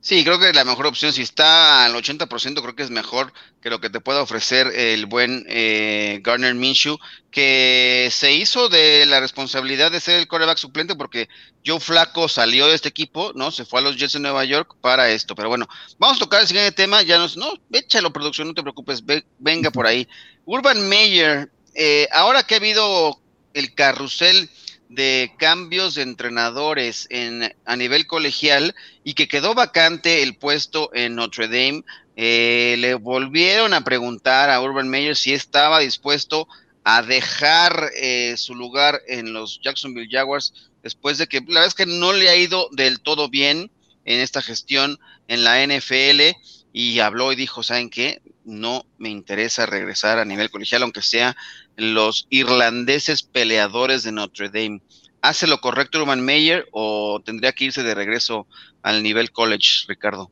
Sí, 0.00 0.22
creo 0.22 0.38
que 0.38 0.52
la 0.52 0.64
mejor 0.64 0.86
opción, 0.86 1.12
si 1.12 1.22
está 1.22 1.84
al 1.84 1.94
80%, 1.94 2.62
creo 2.62 2.76
que 2.76 2.84
es 2.84 2.90
mejor 2.90 3.32
que 3.60 3.68
lo 3.68 3.80
que 3.80 3.90
te 3.90 3.98
pueda 4.00 4.22
ofrecer 4.22 4.68
el 4.68 5.06
buen 5.06 5.44
eh, 5.48 6.20
Garner 6.22 6.54
Minshew, 6.54 6.98
que 7.32 8.08
se 8.12 8.32
hizo 8.32 8.68
de 8.68 9.06
la 9.06 9.18
responsabilidad 9.18 9.90
de 9.90 10.00
ser 10.00 10.20
el 10.20 10.28
coreback 10.28 10.56
suplente 10.56 10.94
porque 10.94 11.28
Joe 11.66 11.80
Flaco 11.80 12.28
salió 12.28 12.68
de 12.68 12.76
este 12.76 12.88
equipo, 12.88 13.32
¿no? 13.34 13.50
Se 13.50 13.64
fue 13.64 13.80
a 13.80 13.82
los 13.82 13.96
Jets 13.96 14.12
de 14.12 14.20
Nueva 14.20 14.44
York 14.44 14.76
para 14.80 15.10
esto. 15.10 15.34
Pero 15.34 15.48
bueno, 15.48 15.66
vamos 15.98 16.18
a 16.18 16.20
tocar 16.20 16.42
el 16.42 16.46
siguiente 16.46 16.72
tema. 16.72 17.02
Ya 17.02 17.18
nos, 17.18 17.36
no, 17.36 17.52
échalo, 17.72 18.12
producción, 18.12 18.46
no 18.46 18.54
te 18.54 18.62
preocupes, 18.62 19.02
venga 19.38 19.72
por 19.72 19.86
ahí. 19.86 20.06
Urban 20.44 20.88
Meyer, 20.88 21.50
eh, 21.74 22.06
ahora 22.12 22.44
que 22.44 22.54
ha 22.54 22.58
habido 22.58 23.20
el 23.52 23.74
carrusel 23.74 24.48
de 24.88 25.32
cambios 25.38 25.94
de 25.94 26.02
entrenadores 26.02 27.06
en, 27.10 27.54
a 27.64 27.76
nivel 27.76 28.06
colegial 28.06 28.74
y 29.04 29.14
que 29.14 29.28
quedó 29.28 29.54
vacante 29.54 30.22
el 30.22 30.36
puesto 30.36 30.90
en 30.94 31.14
Notre 31.14 31.46
Dame, 31.46 31.84
eh, 32.16 32.76
le 32.78 32.94
volvieron 32.94 33.74
a 33.74 33.84
preguntar 33.84 34.50
a 34.50 34.60
Urban 34.60 34.88
Meyer 34.88 35.14
si 35.14 35.32
estaba 35.32 35.80
dispuesto 35.80 36.48
a 36.84 37.02
dejar 37.02 37.90
eh, 38.00 38.34
su 38.36 38.54
lugar 38.54 39.02
en 39.06 39.32
los 39.32 39.60
Jacksonville 39.62 40.08
Jaguars 40.10 40.70
después 40.82 41.18
de 41.18 41.26
que 41.26 41.40
la 41.40 41.60
verdad 41.60 41.66
es 41.66 41.74
que 41.74 41.86
no 41.86 42.12
le 42.12 42.28
ha 42.28 42.36
ido 42.36 42.68
del 42.72 43.00
todo 43.00 43.28
bien 43.28 43.70
en 44.04 44.20
esta 44.20 44.40
gestión 44.40 44.98
en 45.28 45.44
la 45.44 45.62
NFL 45.64 46.36
y 46.72 46.98
habló 47.00 47.32
y 47.32 47.36
dijo, 47.36 47.62
¿saben 47.62 47.90
qué? 47.90 48.22
No 48.44 48.86
me 48.96 49.10
interesa 49.10 49.66
regresar 49.66 50.18
a 50.18 50.24
nivel 50.24 50.50
colegial, 50.50 50.82
aunque 50.82 51.02
sea 51.02 51.36
los 51.78 52.26
irlandeses 52.28 53.22
peleadores 53.22 54.02
de 54.02 54.12
Notre 54.12 54.48
Dame. 54.48 54.82
¿Hace 55.22 55.46
lo 55.46 55.60
correcto 55.60 56.02
Urban 56.02 56.24
Meyer 56.24 56.66
o 56.72 57.20
tendría 57.24 57.52
que 57.52 57.66
irse 57.66 57.82
de 57.82 57.94
regreso 57.94 58.46
al 58.82 59.02
nivel 59.02 59.30
college, 59.32 59.84
Ricardo? 59.88 60.30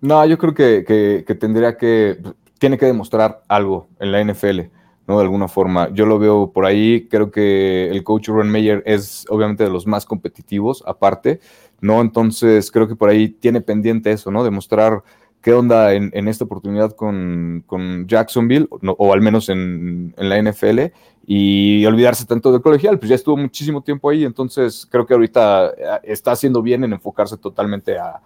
No, 0.00 0.24
yo 0.26 0.36
creo 0.36 0.52
que, 0.54 1.24
tendría 1.40 1.76
que, 1.76 2.18
tiene 2.58 2.76
que 2.76 2.86
demostrar 2.86 3.42
algo 3.48 3.88
en 4.00 4.12
la 4.12 4.22
NFL, 4.22 4.60
¿no? 5.06 5.16
De 5.16 5.22
alguna 5.22 5.46
forma. 5.46 5.88
Yo 5.92 6.06
lo 6.06 6.18
veo 6.18 6.52
por 6.52 6.66
ahí, 6.66 7.06
creo 7.08 7.30
que 7.30 7.88
el 7.88 8.02
coach 8.02 8.28
Urban 8.28 8.50
Meyer 8.50 8.82
es 8.84 9.24
obviamente 9.28 9.62
de 9.64 9.70
los 9.70 9.86
más 9.86 10.04
competitivos, 10.04 10.82
aparte, 10.86 11.40
¿no? 11.80 12.00
Entonces 12.00 12.70
creo 12.72 12.88
que 12.88 12.96
por 12.96 13.10
ahí 13.10 13.28
tiene 13.28 13.60
pendiente 13.60 14.10
eso, 14.10 14.32
¿no? 14.32 14.42
Demostrar 14.42 15.04
qué 15.42 15.52
onda 15.52 15.92
en, 15.92 16.28
esta 16.28 16.44
oportunidad 16.44 16.94
con, 16.94 18.06
Jacksonville, 18.06 18.68
o 18.70 19.12
al 19.12 19.20
menos 19.20 19.48
en, 19.48 20.14
la 20.16 20.40
NFL, 20.40 20.92
y 21.26 21.84
olvidarse 21.84 22.24
tanto 22.24 22.52
del 22.52 22.62
colegial, 22.62 22.98
pues 22.98 23.08
ya 23.10 23.14
estuvo 23.14 23.36
muchísimo 23.36 23.82
tiempo 23.82 24.08
ahí, 24.08 24.24
entonces 24.24 24.86
creo 24.90 25.06
que 25.06 25.14
ahorita 25.14 25.72
eh, 25.76 26.00
está 26.04 26.32
haciendo 26.32 26.62
bien 26.62 26.84
en 26.84 26.92
enfocarse 26.92 27.36
totalmente 27.36 27.96
a, 27.98 28.20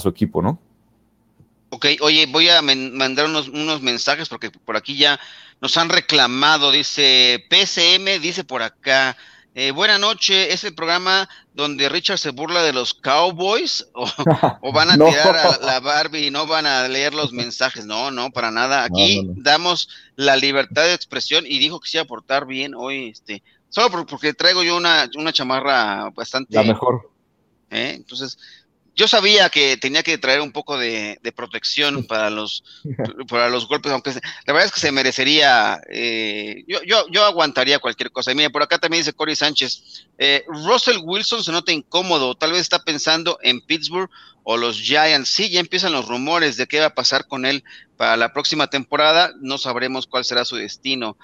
su 0.00 0.08
equipo, 0.08 0.42
¿no? 0.42 0.58
Ok, 1.70 1.86
oye, 2.00 2.26
voy 2.26 2.48
a 2.48 2.60
mandar 2.60 3.26
unos, 3.26 3.48
unos 3.48 3.80
mensajes 3.80 4.28
porque 4.28 4.50
por 4.50 4.76
aquí 4.76 4.96
ya 4.96 5.20
nos 5.60 5.76
han 5.76 5.88
reclamado, 5.88 6.72
dice 6.72 7.44
PCM, 7.48 8.20
dice 8.20 8.42
por 8.42 8.62
acá, 8.62 9.16
eh, 9.54 9.72
buena 9.72 9.98
noche, 9.98 10.52
¿es 10.52 10.64
el 10.64 10.74
programa 10.74 11.28
donde 11.54 11.88
Richard 11.88 12.18
se 12.18 12.30
burla 12.30 12.62
de 12.62 12.72
los 12.72 12.94
Cowboys? 12.94 13.88
¿O, 13.94 14.72
van 14.72 14.90
a 14.90 14.94
tirar 15.10 15.36
a 15.36 15.58
la 15.58 15.80
Barbie 15.80 16.26
y 16.26 16.30
no 16.30 16.46
van 16.46 16.66
a 16.66 16.86
leer 16.86 17.14
los 17.14 17.32
mensajes? 17.32 17.84
No, 17.84 18.10
no, 18.10 18.30
para 18.30 18.50
nada. 18.50 18.84
Aquí 18.84 19.22
damos 19.36 19.88
la 20.16 20.36
libertad 20.36 20.84
de 20.84 20.94
expresión 20.94 21.44
y 21.46 21.58
dijo 21.58 21.80
que 21.80 21.88
se 21.88 21.98
iba 21.98 22.02
a 22.02 22.08
portar 22.08 22.46
bien 22.46 22.74
hoy, 22.74 23.08
este, 23.08 23.42
solo 23.68 24.06
porque 24.06 24.34
traigo 24.34 24.62
yo 24.62 24.76
una, 24.76 25.10
una 25.16 25.32
chamarra 25.32 26.10
bastante... 26.10 26.54
La 26.54 26.62
mejor. 26.62 27.10
¿eh? 27.70 27.94
Entonces, 27.96 28.38
yo 29.00 29.08
sabía 29.08 29.48
que 29.48 29.78
tenía 29.78 30.02
que 30.02 30.18
traer 30.18 30.42
un 30.42 30.52
poco 30.52 30.76
de, 30.76 31.18
protección 31.34 32.04
para 32.06 32.28
los, 32.28 32.62
para 33.28 33.48
los 33.48 33.66
golpes, 33.66 33.90
aunque 33.90 34.10
la 34.10 34.52
verdad 34.52 34.66
es 34.66 34.72
que 34.72 34.80
se 34.80 34.92
merecería, 34.92 35.80
eh, 35.88 36.64
yo, 36.68 36.82
yo, 36.82 37.08
yo 37.08 37.24
aguantaría 37.24 37.78
cualquier 37.78 38.12
cosa. 38.12 38.30
Y 38.30 38.34
mira, 38.34 38.50
por 38.50 38.62
acá 38.62 38.78
también 38.78 39.00
dice 39.00 39.14
Cory 39.14 39.34
Sánchez, 39.34 40.04
eh, 40.18 40.44
Russell 40.48 40.98
Wilson 41.02 41.42
se 41.42 41.50
nota 41.50 41.72
incómodo, 41.72 42.34
tal 42.34 42.52
vez 42.52 42.60
está 42.60 42.84
pensando 42.84 43.38
en 43.40 43.62
Pittsburgh 43.62 44.10
o 44.42 44.58
los 44.58 44.78
Giants. 44.78 45.30
Sí, 45.30 45.48
ya 45.48 45.60
empiezan 45.60 45.92
los 45.92 46.06
rumores 46.06 46.58
de 46.58 46.66
qué 46.66 46.80
va 46.80 46.86
a 46.86 46.94
pasar 46.94 47.26
con 47.26 47.46
él 47.46 47.64
para 47.96 48.18
la 48.18 48.34
próxima 48.34 48.66
temporada, 48.66 49.32
no 49.40 49.56
sabremos 49.56 50.06
cuál 50.06 50.26
será 50.26 50.44
su 50.44 50.56
destino. 50.56 51.16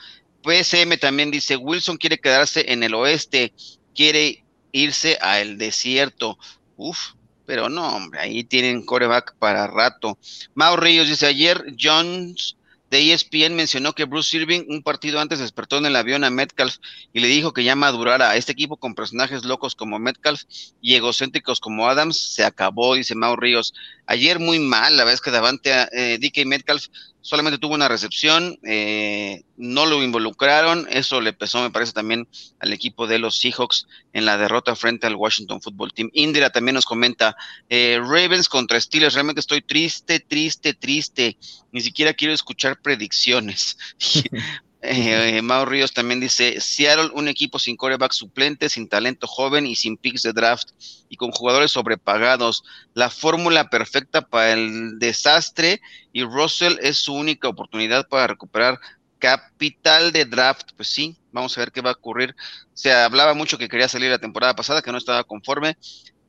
PSM 0.42 0.96
también 0.98 1.30
dice, 1.30 1.56
Wilson 1.56 1.98
quiere 1.98 2.16
quedarse 2.16 2.72
en 2.72 2.82
el 2.82 2.94
oeste, 2.94 3.52
quiere 3.94 4.44
irse 4.72 5.18
al 5.20 5.58
desierto. 5.58 6.38
Uf, 6.78 7.15
pero 7.46 7.68
no, 7.68 7.96
hombre, 7.96 8.20
ahí 8.20 8.44
tienen 8.44 8.84
coreback 8.84 9.36
para 9.38 9.66
rato. 9.66 10.18
Mau 10.54 10.76
Ríos 10.76 11.08
dice 11.08 11.26
ayer, 11.26 11.74
Jones 11.80 12.56
de 12.90 13.12
ESPN 13.12 13.54
mencionó 13.54 13.92
que 13.92 14.04
Bruce 14.04 14.36
Irving 14.36 14.64
un 14.68 14.82
partido 14.82 15.20
antes 15.20 15.38
despertó 15.38 15.78
en 15.78 15.86
el 15.86 15.96
avión 15.96 16.24
a 16.24 16.30
Metcalf 16.30 16.76
y 17.12 17.20
le 17.20 17.26
dijo 17.26 17.52
que 17.52 17.64
ya 17.64 17.74
madurara 17.74 18.30
a 18.30 18.36
este 18.36 18.52
equipo 18.52 18.76
con 18.76 18.94
personajes 18.94 19.44
locos 19.44 19.74
como 19.74 19.98
Metcalf 19.98 20.42
y 20.80 20.94
egocéntricos 20.94 21.60
como 21.60 21.88
Adams. 21.88 22.34
Se 22.34 22.44
acabó, 22.44 22.94
dice 22.94 23.14
Mau 23.14 23.36
Ríos. 23.36 23.74
Ayer 24.06 24.38
muy 24.38 24.58
mal, 24.60 24.96
la 24.96 25.04
vez 25.04 25.20
que 25.20 25.30
Davante 25.30 25.72
eh, 25.92 26.18
DK 26.18 26.46
Metcalf 26.46 26.86
solamente 27.26 27.58
tuvo 27.58 27.74
una 27.74 27.88
recepción, 27.88 28.56
eh, 28.62 29.42
no 29.56 29.84
lo 29.84 30.00
involucraron, 30.04 30.86
eso 30.88 31.20
le 31.20 31.32
pesó, 31.32 31.60
me 31.60 31.72
parece, 31.72 31.92
también 31.92 32.28
al 32.60 32.72
equipo 32.72 33.08
de 33.08 33.18
los 33.18 33.36
Seahawks 33.36 33.88
en 34.12 34.24
la 34.24 34.38
derrota 34.38 34.76
frente 34.76 35.08
al 35.08 35.16
Washington 35.16 35.60
Football 35.60 35.92
Team. 35.92 36.08
Indira 36.12 36.50
también 36.50 36.76
nos 36.76 36.84
comenta, 36.84 37.36
eh, 37.68 37.98
Ravens 38.00 38.48
contra 38.48 38.80
Steelers, 38.80 39.14
realmente 39.14 39.40
estoy 39.40 39.60
triste, 39.60 40.20
triste, 40.20 40.72
triste, 40.72 41.36
ni 41.72 41.80
siquiera 41.80 42.14
quiero 42.14 42.32
escuchar 42.32 42.80
predicciones. 42.80 43.76
Eh, 44.88 45.42
Mau 45.42 45.64
Ríos 45.64 45.92
también 45.92 46.20
dice, 46.20 46.60
Seattle, 46.60 47.10
un 47.14 47.28
equipo 47.28 47.58
sin 47.58 47.76
coreback 47.76 48.12
suplente, 48.12 48.68
sin 48.68 48.88
talento 48.88 49.26
joven 49.26 49.66
y 49.66 49.74
sin 49.74 49.96
picks 49.96 50.22
de 50.22 50.32
draft 50.32 50.70
y 51.08 51.16
con 51.16 51.32
jugadores 51.32 51.72
sobrepagados. 51.72 52.62
La 52.94 53.10
fórmula 53.10 53.68
perfecta 53.68 54.22
para 54.22 54.52
el 54.52 54.98
desastre 54.98 55.80
y 56.12 56.22
Russell 56.22 56.78
es 56.80 56.98
su 56.98 57.14
única 57.14 57.48
oportunidad 57.48 58.08
para 58.08 58.28
recuperar 58.28 58.78
capital 59.18 60.12
de 60.12 60.24
draft. 60.24 60.70
Pues 60.76 60.88
sí, 60.88 61.16
vamos 61.32 61.56
a 61.56 61.62
ver 61.62 61.72
qué 61.72 61.80
va 61.80 61.90
a 61.90 61.94
ocurrir. 61.94 62.36
Se 62.72 62.92
hablaba 62.92 63.34
mucho 63.34 63.58
que 63.58 63.68
quería 63.68 63.88
salir 63.88 64.10
la 64.10 64.18
temporada 64.18 64.54
pasada, 64.54 64.82
que 64.82 64.92
no 64.92 64.98
estaba 64.98 65.24
conforme. 65.24 65.76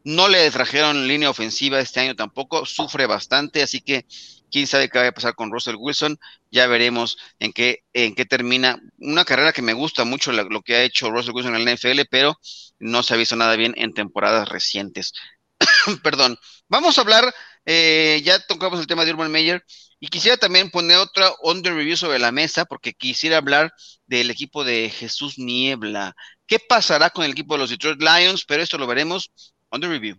No 0.03 0.29
le 0.29 0.49
trajeron 0.51 1.07
línea 1.07 1.29
ofensiva 1.29 1.79
este 1.79 1.99
año 1.99 2.15
tampoco, 2.15 2.65
sufre 2.65 3.05
bastante, 3.07 3.61
así 3.61 3.81
que 3.81 4.05
quién 4.51 4.67
sabe 4.67 4.89
qué 4.89 4.99
va 4.99 5.07
a 5.07 5.11
pasar 5.11 5.35
con 5.35 5.51
Russell 5.51 5.75
Wilson, 5.77 6.17
ya 6.51 6.67
veremos 6.67 7.17
en 7.39 7.53
qué, 7.53 7.83
en 7.93 8.15
qué 8.15 8.25
termina. 8.25 8.79
Una 8.99 9.25
carrera 9.25 9.53
que 9.53 9.61
me 9.61 9.73
gusta 9.73 10.03
mucho 10.05 10.31
lo 10.31 10.61
que 10.61 10.75
ha 10.75 10.83
hecho 10.83 11.11
Russell 11.11 11.33
Wilson 11.33 11.55
en 11.55 11.65
la 11.65 11.71
NFL, 11.71 12.01
pero 12.09 12.39
no 12.79 13.03
se 13.03 13.13
ha 13.13 13.17
visto 13.17 13.35
nada 13.35 13.55
bien 13.55 13.73
en 13.77 13.93
temporadas 13.93 14.49
recientes. 14.49 15.13
Perdón. 16.03 16.37
Vamos 16.67 16.97
a 16.97 17.01
hablar, 17.01 17.33
eh, 17.65 18.21
ya 18.23 18.39
tocamos 18.45 18.79
el 18.79 18.87
tema 18.87 19.05
de 19.05 19.11
Urban 19.11 19.31
Meyer, 19.31 19.63
y 19.99 20.09
quisiera 20.09 20.37
también 20.37 20.69
poner 20.69 20.97
otra 20.97 21.31
under 21.41 21.73
review 21.73 21.97
sobre 21.97 22.19
la 22.19 22.31
mesa, 22.31 22.65
porque 22.65 22.93
quisiera 22.93 23.37
hablar 23.37 23.73
del 24.05 24.29
equipo 24.29 24.63
de 24.63 24.89
Jesús 24.89 25.39
Niebla. 25.39 26.15
¿Qué 26.45 26.59
pasará 26.59 27.09
con 27.09 27.25
el 27.25 27.31
equipo 27.31 27.55
de 27.55 27.59
los 27.59 27.69
Detroit 27.69 27.99
Lions? 28.01 28.45
Pero 28.45 28.61
esto 28.63 28.77
lo 28.77 28.87
veremos 28.87 29.31
under 29.71 29.89
review. 29.89 30.17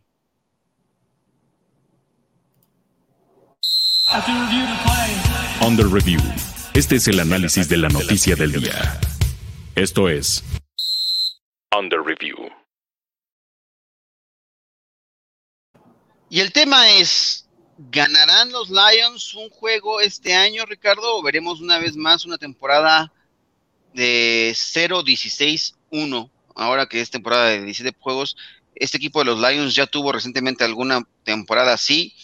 Under 5.60 5.86
Review. 5.86 6.20
Este 6.72 6.96
es 6.96 7.08
el 7.08 7.20
análisis 7.20 7.68
de 7.68 7.76
la 7.76 7.90
noticia 7.90 8.36
del 8.36 8.52
día. 8.52 8.98
Esto 9.74 10.08
es 10.08 10.42
Under 11.78 12.00
Review. 12.00 12.36
Y 16.30 16.40
el 16.40 16.52
tema 16.52 16.88
es, 16.92 17.50
¿ganarán 17.76 18.50
los 18.50 18.70
Lions 18.70 19.34
un 19.34 19.50
juego 19.50 20.00
este 20.00 20.34
año, 20.34 20.64
Ricardo? 20.64 21.18
¿O 21.18 21.22
veremos 21.22 21.60
una 21.60 21.78
vez 21.78 21.94
más 21.94 22.24
una 22.24 22.38
temporada 22.38 23.12
de 23.92 24.54
0-16-1? 24.54 26.30
Ahora 26.54 26.86
que 26.86 27.02
es 27.02 27.10
temporada 27.10 27.48
de 27.48 27.62
17 27.62 27.94
juegos, 28.00 28.38
este 28.74 28.96
equipo 28.96 29.18
de 29.18 29.26
los 29.26 29.38
Lions 29.38 29.74
ya 29.74 29.86
tuvo 29.86 30.12
recientemente 30.12 30.64
alguna 30.64 31.06
temporada 31.24 31.74
así 31.74 32.14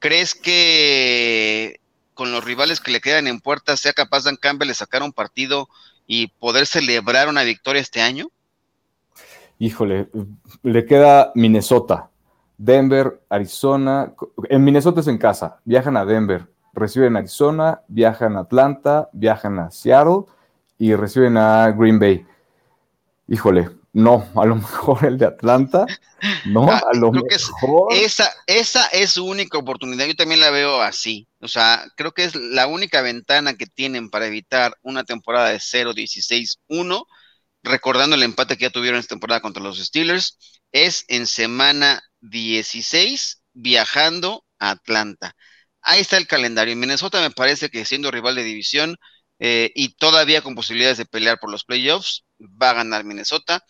¿Crees 0.00 0.34
que 0.34 1.80
con 2.14 2.32
los 2.32 2.44
rivales 2.44 2.80
que 2.80 2.90
le 2.90 3.00
quedan 3.00 3.26
en 3.28 3.40
puerta 3.40 3.76
sea 3.76 3.92
capaz 3.92 4.24
Dan 4.24 4.36
Campbell 4.36 4.68
de 4.68 4.74
sacar 4.74 5.02
un 5.02 5.12
partido 5.12 5.68
y 6.06 6.28
poder 6.28 6.66
celebrar 6.66 7.28
una 7.28 7.44
victoria 7.44 7.80
este 7.80 8.00
año? 8.00 8.28
Híjole, 9.58 10.08
le 10.62 10.86
queda 10.86 11.32
Minnesota, 11.34 12.10
Denver, 12.56 13.22
Arizona. 13.28 14.14
En 14.48 14.64
Minnesota 14.64 15.00
es 15.00 15.06
en 15.06 15.18
casa, 15.18 15.60
viajan 15.66 15.98
a 15.98 16.06
Denver, 16.06 16.46
reciben 16.72 17.16
a 17.16 17.18
Arizona, 17.18 17.82
viajan 17.86 18.36
a 18.36 18.40
Atlanta, 18.40 19.10
viajan 19.12 19.58
a 19.58 19.70
Seattle 19.70 20.24
y 20.78 20.94
reciben 20.94 21.36
a 21.36 21.70
Green 21.72 21.98
Bay. 21.98 22.26
Híjole, 23.28 23.68
no, 23.92 24.30
a 24.36 24.46
lo 24.46 24.56
mejor 24.56 25.04
el 25.04 25.18
de 25.18 25.26
Atlanta. 25.26 25.86
No, 26.46 26.70
ah, 26.70 26.82
a 26.92 26.96
lo 26.96 27.12
mejor. 27.12 27.92
esa, 27.92 28.30
esa 28.46 28.86
es 28.88 29.12
su 29.12 29.24
única 29.24 29.58
oportunidad. 29.58 30.06
Yo 30.06 30.14
también 30.14 30.40
la 30.40 30.50
veo 30.50 30.80
así. 30.82 31.28
O 31.40 31.48
sea, 31.48 31.84
creo 31.96 32.12
que 32.12 32.24
es 32.24 32.34
la 32.34 32.66
única 32.66 33.00
ventana 33.02 33.54
que 33.54 33.66
tienen 33.66 34.10
para 34.10 34.26
evitar 34.26 34.76
una 34.82 35.04
temporada 35.04 35.48
de 35.48 35.58
0-16-1. 35.58 37.04
Recordando 37.62 38.16
el 38.16 38.22
empate 38.22 38.56
que 38.56 38.64
ya 38.64 38.70
tuvieron 38.70 39.00
esta 39.00 39.14
temporada 39.14 39.40
contra 39.40 39.62
los 39.62 39.78
Steelers, 39.78 40.38
es 40.72 41.04
en 41.08 41.26
semana 41.26 42.02
16 42.20 43.42
viajando 43.52 44.44
a 44.58 44.70
Atlanta. 44.70 45.34
Ahí 45.82 46.00
está 46.00 46.16
el 46.16 46.26
calendario. 46.26 46.72
En 46.72 46.80
Minnesota 46.80 47.20
me 47.20 47.30
parece 47.30 47.70
que 47.70 47.84
siendo 47.84 48.10
rival 48.10 48.34
de 48.34 48.44
división 48.44 48.96
eh, 49.38 49.72
y 49.74 49.94
todavía 49.94 50.42
con 50.42 50.54
posibilidades 50.54 50.98
de 50.98 51.06
pelear 51.06 51.38
por 51.38 51.50
los 51.50 51.64
playoffs, 51.64 52.24
va 52.40 52.70
a 52.70 52.74
ganar 52.74 53.04
Minnesota. 53.04 53.64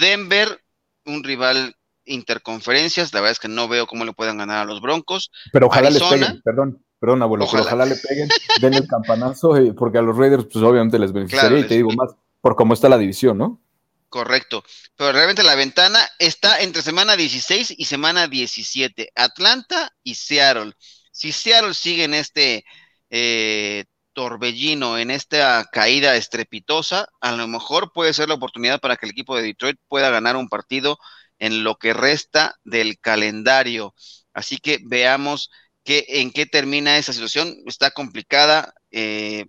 Denver, 0.00 0.60
un 1.04 1.24
rival 1.24 1.74
interconferencias, 2.06 3.12
la 3.12 3.20
verdad 3.20 3.32
es 3.32 3.38
que 3.38 3.48
no 3.48 3.68
veo 3.68 3.86
cómo 3.86 4.04
le 4.04 4.12
puedan 4.12 4.38
ganar 4.38 4.58
a 4.58 4.64
los 4.64 4.80
Broncos. 4.80 5.30
Pero 5.52 5.66
ojalá 5.66 5.90
le 5.90 6.00
peguen, 6.00 6.42
perdón, 6.42 6.84
perdón 6.98 7.22
abuelo, 7.22 7.44
ojalá. 7.44 7.62
pero 7.62 7.76
ojalá 7.76 7.86
le 7.86 7.96
peguen, 7.96 8.28
den 8.60 8.74
el 8.74 8.86
campanazo, 8.86 9.56
eh, 9.56 9.72
porque 9.72 9.98
a 9.98 10.02
los 10.02 10.16
Raiders 10.16 10.46
pues 10.52 10.64
obviamente 10.64 10.98
les 10.98 11.12
beneficiaría 11.12 11.60
y 11.60 11.66
te 11.66 11.74
digo 11.74 11.90
más 11.92 12.14
por 12.40 12.56
cómo 12.56 12.74
está 12.74 12.88
la 12.88 12.98
división, 12.98 13.38
¿no? 13.38 13.60
Correcto, 14.08 14.62
pero 14.96 15.12
realmente 15.12 15.42
la 15.42 15.56
ventana 15.56 15.98
está 16.18 16.60
entre 16.60 16.82
semana 16.82 17.16
16 17.16 17.74
y 17.76 17.84
semana 17.86 18.28
17, 18.28 19.10
Atlanta 19.14 19.90
y 20.04 20.14
Seattle. 20.14 20.74
Si 21.10 21.32
Seattle 21.32 21.74
sigue 21.74 22.04
en 22.04 22.14
este 22.14 22.64
eh, 23.10 23.84
torbellino, 24.14 24.98
en 24.98 25.10
esta 25.10 25.68
caída 25.72 26.16
estrepitosa, 26.16 27.08
a 27.20 27.32
lo 27.32 27.46
mejor 27.48 27.92
puede 27.92 28.14
ser 28.14 28.28
la 28.28 28.34
oportunidad 28.34 28.80
para 28.80 28.96
que 28.96 29.06
el 29.06 29.12
equipo 29.12 29.36
de 29.36 29.42
Detroit 29.42 29.78
pueda 29.88 30.10
ganar 30.10 30.36
un 30.36 30.48
partido 30.48 30.98
en 31.38 31.64
lo 31.64 31.76
que 31.76 31.92
resta 31.92 32.56
del 32.64 32.98
calendario. 33.00 33.94
Así 34.32 34.58
que 34.58 34.78
veamos 34.84 35.50
qué, 35.84 36.04
en 36.08 36.32
qué 36.32 36.46
termina 36.46 36.98
esa 36.98 37.12
situación. 37.12 37.56
Está 37.66 37.90
complicada. 37.90 38.74
Eh, 38.90 39.46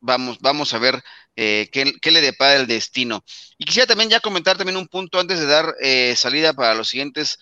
vamos, 0.00 0.38
vamos 0.40 0.74
a 0.74 0.78
ver 0.78 1.02
eh, 1.36 1.68
qué, 1.72 2.10
le 2.10 2.20
depara 2.20 2.56
el 2.56 2.66
destino. 2.66 3.24
Y 3.58 3.64
quisiera 3.64 3.86
también 3.86 4.10
ya 4.10 4.20
comentar 4.20 4.56
también 4.58 4.76
un 4.76 4.88
punto 4.88 5.18
antes 5.20 5.40
de 5.40 5.46
dar 5.46 5.74
eh, 5.80 6.14
salida 6.16 6.52
para 6.54 6.74
los 6.74 6.88
siguientes 6.88 7.38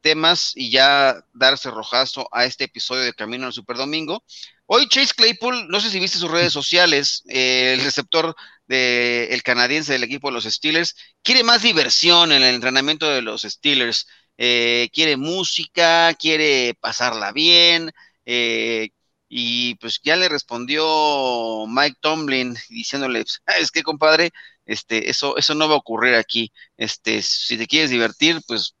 temas 0.00 0.52
y 0.54 0.70
ya 0.70 1.24
darse 1.32 1.70
rojazo 1.70 2.28
a 2.30 2.44
este 2.44 2.64
episodio 2.64 3.02
de 3.02 3.12
Camino 3.12 3.46
al 3.46 3.52
Super 3.52 3.76
Domingo. 3.76 4.22
Hoy 4.66 4.88
Chase 4.88 5.12
Claypool, 5.14 5.68
no 5.68 5.80
sé 5.80 5.90
si 5.90 6.00
viste 6.00 6.18
sus 6.18 6.30
redes 6.30 6.52
sociales, 6.52 7.24
eh, 7.28 7.74
el 7.74 7.84
receptor 7.84 8.34
del 8.66 9.42
canadiense 9.42 9.92
del 9.92 10.04
equipo 10.04 10.28
de 10.28 10.34
los 10.34 10.44
Steelers, 10.44 10.96
quiere 11.22 11.44
más 11.44 11.62
diversión 11.62 12.32
en 12.32 12.42
el 12.42 12.54
entrenamiento 12.54 13.06
de 13.06 13.20
los 13.20 13.42
Steelers. 13.42 14.06
Eh, 14.38 14.88
quiere 14.94 15.18
música, 15.18 16.14
quiere 16.14 16.74
pasarla 16.80 17.32
bien. 17.32 17.92
Eh, 18.24 18.90
y 19.28 19.74
pues 19.74 20.00
ya 20.02 20.16
le 20.16 20.28
respondió 20.30 21.66
Mike 21.68 21.98
Tomlin 22.00 22.56
diciéndole, 22.70 23.24
es 23.58 23.70
que 23.70 23.82
compadre, 23.82 24.30
este, 24.64 25.10
eso, 25.10 25.36
eso 25.36 25.54
no 25.54 25.68
va 25.68 25.74
a 25.74 25.78
ocurrir 25.78 26.14
aquí. 26.14 26.50
Este, 26.78 27.20
si 27.22 27.58
te 27.58 27.66
quieres 27.66 27.90
divertir, 27.90 28.40
pues 28.46 28.74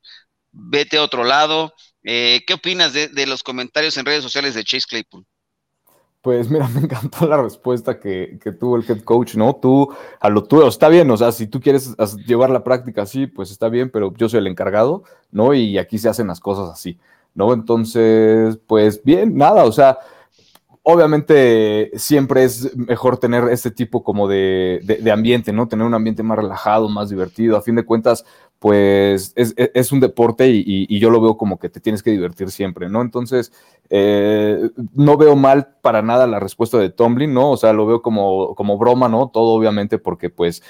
vete 0.52 0.98
a 0.98 1.02
otro 1.02 1.24
lado. 1.24 1.74
¿Qué 2.02 2.54
opinas 2.54 2.92
de, 2.92 3.26
los 3.26 3.42
comentarios 3.42 3.96
en 3.96 4.04
redes 4.04 4.22
sociales 4.22 4.54
de 4.54 4.64
Chase 4.64 4.86
Claypool? 4.88 5.24
Pues 6.20 6.48
mira, 6.48 6.68
me 6.74 6.80
encantó 6.80 7.26
la 7.26 7.42
respuesta 7.42 7.98
que, 7.98 8.38
tuvo 8.58 8.76
el 8.76 8.84
head 8.88 9.02
coach, 9.02 9.34
¿no? 9.34 9.56
Tú, 9.56 9.92
a 10.20 10.30
lo 10.30 10.44
tuyo, 10.44 10.68
está 10.68 10.88
bien, 10.88 11.10
o 11.10 11.16
sea, 11.16 11.32
si 11.32 11.46
tú 11.46 11.60
quieres 11.60 11.96
llevar 12.26 12.50
la 12.50 12.64
práctica 12.64 13.02
así, 13.02 13.26
pues 13.26 13.50
está 13.50 13.68
bien, 13.68 13.90
pero 13.90 14.14
yo 14.16 14.28
soy 14.28 14.38
el 14.38 14.46
encargado, 14.46 15.02
¿no? 15.30 15.52
Y 15.52 15.78
aquí 15.78 15.98
se 15.98 16.08
hacen 16.08 16.28
las 16.28 16.40
cosas 16.40 16.70
así, 16.70 16.98
¿no? 17.34 17.52
Entonces, 17.52 18.58
pues 18.66 19.02
bien, 19.02 19.36
nada, 19.36 19.64
o 19.64 19.72
sea, 19.72 19.98
obviamente 20.82 21.90
siempre 21.96 22.44
es 22.44 22.76
mejor 22.76 23.18
tener 23.18 23.44
este 23.48 23.70
tipo 23.70 24.02
como 24.02 24.28
de, 24.28 24.80
de, 24.82 25.10
ambiente, 25.10 25.52
¿no? 25.52 25.68
Tener 25.68 25.86
un 25.86 25.94
ambiente 25.94 26.22
más 26.22 26.38
relajado, 26.38 26.88
más 26.88 27.08
divertido. 27.08 27.56
A 27.56 27.62
fin 27.62 27.76
de 27.76 27.84
cuentas, 27.84 28.24
pues 28.62 29.32
es, 29.34 29.90
un 29.90 29.98
deporte 29.98 30.48
y, 30.48 31.00
yo 31.00 31.10
lo 31.10 31.20
veo 31.20 31.36
como 31.36 31.58
que 31.58 31.68
te 31.68 31.80
tienes 31.80 32.00
que 32.00 32.12
divertir 32.12 32.48
siempre, 32.52 32.88
¿no? 32.88 33.02
Entonces, 33.02 33.52
eh, 33.90 34.70
no 34.94 35.16
veo 35.16 35.34
mal 35.34 35.74
para 35.82 36.00
nada 36.00 36.28
la 36.28 36.38
respuesta 36.38 36.78
de 36.78 36.88
Tomlin, 36.88 37.34
¿no? 37.34 37.50
O 37.50 37.56
sea, 37.56 37.72
lo 37.72 37.86
veo 37.86 38.02
como, 38.02 38.54
como 38.54 38.78
broma, 38.78 39.08
¿no? 39.08 39.30
Todo 39.30 39.54
obviamente 39.54 39.98
porque 39.98 40.30
pues 40.30 40.62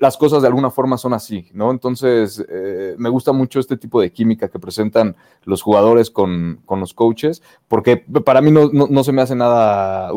las 0.00 0.16
cosas 0.16 0.42
de 0.42 0.48
alguna 0.48 0.70
forma 0.70 0.98
son 0.98 1.14
así, 1.14 1.48
¿no? 1.52 1.70
Entonces, 1.70 2.44
eh, 2.48 2.94
me 2.98 3.08
gusta 3.08 3.32
mucho 3.32 3.60
este 3.60 3.76
tipo 3.76 4.00
de 4.00 4.12
química 4.12 4.48
que 4.48 4.58
presentan 4.58 5.16
los 5.44 5.62
jugadores 5.62 6.10
con, 6.10 6.60
los 6.68 6.92
coaches, 6.92 7.42
porque 7.68 7.96
para 7.96 8.40
mí 8.40 8.50
no, 8.50 9.04
se 9.04 9.12
me 9.12 9.22
hace 9.22 9.34
nada, 9.34 10.10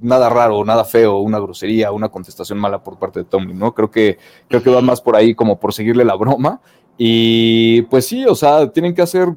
nada 0.00 0.28
raro, 0.28 0.64
nada 0.64 0.84
feo, 0.84 1.18
una 1.18 1.38
grosería, 1.38 1.92
una 1.92 2.08
contestación 2.08 2.58
mala 2.58 2.82
por 2.82 2.98
parte 2.98 3.20
de 3.20 3.24
Tomlin, 3.24 3.58
¿no? 3.58 3.74
Creo 3.74 3.90
que, 3.90 4.18
creo 4.48 4.62
que 4.62 4.70
va 4.70 4.80
más 4.80 5.00
por 5.00 5.16
ahí 5.16 5.34
como 5.34 5.58
por 5.58 5.72
seguirle 5.72 6.04
la 6.04 6.16
broma. 6.16 6.60
Y 6.96 7.82
pues 7.82 8.06
sí, 8.06 8.24
o 8.26 8.34
sea, 8.34 8.70
tienen 8.70 8.94
que 8.94 9.02
hacer, 9.02 9.34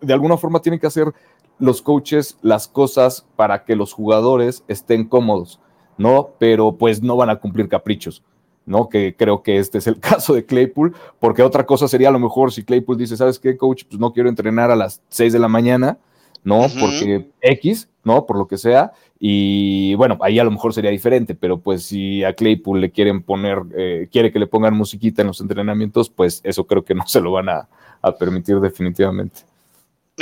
de 0.00 0.12
alguna 0.12 0.36
forma 0.36 0.60
tienen 0.60 0.80
que 0.80 0.86
hacer 0.86 1.12
los 1.58 1.82
coaches 1.82 2.38
las 2.42 2.66
cosas 2.66 3.26
para 3.36 3.64
que 3.64 3.76
los 3.76 3.92
jugadores 3.92 4.64
estén 4.68 5.06
cómodos, 5.06 5.60
¿no? 5.98 6.30
Pero 6.38 6.76
pues 6.76 7.02
no 7.02 7.16
van 7.16 7.30
a 7.30 7.36
cumplir 7.36 7.68
caprichos. 7.68 8.22
¿no? 8.64 8.88
Que 8.88 9.16
creo 9.16 9.42
que 9.42 9.58
este 9.58 9.78
es 9.78 9.86
el 9.86 9.98
caso 10.00 10.34
de 10.34 10.46
Claypool, 10.46 10.94
porque 11.18 11.42
otra 11.42 11.66
cosa 11.66 11.88
sería 11.88 12.08
a 12.08 12.12
lo 12.12 12.18
mejor 12.18 12.52
si 12.52 12.64
Claypool 12.64 12.96
dice, 12.96 13.16
¿sabes 13.16 13.38
qué, 13.38 13.56
coach? 13.56 13.84
Pues 13.88 14.00
no 14.00 14.12
quiero 14.12 14.28
entrenar 14.28 14.70
a 14.70 14.76
las 14.76 15.02
6 15.08 15.32
de 15.32 15.38
la 15.38 15.48
mañana, 15.48 15.98
¿no? 16.44 16.66
Porque 16.80 17.30
X, 17.40 17.88
¿no? 18.04 18.26
Por 18.26 18.38
lo 18.38 18.46
que 18.46 18.58
sea. 18.58 18.92
Y 19.24 19.94
bueno, 19.94 20.18
ahí 20.20 20.40
a 20.40 20.44
lo 20.44 20.50
mejor 20.50 20.74
sería 20.74 20.90
diferente, 20.90 21.36
pero 21.36 21.60
pues 21.60 21.84
si 21.84 22.24
a 22.24 22.32
Claypool 22.32 22.80
le 22.80 22.90
quieren 22.90 23.22
poner, 23.22 23.58
eh, 23.78 24.08
quiere 24.10 24.32
que 24.32 24.40
le 24.40 24.48
pongan 24.48 24.74
musiquita 24.74 25.22
en 25.22 25.28
los 25.28 25.40
entrenamientos, 25.40 26.10
pues 26.10 26.40
eso 26.42 26.66
creo 26.66 26.84
que 26.84 26.96
no 26.96 27.06
se 27.06 27.20
lo 27.20 27.30
van 27.30 27.48
a, 27.48 27.68
permitir 28.18 28.56
definitivamente. 28.56 29.42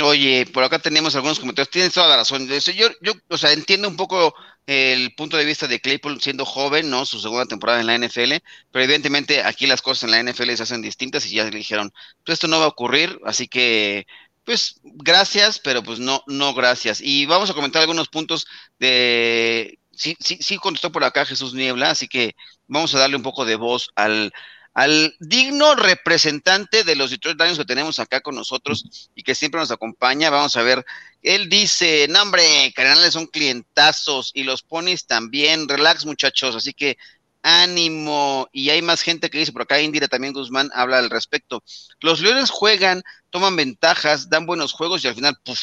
Oye, 0.03 0.45
por 0.53 0.63
acá 0.63 0.77
tenemos 0.77 1.15
algunos 1.15 1.39
comentarios. 1.39 1.71
Tienes 1.71 1.93
toda 1.93 2.09
la 2.09 2.17
razón. 2.17 2.47
Yo, 2.47 2.89
yo, 3.01 3.13
o 3.27 3.37
sea, 3.39 3.53
entiendo 3.53 3.87
un 3.87 3.97
poco 3.97 4.35
el 4.67 5.15
punto 5.15 5.35
de 5.35 5.45
vista 5.45 5.67
de 5.67 5.79
Claypool 5.79 6.21
siendo 6.21 6.45
joven, 6.45 6.91
¿no? 6.91 7.03
Su 7.07 7.19
segunda 7.19 7.47
temporada 7.47 7.81
en 7.81 7.87
la 7.87 7.97
NFL, 7.97 8.33
pero 8.69 8.83
evidentemente 8.83 9.41
aquí 9.41 9.65
las 9.65 9.81
cosas 9.81 10.03
en 10.03 10.11
la 10.11 10.31
NFL 10.31 10.51
se 10.53 10.61
hacen 10.61 10.83
distintas 10.83 11.25
y 11.25 11.37
ya 11.37 11.45
le 11.45 11.57
dijeron, 11.57 11.91
pues 12.23 12.35
esto 12.35 12.47
no 12.47 12.59
va 12.59 12.65
a 12.65 12.69
ocurrir, 12.69 13.19
así 13.25 13.47
que, 13.47 14.05
pues 14.51 14.75
gracias, 14.83 15.59
pero 15.59 15.81
pues 15.81 15.99
no, 15.99 16.25
no 16.27 16.53
gracias. 16.53 16.99
Y 16.99 17.25
vamos 17.25 17.49
a 17.49 17.53
comentar 17.53 17.81
algunos 17.81 18.09
puntos 18.09 18.45
de... 18.79 19.79
Sí, 19.93 20.17
sí, 20.19 20.39
sí 20.41 20.57
contestó 20.57 20.91
por 20.91 21.05
acá 21.05 21.25
Jesús 21.25 21.53
Niebla, 21.53 21.91
así 21.91 22.09
que 22.09 22.35
vamos 22.67 22.93
a 22.93 22.99
darle 22.99 23.15
un 23.15 23.23
poco 23.23 23.45
de 23.45 23.55
voz 23.55 23.91
al, 23.95 24.33
al 24.73 25.15
digno 25.19 25.75
representante 25.75 26.83
de 26.83 26.97
los 26.97 27.11
Detroit 27.11 27.39
Lions 27.39 27.59
que 27.59 27.65
tenemos 27.65 27.99
acá 27.99 28.19
con 28.19 28.35
nosotros 28.35 29.09
y 29.15 29.23
que 29.23 29.35
siempre 29.35 29.61
nos 29.61 29.71
acompaña. 29.71 30.29
Vamos 30.29 30.57
a 30.57 30.63
ver, 30.63 30.83
él 31.21 31.47
dice, 31.47 32.07
no 32.09 32.21
hombre, 32.21 32.73
son 33.09 33.27
clientazos 33.27 34.31
y 34.33 34.43
los 34.43 34.63
ponis 34.63 35.05
también, 35.05 35.69
relax 35.69 36.05
muchachos, 36.05 36.57
así 36.57 36.73
que 36.73 36.97
ánimo. 37.43 38.47
Y 38.51 38.69
hay 38.69 38.81
más 38.81 39.01
gente 39.01 39.29
que 39.29 39.39
dice 39.39 39.51
por 39.51 39.63
acá, 39.63 39.81
Indira 39.81 40.07
también 40.07 40.33
Guzmán 40.33 40.69
habla 40.73 40.99
al 40.99 41.09
respecto. 41.09 41.63
Los 41.99 42.21
Leones 42.21 42.49
juegan, 42.49 43.03
toman 43.29 43.55
ventajas, 43.55 44.29
dan 44.29 44.45
buenos 44.45 44.73
juegos 44.73 45.03
y 45.03 45.07
al 45.07 45.15
final, 45.15 45.37
puff, 45.43 45.59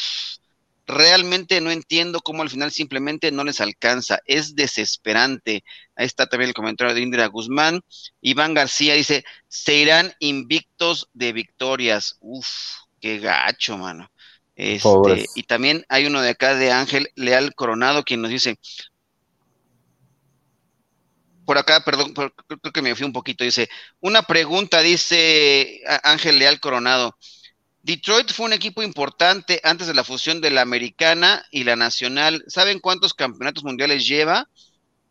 realmente 0.89 1.61
no 1.61 1.69
entiendo 1.69 2.19
cómo 2.19 2.41
al 2.41 2.49
final 2.49 2.71
simplemente 2.71 3.31
no 3.31 3.43
les 3.43 3.61
alcanza. 3.61 4.19
Es 4.25 4.55
desesperante. 4.55 5.63
Ahí 5.95 6.05
está 6.05 6.27
también 6.27 6.49
el 6.49 6.55
comentario 6.55 6.95
de 6.95 7.01
Indira 7.01 7.27
Guzmán. 7.27 7.81
Iván 8.21 8.55
García 8.55 8.95
dice, 8.95 9.23
se 9.47 9.75
irán 9.75 10.13
invictos 10.19 11.07
de 11.13 11.31
victorias. 11.31 12.17
Uf, 12.19 12.47
qué 12.99 13.19
gacho, 13.19 13.77
mano. 13.77 14.09
Este, 14.55 15.25
y 15.35 15.43
también 15.43 15.85
hay 15.87 16.05
uno 16.05 16.21
de 16.21 16.31
acá 16.31 16.53
de 16.53 16.73
Ángel 16.73 17.09
Leal 17.15 17.55
Coronado 17.55 18.03
quien 18.03 18.21
nos 18.21 18.29
dice, 18.29 18.59
por 21.49 21.57
acá, 21.57 21.83
perdón, 21.83 22.13
creo 22.13 22.71
que 22.71 22.83
me 22.83 22.93
fui 22.93 23.07
un 23.07 23.11
poquito, 23.11 23.43
dice, 23.43 23.69
una 24.01 24.21
pregunta, 24.21 24.81
dice 24.81 25.81
Ángel 26.03 26.37
Leal 26.37 26.59
Coronado. 26.59 27.17
Detroit 27.81 28.31
fue 28.31 28.45
un 28.45 28.53
equipo 28.53 28.83
importante 28.83 29.59
antes 29.63 29.87
de 29.87 29.95
la 29.95 30.03
fusión 30.03 30.41
de 30.41 30.51
la 30.51 30.61
americana 30.61 31.43
y 31.49 31.63
la 31.63 31.75
nacional. 31.75 32.43
¿Saben 32.45 32.77
cuántos 32.77 33.15
campeonatos 33.15 33.63
mundiales 33.63 34.07
lleva? 34.07 34.47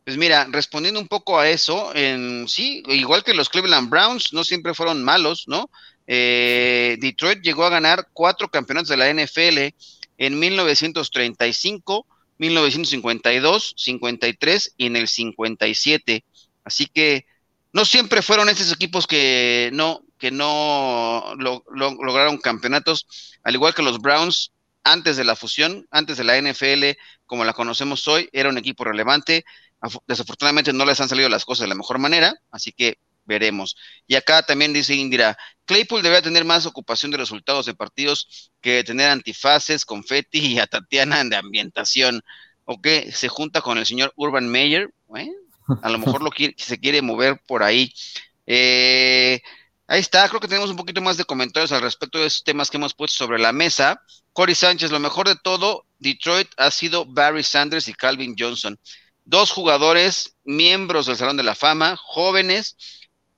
Pues 0.04 0.16
mira, 0.16 0.46
respondiendo 0.48 1.00
un 1.00 1.08
poco 1.08 1.40
a 1.40 1.48
eso, 1.48 1.92
en, 1.96 2.46
sí, 2.46 2.84
igual 2.86 3.24
que 3.24 3.34
los 3.34 3.48
Cleveland 3.48 3.90
Browns, 3.90 4.32
no 4.32 4.44
siempre 4.44 4.74
fueron 4.74 5.02
malos, 5.02 5.48
¿no? 5.48 5.68
Eh, 6.06 6.98
Detroit 7.00 7.40
llegó 7.42 7.64
a 7.64 7.70
ganar 7.70 8.10
cuatro 8.12 8.48
campeonatos 8.48 8.90
de 8.90 8.96
la 8.96 9.12
NFL 9.12 9.74
en 10.18 10.38
1935, 10.38 12.06
1952, 12.38 13.74
53 13.76 14.74
y 14.76 14.86
en 14.86 14.96
el 14.96 15.08
57. 15.08 16.24
Así 16.68 16.84
que 16.84 17.24
no 17.72 17.86
siempre 17.86 18.20
fueron 18.20 18.50
esos 18.50 18.70
equipos 18.70 19.06
que 19.06 19.70
no, 19.72 20.02
que 20.18 20.30
no 20.30 21.34
lograron 21.38 22.36
campeonatos, 22.36 23.06
al 23.42 23.54
igual 23.54 23.74
que 23.74 23.82
los 23.82 24.00
Browns 24.00 24.52
antes 24.84 25.16
de 25.16 25.24
la 25.24 25.34
fusión, 25.34 25.88
antes 25.90 26.18
de 26.18 26.24
la 26.24 26.36
NFL, 26.36 26.98
como 27.24 27.46
la 27.46 27.54
conocemos 27.54 28.06
hoy, 28.06 28.28
era 28.34 28.50
un 28.50 28.58
equipo 28.58 28.84
relevante. 28.84 29.46
Desafortunadamente 30.06 30.74
no 30.74 30.84
les 30.84 31.00
han 31.00 31.08
salido 31.08 31.30
las 31.30 31.46
cosas 31.46 31.62
de 31.62 31.68
la 31.68 31.74
mejor 31.74 31.98
manera, 31.98 32.34
así 32.50 32.72
que 32.72 32.98
veremos. 33.24 33.74
Y 34.06 34.16
acá 34.16 34.42
también 34.42 34.74
dice 34.74 34.94
Indira, 34.94 35.38
Claypool 35.64 36.02
debería 36.02 36.20
tener 36.20 36.44
más 36.44 36.66
ocupación 36.66 37.10
de 37.10 37.16
resultados 37.16 37.64
de 37.64 37.74
partidos 37.74 38.52
que 38.60 38.84
tener 38.84 39.08
antifaces, 39.08 39.86
confeti 39.86 40.38
y 40.38 40.58
a 40.58 40.66
Tatiana 40.66 41.24
de 41.24 41.36
ambientación. 41.36 42.22
¿O 42.66 42.82
que 42.82 43.12
se 43.12 43.28
junta 43.28 43.62
con 43.62 43.78
el 43.78 43.86
señor 43.86 44.12
Urban 44.14 44.46
Meyer? 44.46 44.90
a 45.82 45.90
lo 45.90 45.98
mejor 45.98 46.22
lo 46.22 46.30
se 46.56 46.78
quiere 46.78 47.02
mover 47.02 47.40
por 47.46 47.62
ahí. 47.62 47.92
Eh, 48.46 49.40
Ahí 49.90 50.00
está, 50.00 50.28
creo 50.28 50.38
que 50.38 50.48
tenemos 50.48 50.68
un 50.68 50.76
poquito 50.76 51.00
más 51.00 51.16
de 51.16 51.24
comentarios 51.24 51.72
al 51.72 51.80
respecto 51.80 52.18
de 52.18 52.26
esos 52.26 52.44
temas 52.44 52.70
que 52.70 52.76
hemos 52.76 52.92
puesto 52.92 53.16
sobre 53.16 53.38
la 53.38 53.52
mesa. 53.54 54.02
Cory 54.34 54.54
Sánchez, 54.54 54.90
lo 54.90 55.00
mejor 55.00 55.26
de 55.26 55.36
todo, 55.36 55.86
Detroit 55.98 56.48
ha 56.58 56.70
sido 56.70 57.06
Barry 57.06 57.42
Sanders 57.42 57.88
y 57.88 57.94
Calvin 57.94 58.36
Johnson. 58.38 58.78
Dos 59.24 59.50
jugadores, 59.50 60.36
miembros 60.44 61.06
del 61.06 61.16
Salón 61.16 61.38
de 61.38 61.42
la 61.42 61.54
Fama, 61.54 61.96
jóvenes, 61.96 62.76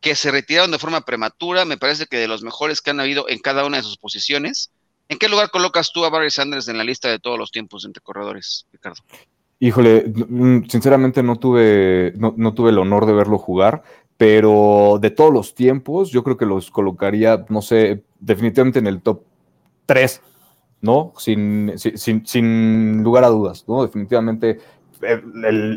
que 0.00 0.16
se 0.16 0.32
retiraron 0.32 0.72
de 0.72 0.80
forma 0.80 1.02
prematura, 1.02 1.64
me 1.64 1.78
parece 1.78 2.06
que 2.06 2.16
de 2.16 2.26
los 2.26 2.42
mejores 2.42 2.80
que 2.80 2.90
han 2.90 2.98
habido 2.98 3.28
en 3.28 3.38
cada 3.38 3.64
una 3.64 3.76
de 3.76 3.84
sus 3.84 3.96
posiciones. 3.96 4.72
¿En 5.08 5.18
qué 5.18 5.28
lugar 5.28 5.52
colocas 5.52 5.92
tú 5.92 6.04
a 6.04 6.10
Barry 6.10 6.32
Sanders 6.32 6.66
en 6.66 6.78
la 6.78 6.84
lista 6.84 7.08
de 7.08 7.20
todos 7.20 7.38
los 7.38 7.52
tiempos 7.52 7.84
entre 7.84 8.02
corredores, 8.02 8.66
Ricardo? 8.72 9.00
Híjole, 9.60 10.12
sinceramente 10.68 11.22
no 11.22 11.36
tuve, 11.36 12.14
no, 12.16 12.32
no, 12.36 12.54
tuve 12.54 12.70
el 12.70 12.78
honor 12.78 13.04
de 13.04 13.12
verlo 13.12 13.36
jugar, 13.38 13.82
pero 14.16 14.98
de 15.00 15.10
todos 15.10 15.32
los 15.32 15.54
tiempos, 15.54 16.10
yo 16.10 16.24
creo 16.24 16.38
que 16.38 16.46
los 16.46 16.70
colocaría, 16.70 17.44
no 17.50 17.60
sé, 17.60 18.02
definitivamente 18.18 18.78
en 18.78 18.86
el 18.86 19.02
top 19.02 19.22
3, 19.84 20.22
¿no? 20.80 21.12
Sin, 21.18 21.72
sin, 21.76 22.26
sin 22.26 23.02
lugar 23.02 23.24
a 23.24 23.28
dudas, 23.28 23.64
¿no? 23.68 23.82
Definitivamente 23.82 24.58
eh, 25.02 25.22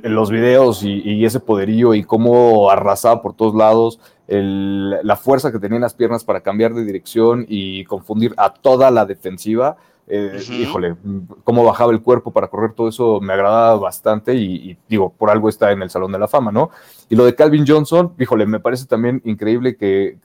los 0.04 0.30
videos 0.30 0.84
y, 0.84 1.24
ese 1.24 1.40
poderío 1.40 1.94
y 1.94 2.04
cómo 2.04 2.70
arrasaba 2.70 3.22
por 3.22 3.34
todos 3.34 3.56
lados, 3.56 4.00
la 4.28 5.16
fuerza 5.16 5.52
que 5.52 5.60
tenía 5.60 5.78
en 5.78 5.82
las 5.82 5.94
piernas 5.94 6.24
para 6.24 6.42
cambiar 6.42 6.74
de 6.74 6.84
dirección 6.84 7.46
y 7.48 7.86
confundir 7.86 8.34
a 8.38 8.54
toda 8.54 8.92
la 8.92 9.06
defensiva, 9.06 9.78
eh, 10.08 10.44
híjole, 10.50 10.96
cómo 11.44 11.64
bajaba 11.64 11.94
el 11.94 12.02
cuerpo 12.02 12.32
para 12.32 12.50
correr, 12.50 12.74
todo 12.74 12.90
eso 12.90 13.22
me 13.22 13.34
agradaba 13.34 13.78
bastante 13.78 14.36
y, 14.36 14.78
digo, 14.90 15.12
por 15.12 15.30
algo 15.30 15.48
está 15.48 15.72
en 15.72 15.82
el 15.82 15.90
Salón 15.90 16.12
de 16.12 16.20
la 16.20 16.28
Fama, 16.28 16.52
¿no? 16.52 16.72
Y 17.10 17.16
lo 17.16 17.26
de 17.26 17.36
Calvin 17.36 17.66
Johnson, 17.66 18.14
híjole, 18.20 18.46
me 18.46 18.60
parece 18.60 18.86
también 18.86 19.22
increíble 19.24 19.78
que, 19.78 20.18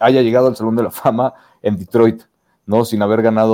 haya 0.00 0.22
llegado 0.22 0.48
al 0.48 0.56
Salón 0.56 0.74
de 0.76 0.82
la 0.82 0.90
Fama 0.90 1.34
en 1.62 1.76
Detroit, 1.76 2.22
¿no? 2.66 2.84
Sin 2.84 3.00
haber 3.02 3.22
ganado 3.22 3.52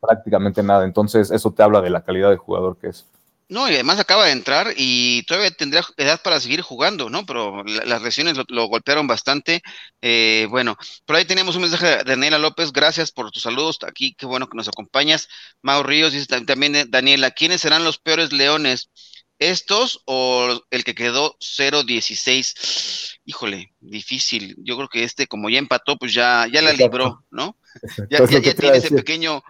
prácticamente 0.00 0.62
nada. 0.62 0.84
Entonces, 0.84 1.30
eso 1.30 1.50
te 1.50 1.62
habla 1.62 1.80
de 1.80 1.90
la 1.90 2.02
calidad 2.02 2.30
de 2.30 2.36
jugador 2.36 2.76
que 2.76 2.88
es. 2.88 3.06
No, 3.52 3.68
y 3.68 3.74
además 3.74 4.00
acaba 4.00 4.24
de 4.24 4.32
entrar 4.32 4.72
y 4.78 5.24
todavía 5.24 5.50
tendría 5.50 5.84
edad 5.98 6.22
para 6.22 6.40
seguir 6.40 6.62
jugando, 6.62 7.10
¿no? 7.10 7.26
Pero 7.26 7.62
las 7.64 8.00
lesiones 8.00 8.34
lo, 8.48 8.64
golpearon 8.66 9.06
bastante. 9.06 9.60
Eh, 10.00 10.46
bueno, 10.48 10.78
por 11.04 11.16
ahí 11.16 11.26
tenemos 11.26 11.54
un 11.56 11.62
mensaje 11.62 11.98
de 11.98 12.04
Daniela 12.04 12.38
López. 12.38 12.72
Gracias 12.72 13.12
por 13.12 13.30
tus 13.30 13.42
saludos. 13.42 13.76
Aquí, 13.86 14.14
qué 14.14 14.24
bueno 14.24 14.48
que 14.48 14.56
nos 14.56 14.68
acompañas. 14.68 15.28
Mau 15.60 15.82
Ríos 15.82 16.14
dice 16.14 16.26
también 16.46 16.74
eh, 16.76 16.86
Daniela, 16.88 17.30
¿quiénes 17.32 17.60
serán 17.60 17.84
los 17.84 17.98
peores 17.98 18.32
leones? 18.32 18.88
¿Estos 19.50 20.02
o 20.04 20.60
el 20.70 20.84
que 20.84 20.94
quedó 20.94 21.36
0-16? 21.40 23.18
Híjole, 23.24 23.72
difícil. 23.80 24.54
Yo 24.58 24.76
creo 24.76 24.88
que 24.88 25.02
este, 25.02 25.26
como 25.26 25.50
ya 25.50 25.58
empató, 25.58 25.96
pues 25.96 26.14
ya, 26.14 26.46
ya 26.52 26.62
la 26.62 26.72
libró, 26.72 27.24
¿no? 27.30 27.56
Ya, 28.10 28.24
tiene 28.26 28.54
ese 28.76 28.94
pequeño, 28.94 29.42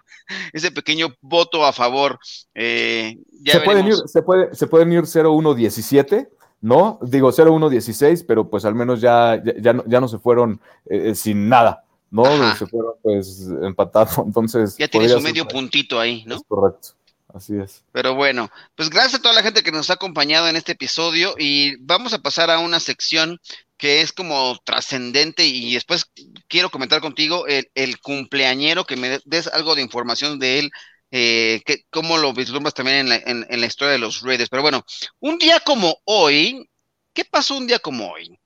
ese 0.52 0.70
pequeño 0.70 1.14
voto 1.20 1.66
a 1.66 1.72
favor. 1.72 2.18
Eh, 2.54 3.18
se, 3.44 3.60
pueden 3.60 3.88
ir, 3.88 3.96
se, 4.06 4.22
puede, 4.22 4.54
se 4.54 4.66
pueden 4.66 4.92
ir 4.92 5.02
0-1-17, 5.02 6.28
¿no? 6.62 6.98
Digo 7.02 7.30
0-1-16, 7.30 8.24
pero 8.26 8.48
pues 8.48 8.64
al 8.64 8.74
menos 8.74 9.00
ya, 9.00 9.42
ya, 9.60 9.72
no, 9.72 9.84
ya 9.86 10.00
no 10.00 10.08
se 10.08 10.18
fueron 10.18 10.60
eh, 10.88 11.10
eh, 11.10 11.14
sin 11.14 11.48
nada, 11.48 11.84
¿no? 12.10 12.24
Se 12.56 12.66
fueron 12.66 12.94
pues 13.02 13.46
empatados, 13.62 14.18
entonces... 14.26 14.76
Ya 14.78 14.88
tiene 14.88 15.08
su 15.08 15.20
medio 15.20 15.46
puntito 15.46 16.00
ahí, 16.00 16.24
¿no? 16.26 16.40
correcto. 16.44 16.90
Así 17.34 17.54
es. 17.56 17.84
Pero 17.92 18.14
bueno, 18.14 18.50
pues 18.74 18.90
gracias 18.90 19.14
a 19.14 19.22
toda 19.22 19.34
la 19.34 19.42
gente 19.42 19.62
que 19.62 19.72
nos 19.72 19.90
ha 19.90 19.94
acompañado 19.94 20.48
en 20.48 20.56
este 20.56 20.72
episodio 20.72 21.34
y 21.38 21.76
vamos 21.76 22.12
a 22.12 22.20
pasar 22.20 22.50
a 22.50 22.58
una 22.58 22.78
sección 22.80 23.38
que 23.78 24.00
es 24.00 24.12
como 24.12 24.58
trascendente 24.64 25.44
y 25.44 25.74
después 25.74 26.06
quiero 26.46 26.70
comentar 26.70 27.00
contigo 27.00 27.46
el, 27.48 28.00
cumpleañero, 28.00 28.84
que 28.84 28.96
me 28.96 29.18
des 29.24 29.48
algo 29.48 29.74
de 29.74 29.82
información 29.82 30.38
de 30.38 30.60
él, 30.60 30.70
eh, 31.10 31.62
que, 31.64 31.84
cómo 31.90 32.16
lo 32.18 32.32
vislumbras 32.32 32.74
también 32.74 32.98
en 32.98 33.08
la, 33.08 33.16
en 33.16 33.60
la 33.60 33.66
historia 33.66 33.92
de 33.92 33.98
los 33.98 34.22
Raiders. 34.22 34.50
Pero 34.50 34.62
bueno, 34.62 34.84
un 35.20 35.38
día 35.38 35.58
como 35.60 35.98
hoy, 36.04 36.68
¿qué 37.12 37.24
pasó 37.24 37.56
un 37.56 37.66
día 37.66 37.78
como 37.78 38.12
hoy? 38.12 38.38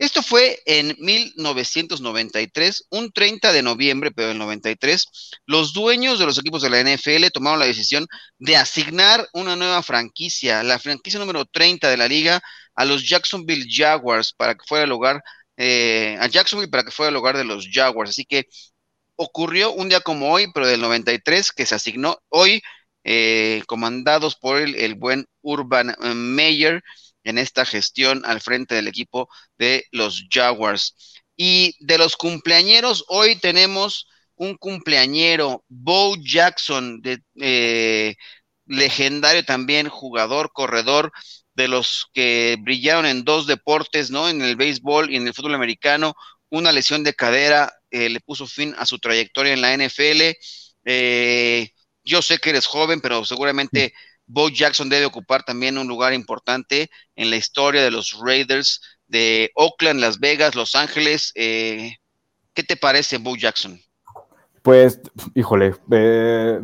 Esto 0.00 0.22
fue 0.22 0.62
en 0.64 0.96
1993, 0.98 2.86
un 2.88 3.12
30 3.12 3.52
de 3.52 3.62
noviembre, 3.62 4.10
pero 4.10 4.28
del 4.28 4.38
93, 4.38 5.06
los 5.44 5.74
dueños 5.74 6.18
de 6.18 6.24
los 6.24 6.38
equipos 6.38 6.62
de 6.62 6.70
la 6.70 6.80
NFL 6.80 7.26
tomaron 7.30 7.60
la 7.60 7.66
decisión 7.66 8.06
de 8.38 8.56
asignar 8.56 9.28
una 9.34 9.56
nueva 9.56 9.82
franquicia, 9.82 10.62
la 10.62 10.78
franquicia 10.78 11.20
número 11.20 11.44
30 11.44 11.90
de 11.90 11.98
la 11.98 12.08
liga, 12.08 12.40
a 12.74 12.86
los 12.86 13.06
Jacksonville 13.06 13.66
Jaguars 13.70 14.32
para 14.32 14.54
que 14.54 14.64
fuera 14.66 14.84
el 14.84 14.92
hogar, 14.92 15.22
eh, 15.58 16.16
a 16.18 16.28
Jacksonville 16.28 16.70
para 16.70 16.84
que 16.84 16.92
fuera 16.92 17.10
el 17.10 17.16
hogar 17.16 17.36
de 17.36 17.44
los 17.44 17.68
Jaguars. 17.70 18.08
Así 18.08 18.24
que 18.24 18.46
ocurrió 19.16 19.70
un 19.72 19.90
día 19.90 20.00
como 20.00 20.32
hoy, 20.32 20.46
pero 20.54 20.66
del 20.66 20.80
93, 20.80 21.52
que 21.52 21.66
se 21.66 21.74
asignó 21.74 22.18
hoy, 22.30 22.62
eh, 23.04 23.62
comandados 23.66 24.34
por 24.36 24.62
el, 24.62 24.76
el 24.76 24.94
buen 24.94 25.26
Urban 25.42 25.94
Meyer 26.14 26.82
en 27.24 27.38
esta 27.38 27.64
gestión 27.64 28.22
al 28.24 28.40
frente 28.40 28.74
del 28.74 28.88
equipo 28.88 29.28
de 29.58 29.86
los 29.92 30.26
Jaguars. 30.30 30.96
Y 31.36 31.74
de 31.80 31.98
los 31.98 32.16
cumpleañeros, 32.16 33.04
hoy 33.08 33.36
tenemos 33.36 34.06
un 34.36 34.56
cumpleañero, 34.56 35.64
Bo 35.68 36.16
Jackson, 36.16 37.00
de, 37.02 37.22
eh, 37.40 38.14
legendario 38.66 39.44
también, 39.44 39.88
jugador, 39.88 40.52
corredor, 40.52 41.12
de 41.54 41.68
los 41.68 42.06
que 42.14 42.56
brillaron 42.60 43.06
en 43.06 43.24
dos 43.24 43.46
deportes, 43.46 44.10
¿no? 44.10 44.28
En 44.28 44.40
el 44.42 44.56
béisbol 44.56 45.10
y 45.10 45.16
en 45.16 45.26
el 45.26 45.34
fútbol 45.34 45.54
americano. 45.54 46.14
Una 46.48 46.72
lesión 46.72 47.04
de 47.04 47.14
cadera 47.14 47.72
eh, 47.90 48.08
le 48.08 48.20
puso 48.20 48.46
fin 48.46 48.74
a 48.78 48.86
su 48.86 48.98
trayectoria 48.98 49.52
en 49.52 49.60
la 49.60 49.74
NFL. 49.74 50.36
Eh, 50.84 51.70
yo 52.04 52.22
sé 52.22 52.38
que 52.38 52.50
eres 52.50 52.66
joven, 52.66 53.00
pero 53.00 53.24
seguramente 53.24 53.92
Bo 54.32 54.48
Jackson 54.48 54.88
debe 54.88 55.06
ocupar 55.06 55.42
también 55.42 55.76
un 55.76 55.88
lugar 55.88 56.12
importante 56.12 56.88
en 57.16 57.30
la 57.30 57.36
historia 57.36 57.82
de 57.82 57.90
los 57.90 58.16
Raiders 58.22 58.80
de 59.08 59.50
Oakland, 59.56 59.98
Las 59.98 60.20
Vegas, 60.20 60.54
Los 60.54 60.76
Ángeles. 60.76 61.32
Eh, 61.34 61.96
¿Qué 62.54 62.62
te 62.62 62.76
parece 62.76 63.18
Bo 63.18 63.34
Jackson? 63.36 63.80
Pues, 64.62 65.00
híjole, 65.34 65.74
eh, 65.90 66.60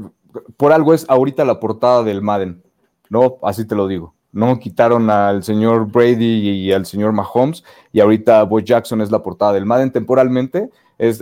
por 0.56 0.72
algo 0.72 0.94
es 0.94 1.06
ahorita 1.08 1.44
la 1.44 1.58
portada 1.58 2.04
del 2.04 2.22
Madden, 2.22 2.62
¿no? 3.08 3.38
Así 3.42 3.66
te 3.66 3.74
lo 3.74 3.88
digo. 3.88 4.14
No 4.30 4.60
quitaron 4.60 5.10
al 5.10 5.42
señor 5.42 5.90
Brady 5.90 6.48
y 6.50 6.72
al 6.72 6.86
señor 6.86 7.12
Mahomes 7.12 7.64
y 7.92 8.00
ahorita 8.00 8.44
Bo 8.44 8.60
Jackson 8.60 9.00
es 9.00 9.10
la 9.10 9.22
portada 9.22 9.54
del 9.54 9.66
Madden 9.66 9.90
temporalmente. 9.90 10.70
Es, 10.98 11.20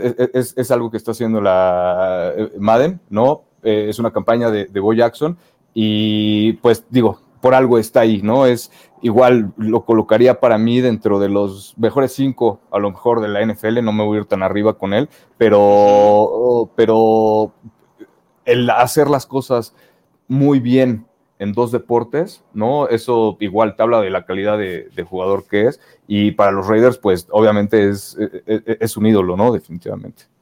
algo 0.71 0.91
que 0.91 0.99
está 0.99 1.13
haciendo 1.13 1.41
la 1.41 2.33
eh, 2.37 2.53
Madden, 2.59 3.01
¿no? 3.09 3.45
es 3.63 3.99
una 3.99 4.13
campaña 4.13 4.51
de, 4.51 4.67
de 4.67 4.79
Bo 4.81 4.93
Jackson 4.93 5.39
y 5.75 6.55
pues 6.55 6.87
digo, 6.89 7.21
por 7.45 7.55
algo 7.55 7.79
está 7.79 8.01
ahí, 8.01 8.23
¿no? 8.23 8.47
Es 8.47 8.71
igual 9.03 9.53
lo 9.59 9.85
colocaría 9.85 10.41
para 10.41 10.57
mí 10.57 10.81
dentro 10.81 11.19
de 11.19 11.29
los 11.29 11.75
mejores 11.77 12.13
cinco, 12.13 12.61
a 12.71 12.79
lo 12.79 12.91
mejor 12.91 13.21
de 13.21 13.29
la 13.29 13.45
NFL, 13.45 13.83
no 13.83 13.93
me 13.93 14.03
voy 14.03 14.17
a 14.17 14.21
ir 14.21 14.27
tan 14.27 14.43
arriba 14.43 14.79
con 14.79 14.95
él, 14.95 15.11
pero, 15.37 16.71
pero 16.75 17.53
el 18.47 18.71
hacer 18.71 19.09
las 19.09 19.27
cosas 19.27 19.75
muy 20.27 20.59
bien 20.59 21.07
en 21.39 21.53
dos 21.53 21.71
deportes, 21.71 22.43
¿no? 22.55 22.89
Eso 22.89 23.37
igual 23.41 23.77
te 23.77 23.83
habla 23.83 24.01
de 24.01 24.09
la 24.09 24.25
calidad 24.25 24.57
de, 24.57 25.07
jugador 25.07 25.47
que 25.47 25.67
es, 25.67 25.81
y 26.07 26.31
para 26.31 26.53
los 26.53 26.67
Raiders, 26.67 26.97
pues 26.97 27.29
obviamente 27.31 27.91
es, 27.91 28.17
es 28.47 28.97
un 28.97 29.05
ídolo, 29.05 29.37
¿no? 29.37 29.53
Definitivamente. 29.53 30.34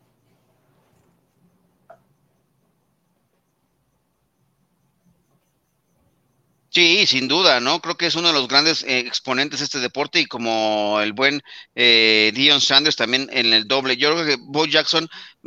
Sí, 6.75 7.07
sin 7.07 7.29
duda, 7.29 7.61
¿no? 7.61 7.81
Creo 7.83 7.97
que 7.99 8.07
es 8.07 8.15
uno 8.15 8.29
de 8.29 8.35
los 8.35 8.49
grandes 8.49 8.83
eh, 8.85 9.01
exponentes 9.01 9.59
de 9.59 9.67
este 9.67 9.79
deporte 9.79 10.21
y 10.21 10.25
como 10.27 11.01
el 11.03 11.13
buen 11.13 11.43
eh, 11.75 12.33
Dion 12.35 12.63
Sanders 12.63 12.97
también 12.97 13.29
en 13.31 13.53
el 13.53 13.69
doble. 13.69 13.99
Yo 13.99 14.11
creo 14.15 14.25
que 14.25 14.43
Bo 14.43 14.65
Jackson 14.65 15.07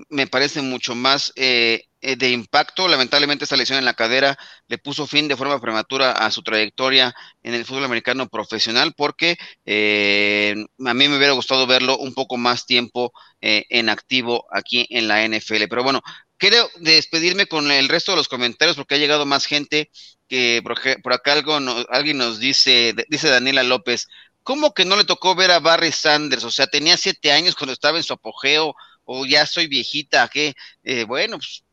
me 0.09 0.27
parece 0.27 0.61
mucho 0.61 0.93
más 0.93 1.33
eh, 1.35 1.85
de 2.17 2.31
impacto. 2.31 2.87
Lamentablemente 2.87 3.45
esta 3.45 3.55
lesión 3.55 3.79
en 3.79 3.85
la 3.85 3.93
cadera 3.93 4.37
le 4.67 4.77
puso 4.77 5.07
fin 5.07 5.27
de 5.27 5.35
forma 5.35 5.59
prematura 5.59 6.11
a 6.11 6.29
su 6.31 6.43
trayectoria 6.43 7.13
en 7.43 7.53
el 7.53 7.65
fútbol 7.65 7.85
americano 7.85 8.27
profesional 8.29 8.93
porque 8.95 9.37
a 9.65 10.93
mí 10.93 11.07
me 11.07 11.17
hubiera 11.17 11.33
gustado 11.33 11.65
verlo 11.67 11.97
un 11.97 12.13
poco 12.13 12.37
más 12.37 12.65
tiempo 12.65 13.11
en 13.41 13.89
activo 13.89 14.45
aquí 14.51 14.85
en 14.89 15.07
la 15.07 15.25
NFL. 15.27 15.67
Pero 15.67 15.83
bueno, 15.83 16.01
quiero 16.37 16.69
despedirme 16.77 17.47
con 17.47 17.71
el 17.71 17.89
resto 17.89 18.11
de 18.11 18.17
los 18.17 18.27
comentarios 18.27 18.75
porque 18.75 18.95
ha 18.95 18.99
llegado 18.99 19.25
más 19.25 19.45
gente 19.45 19.89
que 20.27 20.61
por, 20.63 21.13
acá 21.13 21.33
algo 21.33 21.57
alguien 21.89 22.17
nos 22.17 22.39
dice, 22.39 22.93
dice 23.09 23.29
Daniela 23.29 23.63
López, 23.63 24.07
¿cómo 24.43 24.73
que 24.73 24.85
no 24.85 24.95
le 24.95 25.05
tocó 25.05 25.35
ver 25.35 25.51
a 25.51 25.59
Barry 25.59 25.91
Sanders? 25.91 26.43
O 26.43 26.51
sea, 26.51 26.67
tenía 26.67 26.97
siete 26.97 27.31
años 27.31 27.55
cuando 27.55 27.73
estaba 27.73 27.97
en 27.97 28.03
su 28.03 28.13
apogeo, 28.13 28.75
o 29.05 29.25
ya 29.25 29.45
soy 29.45 29.67
viejita, 29.67 30.27
¿qué? 30.27 30.53
Eh, 30.83 31.05
bueno, 31.05 31.37
pues 31.37 31.63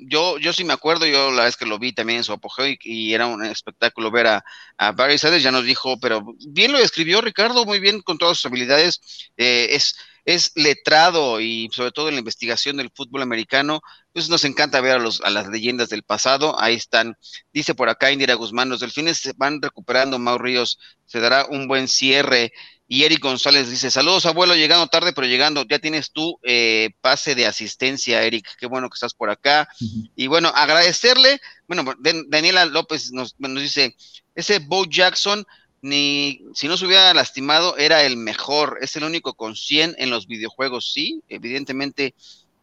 yo, 0.00 0.38
yo 0.38 0.52
sí 0.52 0.64
me 0.64 0.72
acuerdo, 0.72 1.06
yo 1.06 1.30
la 1.30 1.44
vez 1.44 1.56
que 1.56 1.66
lo 1.66 1.78
vi 1.78 1.92
también 1.92 2.18
en 2.18 2.24
su 2.24 2.32
apogeo 2.32 2.66
y, 2.82 3.14
era 3.14 3.26
un 3.26 3.44
espectáculo 3.44 4.10
ver 4.10 4.26
a, 4.26 4.44
Barry 4.92 5.18
Sanders, 5.18 5.42
ya 5.42 5.52
nos 5.52 5.64
dijo, 5.64 5.98
pero 6.00 6.24
bien 6.48 6.72
lo 6.72 6.78
describió 6.78 7.20
Ricardo, 7.20 7.64
muy 7.64 7.78
bien 7.80 8.00
con 8.02 8.18
todas 8.18 8.38
sus 8.38 8.46
habilidades, 8.46 9.00
eh, 9.36 9.68
es 9.70 9.94
es 10.28 10.52
letrado 10.56 11.40
y 11.40 11.70
sobre 11.72 11.90
todo 11.90 12.08
en 12.08 12.16
la 12.16 12.18
investigación 12.18 12.76
del 12.76 12.90
fútbol 12.94 13.22
americano, 13.22 13.80
pues 14.12 14.28
nos 14.28 14.44
encanta 14.44 14.82
ver 14.82 14.96
a, 14.96 14.98
los, 14.98 15.22
a 15.22 15.30
las 15.30 15.48
leyendas 15.48 15.88
del 15.88 16.02
pasado. 16.02 16.60
Ahí 16.60 16.74
están, 16.74 17.16
dice 17.50 17.74
por 17.74 17.88
acá 17.88 18.12
Indira 18.12 18.34
Guzmán, 18.34 18.68
los 18.68 18.80
delfines 18.80 19.16
se 19.16 19.32
van 19.38 19.62
recuperando, 19.62 20.18
Mau 20.18 20.36
Ríos, 20.36 20.78
se 21.06 21.20
dará 21.20 21.46
un 21.46 21.66
buen 21.66 21.88
cierre. 21.88 22.52
Y 22.90 23.04
Eric 23.04 23.20
González 23.20 23.68
dice, 23.68 23.90
saludos 23.90 24.24
abuelo, 24.24 24.54
llegando 24.54 24.86
tarde, 24.86 25.12
pero 25.12 25.26
llegando, 25.26 25.66
ya 25.68 25.78
tienes 25.78 26.10
tu 26.10 26.38
eh, 26.42 26.90
pase 27.02 27.34
de 27.34 27.46
asistencia, 27.46 28.22
Eric, 28.22 28.48
qué 28.58 28.66
bueno 28.66 28.88
que 28.88 28.94
estás 28.94 29.12
por 29.12 29.28
acá. 29.28 29.68
Y 30.16 30.26
bueno, 30.26 30.48
agradecerle, 30.54 31.38
bueno, 31.66 31.84
Daniela 32.28 32.64
López 32.64 33.12
nos, 33.12 33.34
nos 33.38 33.62
dice, 33.62 33.94
ese 34.34 34.60
Bo 34.60 34.86
Jackson 34.86 35.46
ni 35.80 36.42
si 36.54 36.66
no 36.66 36.76
se 36.76 36.86
hubiera 36.86 37.14
lastimado, 37.14 37.76
era 37.76 38.02
el 38.04 38.16
mejor, 38.16 38.78
es 38.80 38.96
el 38.96 39.04
único 39.04 39.34
con 39.34 39.54
100 39.54 39.96
en 39.98 40.10
los 40.10 40.26
videojuegos, 40.26 40.92
sí, 40.92 41.22
evidentemente, 41.28 42.14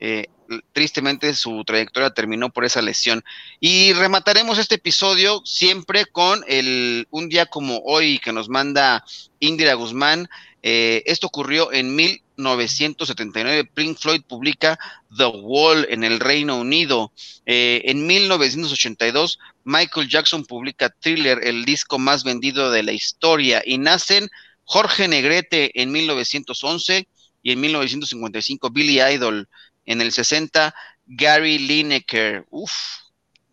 eh, 0.08 0.28
tristemente 0.72 1.34
su 1.34 1.64
trayectoria 1.66 2.12
terminó 2.12 2.52
por 2.52 2.64
esa 2.64 2.80
lesión. 2.84 3.24
Y 3.60 3.92
remataremos 3.94 4.60
este 4.60 4.76
episodio 4.76 5.42
siempre 5.46 6.06
con 6.06 6.44
el 6.48 7.08
un 7.10 7.28
día 7.28 7.48
como 7.48 7.80
hoy 7.80 8.20
que 8.20 8.32
nos 8.32 8.48
manda 8.48 9.04
Indira 9.40 9.74
Guzmán. 9.74 10.30
Eh, 10.62 11.02
esto 11.08 11.26
ocurrió 11.26 11.74
en 11.74 11.96
1979. 11.96 13.66
Pink 13.74 13.98
Floyd 13.98 14.22
publica 14.28 14.78
The 15.18 15.26
Wall 15.26 15.88
en 15.90 16.04
el 16.04 16.20
Reino 16.20 16.58
Unido. 16.58 17.12
Eh, 17.48 17.82
en 17.86 18.06
1982, 18.06 19.40
Michael 19.64 20.08
Jackson 20.08 20.46
publica 20.46 20.90
Thriller, 21.00 21.40
el 21.44 21.66
disco 21.66 21.98
más 21.98 22.24
vendido 22.24 22.70
de 22.70 22.84
la 22.84 22.92
historia, 22.92 23.64
y 23.66 23.80
nacen 23.80 24.30
Jorge 24.66 25.08
Negrete 25.08 25.82
en 25.82 25.92
1911 25.92 27.08
y 27.46 27.52
en 27.52 27.62
1955 27.62 28.72
Billy 28.72 29.00
Idol, 29.00 29.48
en 29.86 30.02
el 30.02 30.12
60 30.12 30.74
Gary 31.06 31.60
Lineker. 31.60 32.46
Uf, 32.50 32.72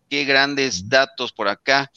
qué 0.09 0.25
grandes 0.25 0.89
datos 0.89 1.31
por 1.31 1.47
acá. 1.47 1.91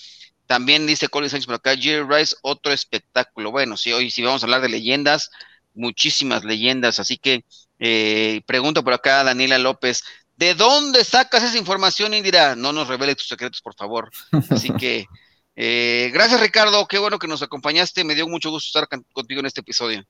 También 0.47 0.87
dice 0.87 1.09
Colin 1.09 1.31
Sánchez 1.31 1.47
por 1.47 1.57
acá, 1.57 1.77
Jerry 1.77 2.07
Rice, 2.09 2.37
otro 2.43 2.73
espectáculo. 2.73 3.51
Bueno, 3.51 3.77
sí, 3.77 3.93
hoy 3.93 4.11
sí 4.11 4.23
vamos 4.23 4.43
a 4.43 4.47
hablar 4.47 4.61
de 4.61 4.69
leyendas, 4.69 5.31
muchísimas 5.75 6.45
leyendas, 6.45 7.01
así 7.01 7.19
que 7.19 7.45
eh, 7.79 8.43
pregunto 8.47 8.85
por 8.85 8.93
acá 8.93 9.21
a 9.21 9.25
Daniela 9.25 9.59
López, 9.59 10.05
¿De 10.37 10.55
dónde 10.55 11.03
sacas 11.03 11.43
esa 11.43 11.57
información, 11.57 12.13
Indira? 12.13 12.55
No 12.55 12.73
nos 12.73 12.89
revele 12.89 13.15
tus 13.15 13.27
secretos, 13.27 13.63
por 13.63 13.75
favor. 13.75 14.11
Así 14.51 14.71
que, 14.75 15.07
eh, 15.57 16.11
gracias, 16.13 16.41
Ricardo. 16.41 16.87
Qué 16.87 16.99
bueno 16.99 17.19
que 17.19 17.27
nos 17.27 17.41
acompañaste. 17.41 18.05
Me 18.05 18.15
dio 18.15 18.29
mucho 18.29 18.51
gusto 18.51 18.67
estar 18.67 19.01
contigo 19.13 19.41
en 19.41 19.47
este 19.47 19.63
episodio. 19.63 20.05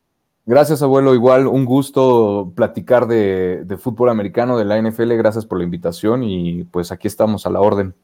Gracias, 0.48 0.80
abuelo. 0.80 1.12
Igual, 1.12 1.48
un 1.48 1.64
gusto 1.64 2.52
platicar 2.54 3.08
de, 3.08 3.66
fútbol 3.80 4.10
americano, 4.10 4.56
de 4.56 4.64
la 4.64 4.80
NFL. 4.80 5.12
Gracias 5.14 5.44
por 5.44 5.58
la 5.58 5.64
invitación 5.64 6.22
y 6.22 6.62
pues 6.64 6.92
aquí 6.92 7.08
estamos 7.08 7.46
a 7.46 7.50
la 7.50 7.60
orden. 7.60 7.96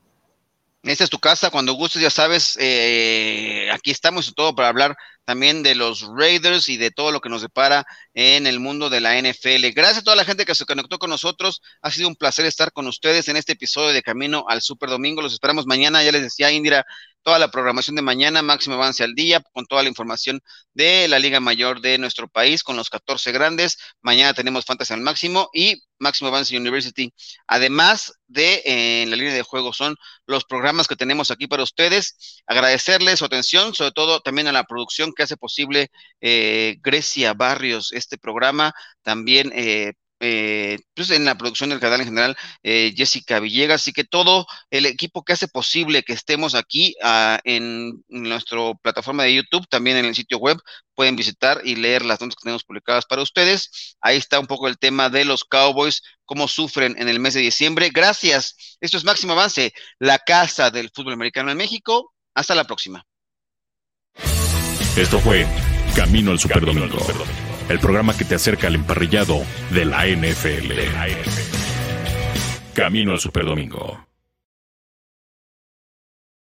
Esta 0.82 1.04
es 1.04 1.10
tu 1.10 1.20
casa, 1.20 1.50
cuando 1.50 1.74
gustes, 1.74 2.02
ya 2.02 2.10
sabes, 2.10 2.58
eh, 2.60 3.68
aquí 3.72 3.92
estamos 3.92 4.28
y 4.28 4.32
todo 4.32 4.56
para 4.56 4.68
hablar 4.68 4.96
también 5.24 5.62
de 5.62 5.74
los 5.74 6.06
Raiders 6.16 6.68
y 6.68 6.76
de 6.76 6.90
todo 6.90 7.12
lo 7.12 7.20
que 7.20 7.28
nos 7.28 7.42
depara 7.42 7.86
en 8.14 8.46
el 8.46 8.60
mundo 8.60 8.90
de 8.90 9.00
la 9.00 9.16
NFL. 9.18 9.70
Gracias 9.74 9.98
a 9.98 10.02
toda 10.02 10.16
la 10.16 10.24
gente 10.24 10.44
que 10.44 10.54
se 10.54 10.66
conectó 10.66 10.98
con 10.98 11.10
nosotros. 11.10 11.62
Ha 11.80 11.90
sido 11.90 12.08
un 12.08 12.16
placer 12.16 12.46
estar 12.46 12.72
con 12.72 12.86
ustedes 12.86 13.28
en 13.28 13.36
este 13.36 13.52
episodio 13.52 13.92
de 13.92 14.02
Camino 14.02 14.44
al 14.48 14.62
Super 14.62 14.90
Domingo. 14.90 15.22
Los 15.22 15.32
esperamos 15.32 15.66
mañana. 15.66 16.02
Ya 16.02 16.12
les 16.12 16.22
decía 16.22 16.50
Indira, 16.50 16.84
toda 17.22 17.38
la 17.38 17.50
programación 17.50 17.96
de 17.96 18.02
mañana, 18.02 18.42
máximo 18.42 18.74
avance 18.76 19.04
al 19.04 19.14
día, 19.14 19.42
con 19.52 19.66
toda 19.66 19.82
la 19.82 19.88
información 19.88 20.40
de 20.74 21.08
la 21.08 21.18
Liga 21.18 21.40
Mayor 21.40 21.80
de 21.80 21.98
nuestro 21.98 22.28
país, 22.28 22.62
con 22.62 22.76
los 22.76 22.90
14 22.90 23.32
grandes. 23.32 23.78
Mañana 24.00 24.34
tenemos 24.34 24.64
Fantasy 24.64 24.94
al 24.94 25.00
máximo 25.00 25.48
y 25.52 25.82
Máximo 25.98 26.28
Avance 26.28 26.56
University. 26.56 27.14
Además 27.46 28.12
de 28.26 28.62
en 28.64 29.10
la 29.10 29.16
línea 29.16 29.34
de 29.34 29.42
juego 29.42 29.72
son 29.72 29.96
los 30.26 30.44
programas 30.44 30.88
que 30.88 30.96
tenemos 30.96 31.30
aquí 31.30 31.46
para 31.46 31.62
ustedes. 31.62 32.42
Agradecerles 32.46 33.20
su 33.20 33.24
atención, 33.24 33.74
sobre 33.74 33.92
todo 33.92 34.20
también 34.20 34.48
a 34.48 34.52
la 34.52 34.64
producción 34.64 35.11
que 35.12 35.24
hace 35.24 35.36
posible 35.36 35.90
eh, 36.20 36.76
Grecia 36.82 37.34
Barrios 37.34 37.92
este 37.92 38.18
programa. 38.18 38.72
También 39.02 39.52
eh, 39.54 39.92
eh, 40.24 40.78
pues 40.94 41.10
en 41.10 41.24
la 41.24 41.36
producción 41.36 41.70
del 41.70 41.80
canal 41.80 42.00
en 42.00 42.06
general, 42.06 42.36
eh, 42.62 42.94
Jessica 42.96 43.40
Villegas, 43.40 43.80
así 43.82 43.92
que 43.92 44.04
todo 44.04 44.46
el 44.70 44.86
equipo 44.86 45.24
que 45.24 45.32
hace 45.32 45.48
posible 45.48 46.04
que 46.04 46.12
estemos 46.12 46.54
aquí 46.54 46.94
ah, 47.02 47.40
en 47.42 48.04
nuestra 48.08 48.58
plataforma 48.80 49.24
de 49.24 49.34
YouTube, 49.34 49.66
también 49.68 49.96
en 49.96 50.04
el 50.04 50.14
sitio 50.14 50.38
web, 50.38 50.58
pueden 50.94 51.16
visitar 51.16 51.60
y 51.64 51.74
leer 51.74 52.04
las 52.04 52.20
notas 52.20 52.36
que 52.36 52.44
tenemos 52.44 52.62
publicadas 52.62 53.04
para 53.04 53.22
ustedes. 53.22 53.96
Ahí 54.00 54.16
está 54.16 54.38
un 54.38 54.46
poco 54.46 54.68
el 54.68 54.78
tema 54.78 55.10
de 55.10 55.24
los 55.24 55.44
Cowboys, 55.44 56.02
cómo 56.24 56.46
sufren 56.46 56.94
en 56.98 57.08
el 57.08 57.18
mes 57.18 57.34
de 57.34 57.40
diciembre. 57.40 57.90
Gracias. 57.92 58.76
Esto 58.80 58.98
es 58.98 59.04
Máximo 59.04 59.32
Avance, 59.32 59.72
la 59.98 60.20
casa 60.20 60.70
del 60.70 60.90
fútbol 60.94 61.14
americano 61.14 61.50
en 61.50 61.58
México. 61.58 62.14
Hasta 62.32 62.54
la 62.54 62.64
próxima. 62.64 63.04
Esto 64.96 65.18
fue 65.18 65.46
Camino 65.94 66.32
al 66.32 66.38
Superdomingo 66.38 66.98
el 67.68 67.78
programa 67.78 68.16
que 68.16 68.24
te 68.24 68.34
acerca 68.34 68.66
al 68.66 68.74
emparrillado 68.74 69.42
de 69.70 69.84
la 69.84 70.06
NFL. 70.06 70.72
Camino 72.74 73.12
al 73.12 73.20
Superdomingo. 73.20 74.11